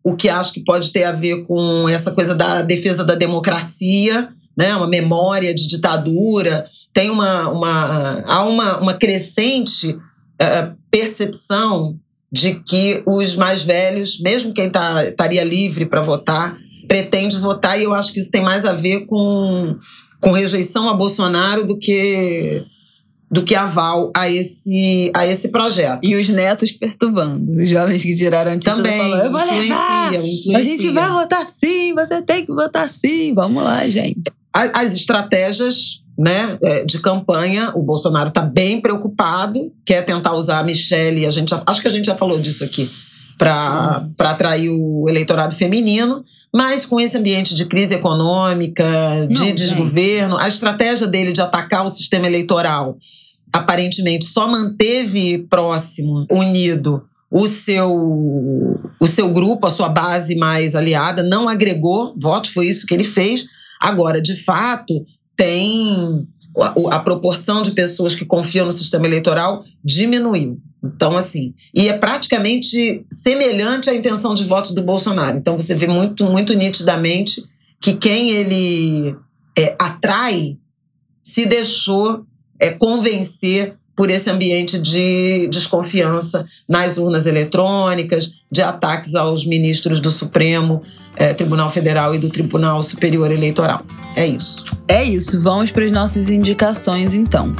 [0.03, 4.29] o que acho que pode ter a ver com essa coisa da defesa da democracia,
[4.57, 4.75] né?
[4.75, 6.65] uma memória de ditadura.
[6.93, 11.97] Tem uma, uma, há uma, uma crescente uh, percepção
[12.31, 16.57] de que os mais velhos, mesmo quem tá, estaria livre para votar,
[16.87, 19.77] pretende votar, e eu acho que isso tem mais a ver com,
[20.19, 22.63] com rejeição a Bolsonaro do que
[23.31, 25.99] do que aval a esse, a esse projeto.
[26.03, 27.61] E os netos perturbando.
[27.61, 30.57] Os jovens que tiraram título Também, falando, eu vou levar, influencia.
[30.57, 33.33] a gente vai votar sim, você tem que votar sim.
[33.33, 34.31] Vamos lá, gente.
[34.53, 40.63] As estratégias né, é, de campanha, o Bolsonaro está bem preocupado, quer tentar usar a
[40.63, 42.91] Michelle, a gente já, acho que a gente já falou disso aqui,
[43.37, 46.23] para atrair o eleitorado feminino,
[46.53, 48.85] mas com esse ambiente de crise econômica,
[49.27, 52.97] de Não, desgoverno, a estratégia dele de atacar o sistema eleitoral
[53.51, 57.91] aparentemente só manteve próximo, unido o seu
[58.99, 63.03] o seu grupo, a sua base mais aliada, não agregou votos, foi isso que ele
[63.03, 63.45] fez.
[63.81, 65.03] Agora, de fato,
[65.35, 66.27] tem
[66.57, 70.59] a, a proporção de pessoas que confiam no sistema eleitoral diminuiu.
[70.83, 75.37] Então, assim, e é praticamente semelhante à intenção de voto do Bolsonaro.
[75.37, 77.43] Então, você vê muito, muito nitidamente
[77.81, 79.15] que quem ele
[79.57, 80.57] é, atrai
[81.23, 82.25] se deixou
[82.59, 90.09] é, convencer por esse ambiente de desconfiança nas urnas eletrônicas, de ataques aos ministros do
[90.09, 90.81] Supremo
[91.15, 93.85] é, Tribunal Federal e do Tribunal Superior Eleitoral.
[94.15, 94.63] É isso.
[94.87, 95.41] É isso.
[95.41, 97.53] Vamos para as nossas indicações, então.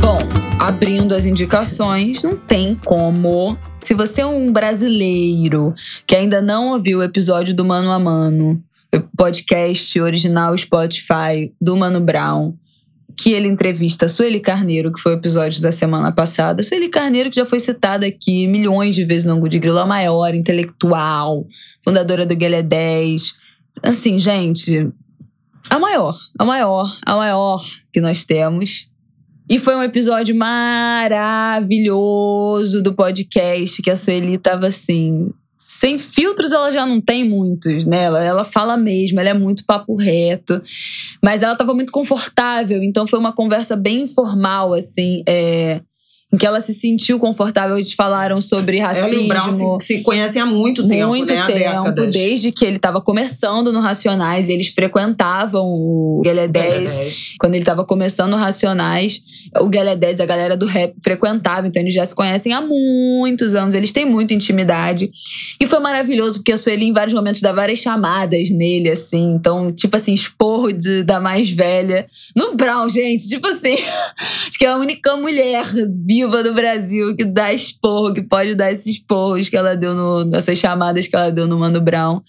[0.00, 0.18] Bom,
[0.58, 3.56] abrindo as indicações, não tem como.
[3.76, 5.74] Se você é um brasileiro
[6.06, 8.62] que ainda não ouviu o episódio do Mano a Mano
[9.16, 12.54] podcast original Spotify do Mano Brown,
[13.16, 16.62] que ele entrevista a Sueli Carneiro, que foi o episódio da semana passada.
[16.62, 19.86] Sueli Carneiro, que já foi citada aqui milhões de vezes no Angu de Grilo, a
[19.86, 21.44] maior intelectual,
[21.84, 23.34] fundadora do Guelé 10.
[23.82, 24.88] Assim, gente,
[25.68, 27.62] a maior, a maior, a maior
[27.92, 28.88] que nós temos.
[29.50, 31.12] E foi um episódio maravilhoso
[32.82, 35.32] do podcast que a Sueli tava assim.
[35.70, 38.04] Sem filtros, ela já não tem muitos, né?
[38.04, 40.62] Ela, ela fala mesmo, ela é muito papo reto.
[41.22, 45.22] Mas ela tava muito confortável, então foi uma conversa bem informal, assim.
[45.28, 45.82] É,
[46.30, 47.76] em que ela se sentiu confortável.
[47.76, 49.08] Eles falaram sobre racismo.
[49.08, 51.46] Ela e o Brown se, se conhecem há muito tempo, muito né?
[51.46, 52.12] tempo, décadas.
[52.12, 54.48] desde que ele estava começando no Racionais.
[54.48, 57.34] E eles frequentavam o 10.
[57.38, 59.22] Quando ele estava começando no Racionais,
[59.58, 61.66] o 10, a galera do rap, frequentava.
[61.66, 63.74] Então eles já se conhecem há muitos anos.
[63.74, 65.10] Eles têm muita intimidade.
[65.58, 69.32] E foi maravilhoso, porque a Sueli, em vários momentos, dá várias chamadas nele, assim.
[69.32, 72.06] Então, tipo assim, esporro de, da mais velha.
[72.36, 73.76] No Brown, gente, tipo assim.
[74.46, 75.64] acho que é a única mulher
[76.04, 80.24] viva do Brasil que dá esporro, que pode dar esses esporros que ela deu no,
[80.24, 82.20] nessas chamadas que ela deu no Mano Brown.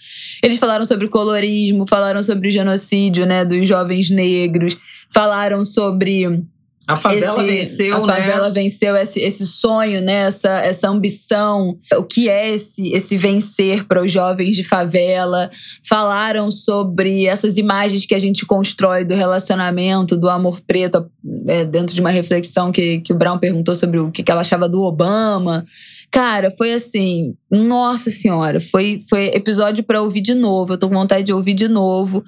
[0.44, 4.78] Eles falaram sobre colorismo, falaram sobre o genocídio, né, dos jovens negros,
[5.10, 6.44] falaram sobre
[6.90, 8.14] a favela esse, venceu, né?
[8.14, 10.26] A favela venceu esse, esse sonho, né?
[10.26, 11.78] Essa, essa ambição.
[11.96, 15.52] O que é esse, esse vencer para os jovens de favela?
[15.88, 21.08] Falaram sobre essas imagens que a gente constrói do relacionamento, do amor preto,
[21.48, 24.42] é, dentro de uma reflexão que, que o Brown perguntou sobre o que, que ela
[24.42, 25.64] achava do Obama.
[26.10, 30.74] Cara, foi assim, nossa senhora, foi, foi episódio para ouvir de novo.
[30.74, 32.24] Eu tô com vontade de ouvir de novo.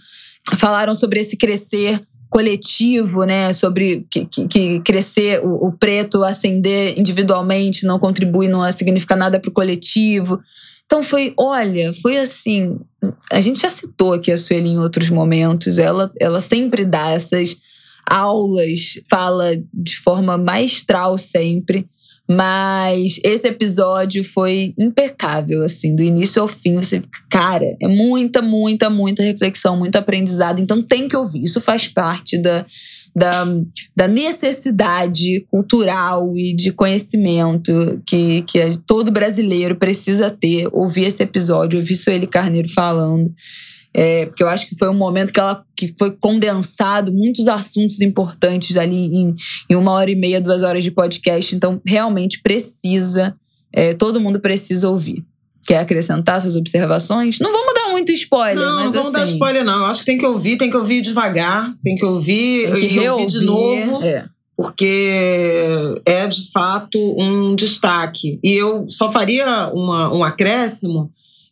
[0.59, 3.51] Falaram sobre esse crescer coletivo, né?
[3.51, 9.37] Sobre que, que, que crescer, o, o, preto ascender individualmente não contribui, não significa nada
[9.37, 10.41] para o coletivo.
[10.85, 12.79] Então foi, olha, foi assim.
[13.29, 15.77] A gente já citou aqui a Sueli em outros momentos.
[15.77, 17.57] Ela, ela sempre dá essas
[18.09, 21.85] aulas, fala de forma maestral sempre.
[22.31, 26.75] Mas esse episódio foi impecável, assim, do início ao fim.
[26.75, 30.59] Você fica, cara, é muita, muita, muita reflexão, muito aprendizado.
[30.59, 31.43] Então tem que ouvir.
[31.43, 32.65] Isso faz parte da,
[33.13, 33.43] da,
[33.93, 40.69] da necessidade cultural e de conhecimento que, que todo brasileiro precisa ter.
[40.71, 43.29] Ouvir esse episódio, ouvir Sueli Carneiro falando.
[43.93, 47.99] É, porque eu acho que foi um momento que ela que foi condensado muitos assuntos
[47.99, 49.35] importantes ali em,
[49.69, 51.55] em uma hora e meia, duas horas de podcast.
[51.55, 53.35] Então, realmente precisa,
[53.73, 55.25] é, todo mundo precisa ouvir.
[55.65, 57.39] Quer acrescentar suas observações?
[57.39, 59.79] Não vamos dar muito spoiler, não, mas não vamos assim, dar spoiler, não.
[59.79, 62.95] Eu acho que tem que ouvir, tem que ouvir devagar, tem que ouvir tem que
[62.95, 64.03] e ouvir de novo.
[64.03, 64.25] É.
[64.55, 68.39] Porque é de fato um destaque.
[68.43, 71.11] E eu só faria uma, um acréscimo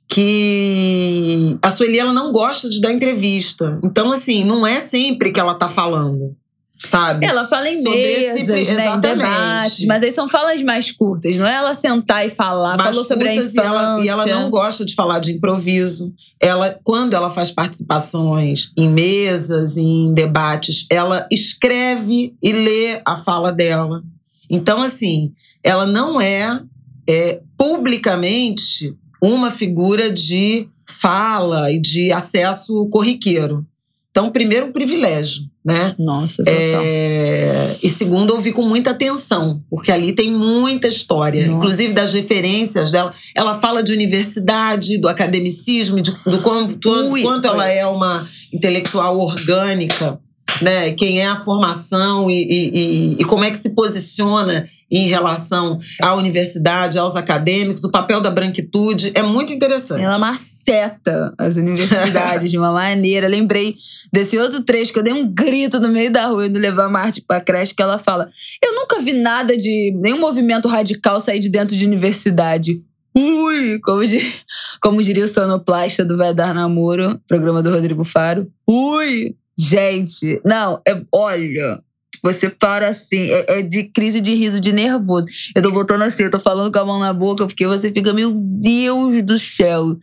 [0.09, 3.79] que a Sueli ela não gosta de dar entrevista.
[3.83, 6.35] Então, assim, não é sempre que ela tá falando.
[6.81, 7.25] Sabe?
[7.25, 11.35] Ela fala em Sobre mesas, esse- né, em debates, mas aí são falas mais curtas,
[11.35, 12.77] não é ela sentar e falar.
[12.77, 13.61] mais Falou sobre a infância.
[13.61, 16.13] e ela, e ela não gosta de falar de improviso.
[16.39, 23.51] Ela, quando ela faz participações em mesas, em debates, ela escreve e lê a fala
[23.51, 24.01] dela.
[24.49, 26.61] Então, assim, ela não é,
[27.09, 33.65] é publicamente uma figura de fala e de acesso corriqueiro.
[34.11, 35.93] Então, primeiro, um privilégio, né?
[35.99, 36.55] Nossa, total.
[36.83, 41.57] É, e segundo, ouvi com muita atenção, porque ali tem muita história, Nossa.
[41.57, 43.13] inclusive das referências dela.
[43.35, 47.51] Ela fala de universidade, do academicismo, de- do quanto, Ui, quanto foi.
[47.51, 50.19] ela é uma intelectual orgânica,
[50.61, 50.91] né?
[50.93, 55.79] Quem é a formação e, e- e- e como é que se posiciona em relação
[56.01, 59.11] à universidade, aos acadêmicos, o papel da branquitude.
[59.15, 60.01] É muito interessante.
[60.01, 63.27] Ela maceta as universidades de uma maneira.
[63.27, 63.75] Lembrei
[64.11, 66.89] desse outro trecho que eu dei um grito no meio da rua indo levar a
[66.89, 68.29] Marte pra creche, que ela fala:
[68.63, 72.81] Eu nunca vi nada de nenhum movimento radical sair de dentro de universidade.
[73.15, 73.79] Ui!
[73.83, 74.33] Como, di-
[74.81, 78.47] como diria o sonoplasta do Vai Dar Namoro, programa do Rodrigo Faro.
[78.67, 79.35] Ui!
[79.57, 81.81] Gente, não, é, olha.
[82.21, 85.27] Você para assim, é, é de crise de riso, de nervoso.
[85.55, 88.13] Eu tô botando assim, eu tô falando com a mão na boca, porque você fica,
[88.13, 89.95] meu Deus do céu.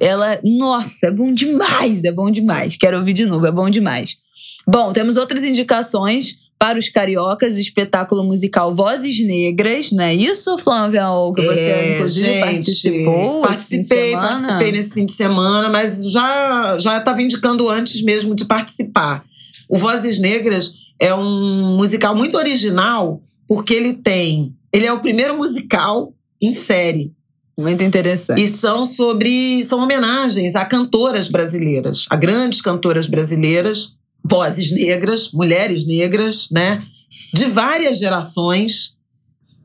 [0.00, 2.76] Ela, nossa, é bom demais, é bom demais.
[2.76, 4.16] Quero ouvir de novo, é bom demais.
[4.66, 11.06] Bom, temos outras indicações para os cariocas, espetáculo musical Vozes Negras, não é isso, Flávia?
[11.34, 13.40] Que você, É, inclusive, gente, participou.
[13.40, 19.24] Participei, participei nesse fim de semana, mas já já estava indicando antes mesmo de participar.
[19.68, 24.54] O Vozes Negras é um musical muito original, porque ele tem.
[24.72, 27.12] Ele é o primeiro musical em série.
[27.58, 28.40] Muito interessante.
[28.40, 29.64] E são sobre.
[29.64, 36.80] são homenagens a cantoras brasileiras, a grandes cantoras brasileiras, vozes negras, mulheres negras, né?
[37.34, 38.96] De várias gerações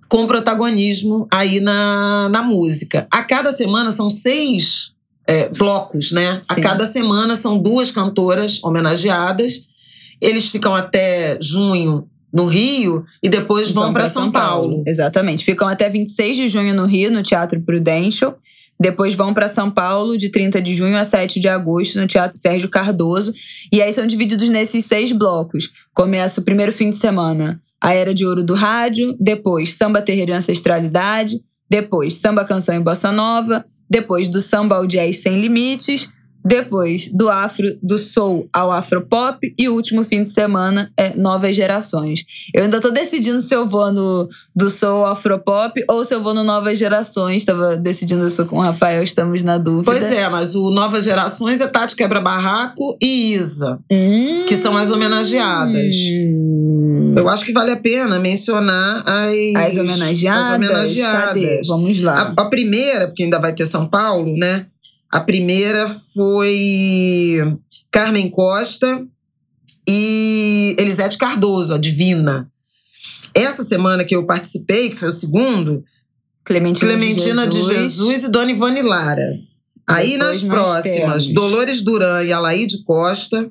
[0.09, 3.07] com protagonismo aí na, na música.
[3.11, 4.93] A cada semana são seis
[5.27, 6.41] é, blocos, né?
[6.43, 6.53] Sim.
[6.53, 9.66] A cada semana são duas cantoras homenageadas.
[10.22, 14.84] Eles ficam até junho no Rio e depois vão, para São, Paulo.
[14.85, 15.45] Exatamente.
[15.45, 18.38] Ficam até 26 de junho no Rio, no Teatro Prudential.
[18.80, 22.39] Depois vão para São Paulo de 30 de junho a 7 de agosto no Teatro
[22.39, 23.34] Sérgio Cardoso.
[23.72, 25.72] E aí são divididos nesses seis blocos.
[25.94, 30.31] Começa o primeiro fim de semana a Era de Ouro do Rádio, depois Samba Terreiro
[30.31, 31.39] e Ancestralidade,
[31.69, 36.10] depois Samba Canção e Bossa Nova, depois do Samba ao Jazz Sem Limites,
[36.47, 41.55] depois do afro, do soul ao afropop e o último fim de semana é Novas
[41.55, 42.21] Gerações.
[42.53, 46.23] Eu ainda tô decidindo se eu vou no do soul ao afropop ou se eu
[46.23, 47.43] vou no Novas Gerações.
[47.43, 49.91] Tava decidindo isso com o Rafael, estamos na dúvida.
[49.91, 54.45] Pois é, mas o Novas Gerações é Tati Quebra Barraco e Isa, Hum.
[54.47, 55.95] que são as homenageadas.
[57.17, 60.43] Eu acho que vale a pena mencionar as, As homenageadas?
[60.43, 61.25] as homenageadas.
[61.25, 61.61] Cadê?
[61.67, 62.33] Vamos lá.
[62.37, 64.67] A, a primeira, porque ainda vai ter São Paulo, né?
[65.11, 67.57] A primeira foi
[67.89, 69.05] Carmen Costa
[69.88, 72.51] e Elisete Cardoso, a Divina.
[73.34, 75.84] Essa semana que eu participei, que foi o segundo,
[76.43, 79.34] Clementina, Clementina de Jesus, e Dona Ivone Lara.
[79.88, 81.34] Aí Depois nas próximas, temos.
[81.34, 83.49] Dolores Duran e Alaide Costa,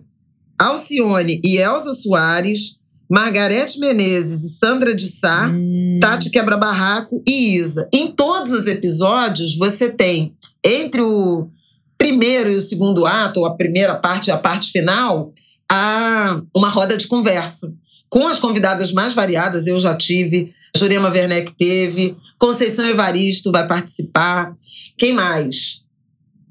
[0.59, 2.79] Alcione e Elza Soares,
[3.09, 5.99] Margarete Menezes e Sandra de Sá, Hum.
[6.01, 7.89] Tati Quebra Barraco e Isa.
[7.93, 10.35] Em todos os episódios, você tem,
[10.65, 11.49] entre o
[11.97, 15.33] primeiro e o segundo ato, ou a primeira parte e a parte final,
[15.71, 17.73] a, uma roda de conversa.
[18.09, 24.55] Com as convidadas mais variadas, eu já tive, Jurema Werneck teve, Conceição Evaristo vai participar.
[24.99, 25.85] Quem mais?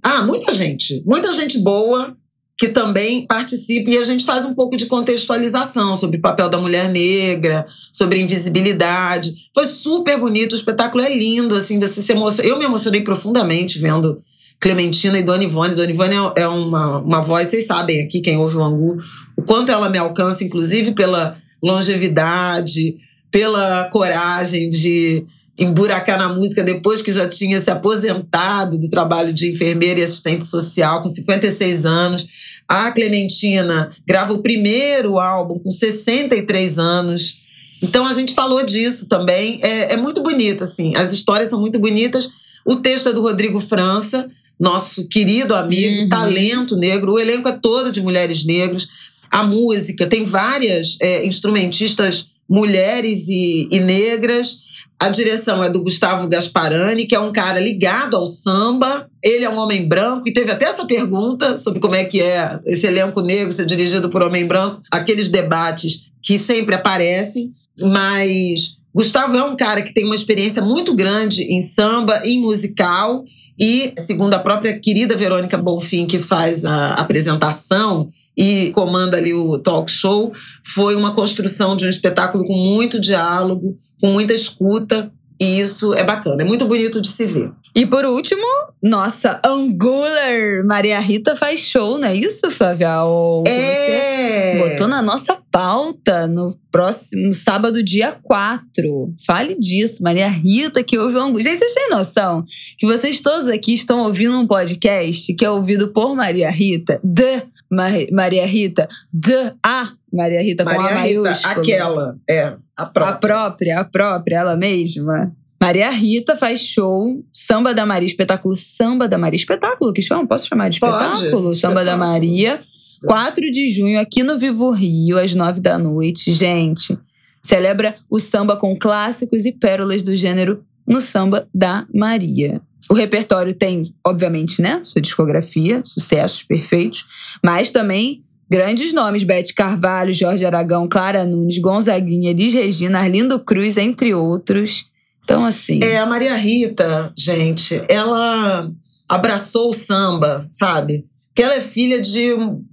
[0.03, 1.01] Ah, muita gente.
[1.05, 2.15] Muita gente boa
[2.57, 6.57] que também participa e a gente faz um pouco de contextualização sobre o papel da
[6.57, 9.33] mulher negra, sobre invisibilidade.
[9.53, 12.47] Foi super bonito, o espetáculo é lindo, assim, você se emociona.
[12.49, 14.21] Eu me emocionei profundamente vendo
[14.59, 15.75] Clementina e Dona Ivone.
[15.75, 18.97] Dona Ivone é- é uma, uma voz, vocês sabem aqui, quem ouve o Angu,
[19.35, 22.95] o quanto ela me alcança, inclusive pela longevidade,
[23.29, 25.25] pela coragem de
[25.57, 30.45] emburacar na música depois que já tinha se aposentado do trabalho de enfermeira e assistente
[30.45, 32.27] social, com 56 anos.
[32.67, 37.41] A Clementina grava o primeiro álbum com 63 anos.
[37.81, 39.59] Então a gente falou disso também.
[39.61, 40.95] É, é muito bonito, assim.
[40.95, 42.29] As histórias são muito bonitas.
[42.65, 44.27] O texto é do Rodrigo França,
[44.59, 46.09] nosso querido amigo, Uhum.
[46.09, 47.13] talento negro.
[47.13, 48.87] O elenco é todo de mulheres negras.
[49.29, 54.63] A música tem várias é, instrumentistas mulheres e, e negras.
[54.99, 59.09] A direção é do Gustavo Gasparani, que é um cara ligado ao samba.
[59.21, 62.59] Ele é um homem branco e teve até essa pergunta sobre como é que é
[62.65, 64.81] esse elenco negro ser dirigido por homem branco.
[64.89, 70.95] Aqueles debates que sempre aparecem, mas Gustavo é um cara que tem uma experiência muito
[70.95, 73.25] grande em samba, em musical
[73.59, 78.07] e, segundo a própria querida Verônica Bonfim, que faz a apresentação
[78.37, 80.31] e comanda ali o talk show,
[80.73, 86.05] foi uma construção de um espetáculo com muito diálogo, com muita escuta, e isso é
[86.05, 87.51] bacana, é muito bonito de se ver.
[87.75, 88.41] E por último,
[88.81, 93.03] nossa Angular Maria Rita faz show, não é isso, Flávia?
[93.03, 94.53] Ou É!
[94.57, 99.13] Você botou na nossa pauta no próximo no sábado, dia 4.
[99.25, 101.43] Fale disso, Maria Rita, que ouve o Angular.
[101.43, 102.45] Gente, vocês têm noção
[102.77, 107.41] que vocês todos aqui estão ouvindo um podcast que é ouvido por Maria Rita, de
[107.69, 111.61] Mar- Maria Rita, de a Maria Rita com Maria a Rita, maiúscula.
[111.61, 113.17] aquela, é, a A própria.
[113.19, 115.35] própria, a própria, ela mesma.
[115.65, 119.35] Maria Rita faz show, Samba da Maria, espetáculo Samba da Maria.
[119.35, 120.27] Espetáculo que chama?
[120.27, 121.55] Posso chamar de Pode, espetáculo?
[121.55, 122.11] Samba da espetáculo.
[122.11, 122.59] Maria.
[123.03, 126.31] 4 de junho, aqui no Vivo Rio, às 9 da noite.
[126.33, 126.95] Gente,
[127.41, 132.61] celebra o samba com clássicos e pérolas do gênero no Samba da Maria.
[132.87, 137.07] O repertório tem, obviamente, né, sua discografia, sucessos perfeitos,
[137.43, 143.77] mas também grandes nomes: Bete Carvalho, Jorge Aragão, Clara Nunes, Gonzaguinha, Elis Regina, Arlindo Cruz,
[143.77, 144.93] entre outros.
[145.25, 145.79] Então, assim.
[145.83, 148.71] É, a Maria Rita, gente, ela
[149.09, 151.03] abraçou o samba, sabe?
[151.33, 152.29] Que ela é filha de,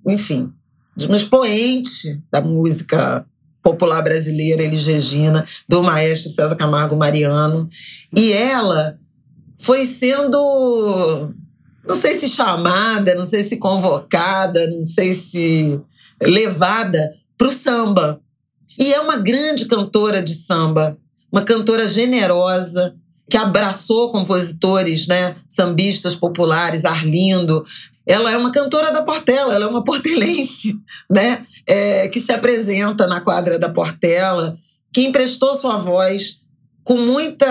[0.06, 0.52] enfim,
[0.94, 3.24] de um expoente da música
[3.62, 7.68] popular brasileira, Elis Regina, do maestro César Camargo Mariano.
[8.14, 8.98] E ela
[9.58, 11.32] foi sendo,
[11.88, 15.80] não sei se chamada, não sei se convocada, não sei se
[16.20, 18.20] levada para o samba.
[18.78, 20.98] E é uma grande cantora de samba,
[21.32, 22.94] uma cantora generosa,
[23.28, 27.64] que abraçou compositores, né, sambistas populares, Arlindo.
[28.06, 30.76] Ela é uma cantora da Portela, ela é uma portelense,
[31.10, 34.59] né, é, que se apresenta na quadra da Portela,
[34.92, 36.42] que emprestou sua voz
[36.84, 37.46] com muita,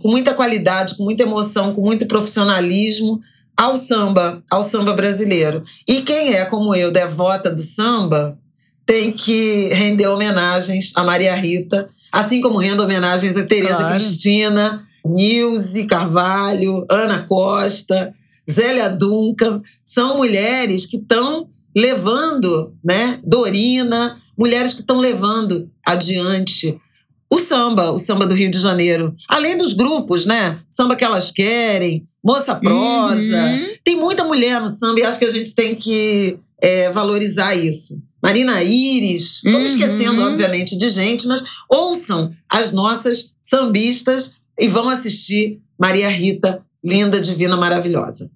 [0.00, 3.20] com muita qualidade, com muita emoção, com muito profissionalismo
[3.56, 5.62] ao samba, ao samba brasileiro.
[5.86, 8.36] E quem é, como eu, devota do samba,
[8.84, 13.94] tem que render homenagens a Maria Rita, assim como rendo homenagens a Tereza claro.
[13.94, 18.14] Cristina, Nilce Carvalho, Ana Costa,
[18.50, 26.78] Zélia Duncan, são mulheres que estão levando, né, Dorina, mulheres que estão levando adiante
[27.28, 29.14] o samba, o samba do Rio de Janeiro.
[29.28, 30.60] Além dos grupos, né?
[30.70, 33.16] Samba que elas querem, Moça Prosa.
[33.16, 33.66] Uhum.
[33.84, 38.00] Tem muita mulher no samba e acho que a gente tem que é, valorizar isso.
[38.26, 39.52] Marina Iris, uhum.
[39.52, 46.60] vamos esquecendo, obviamente, de gente, mas ouçam as nossas sambistas e vão assistir Maria Rita,
[46.84, 48.28] linda, divina, maravilhosa.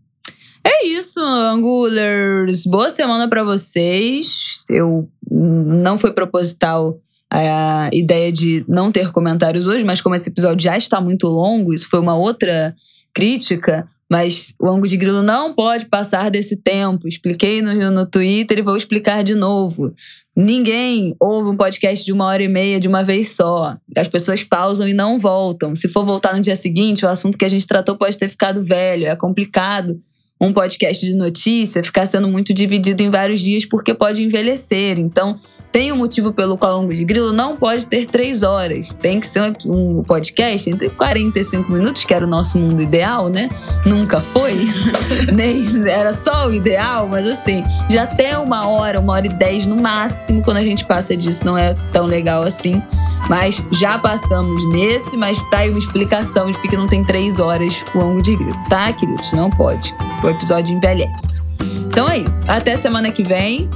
[0.62, 2.66] É isso, Angulers.
[2.66, 4.62] Boa semana para vocês.
[4.70, 6.96] Eu não foi proposital
[7.28, 11.74] a ideia de não ter comentários hoje, mas como esse episódio já está muito longo,
[11.74, 12.76] isso foi uma outra
[13.12, 13.88] crítica.
[14.10, 17.06] Mas o ângulo de grilo não pode passar desse tempo.
[17.06, 19.94] Expliquei no, no Twitter e vou explicar de novo.
[20.36, 23.76] Ninguém ouve um podcast de uma hora e meia de uma vez só.
[23.96, 25.76] As pessoas pausam e não voltam.
[25.76, 28.64] Se for voltar no dia seguinte, o assunto que a gente tratou pode ter ficado
[28.64, 29.06] velho.
[29.06, 29.96] É complicado
[30.40, 34.98] um podcast de notícia ficar sendo muito dividido em vários dias porque pode envelhecer.
[34.98, 35.38] Então,
[35.72, 38.92] tem um motivo pelo qual o de Grilo não pode ter três horas.
[38.94, 43.48] Tem que ser um podcast entre 45 minutos, que era o nosso mundo ideal, né?
[43.86, 44.68] Nunca foi.
[45.32, 49.64] Nem era só o ideal, mas assim, já até uma hora, uma hora e dez
[49.66, 52.82] no máximo, quando a gente passa disso, não é tão legal assim.
[53.28, 57.74] Mas já passamos nesse, mas tá aí uma explicação de porque não tem três horas
[57.94, 59.32] o ângulo de grilo, tá, queridos?
[59.32, 59.94] Não pode.
[60.24, 61.42] O episódio envelhece.
[61.86, 62.44] Então é isso.
[62.48, 63.68] Até semana que vem.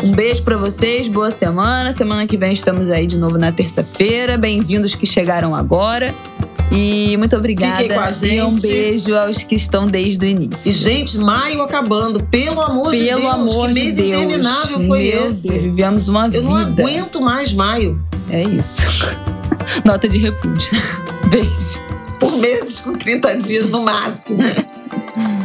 [0.00, 1.92] Um beijo para vocês, boa semana.
[1.92, 4.38] Semana que vem estamos aí de novo na terça-feira.
[4.38, 6.14] Bem-vindos que chegaram agora.
[6.70, 7.82] E muito obrigada.
[7.82, 8.34] Fiquem com a gente.
[8.34, 10.70] E um beijo aos que estão desde o início.
[10.70, 12.22] E, gente, maio acabando.
[12.24, 13.20] Pelo amor Pelo de Deus.
[13.20, 14.22] Pelo amor que mês de Deus.
[14.22, 15.48] interminável foi Meu esse.
[15.48, 16.38] Deus, vivemos uma Eu vida.
[16.38, 18.02] Eu não aguento mais maio.
[18.30, 18.82] É isso.
[19.84, 20.70] Nota de repúdio.
[21.28, 21.80] Beijo.
[22.18, 24.38] Por meses com 30 dias no máximo.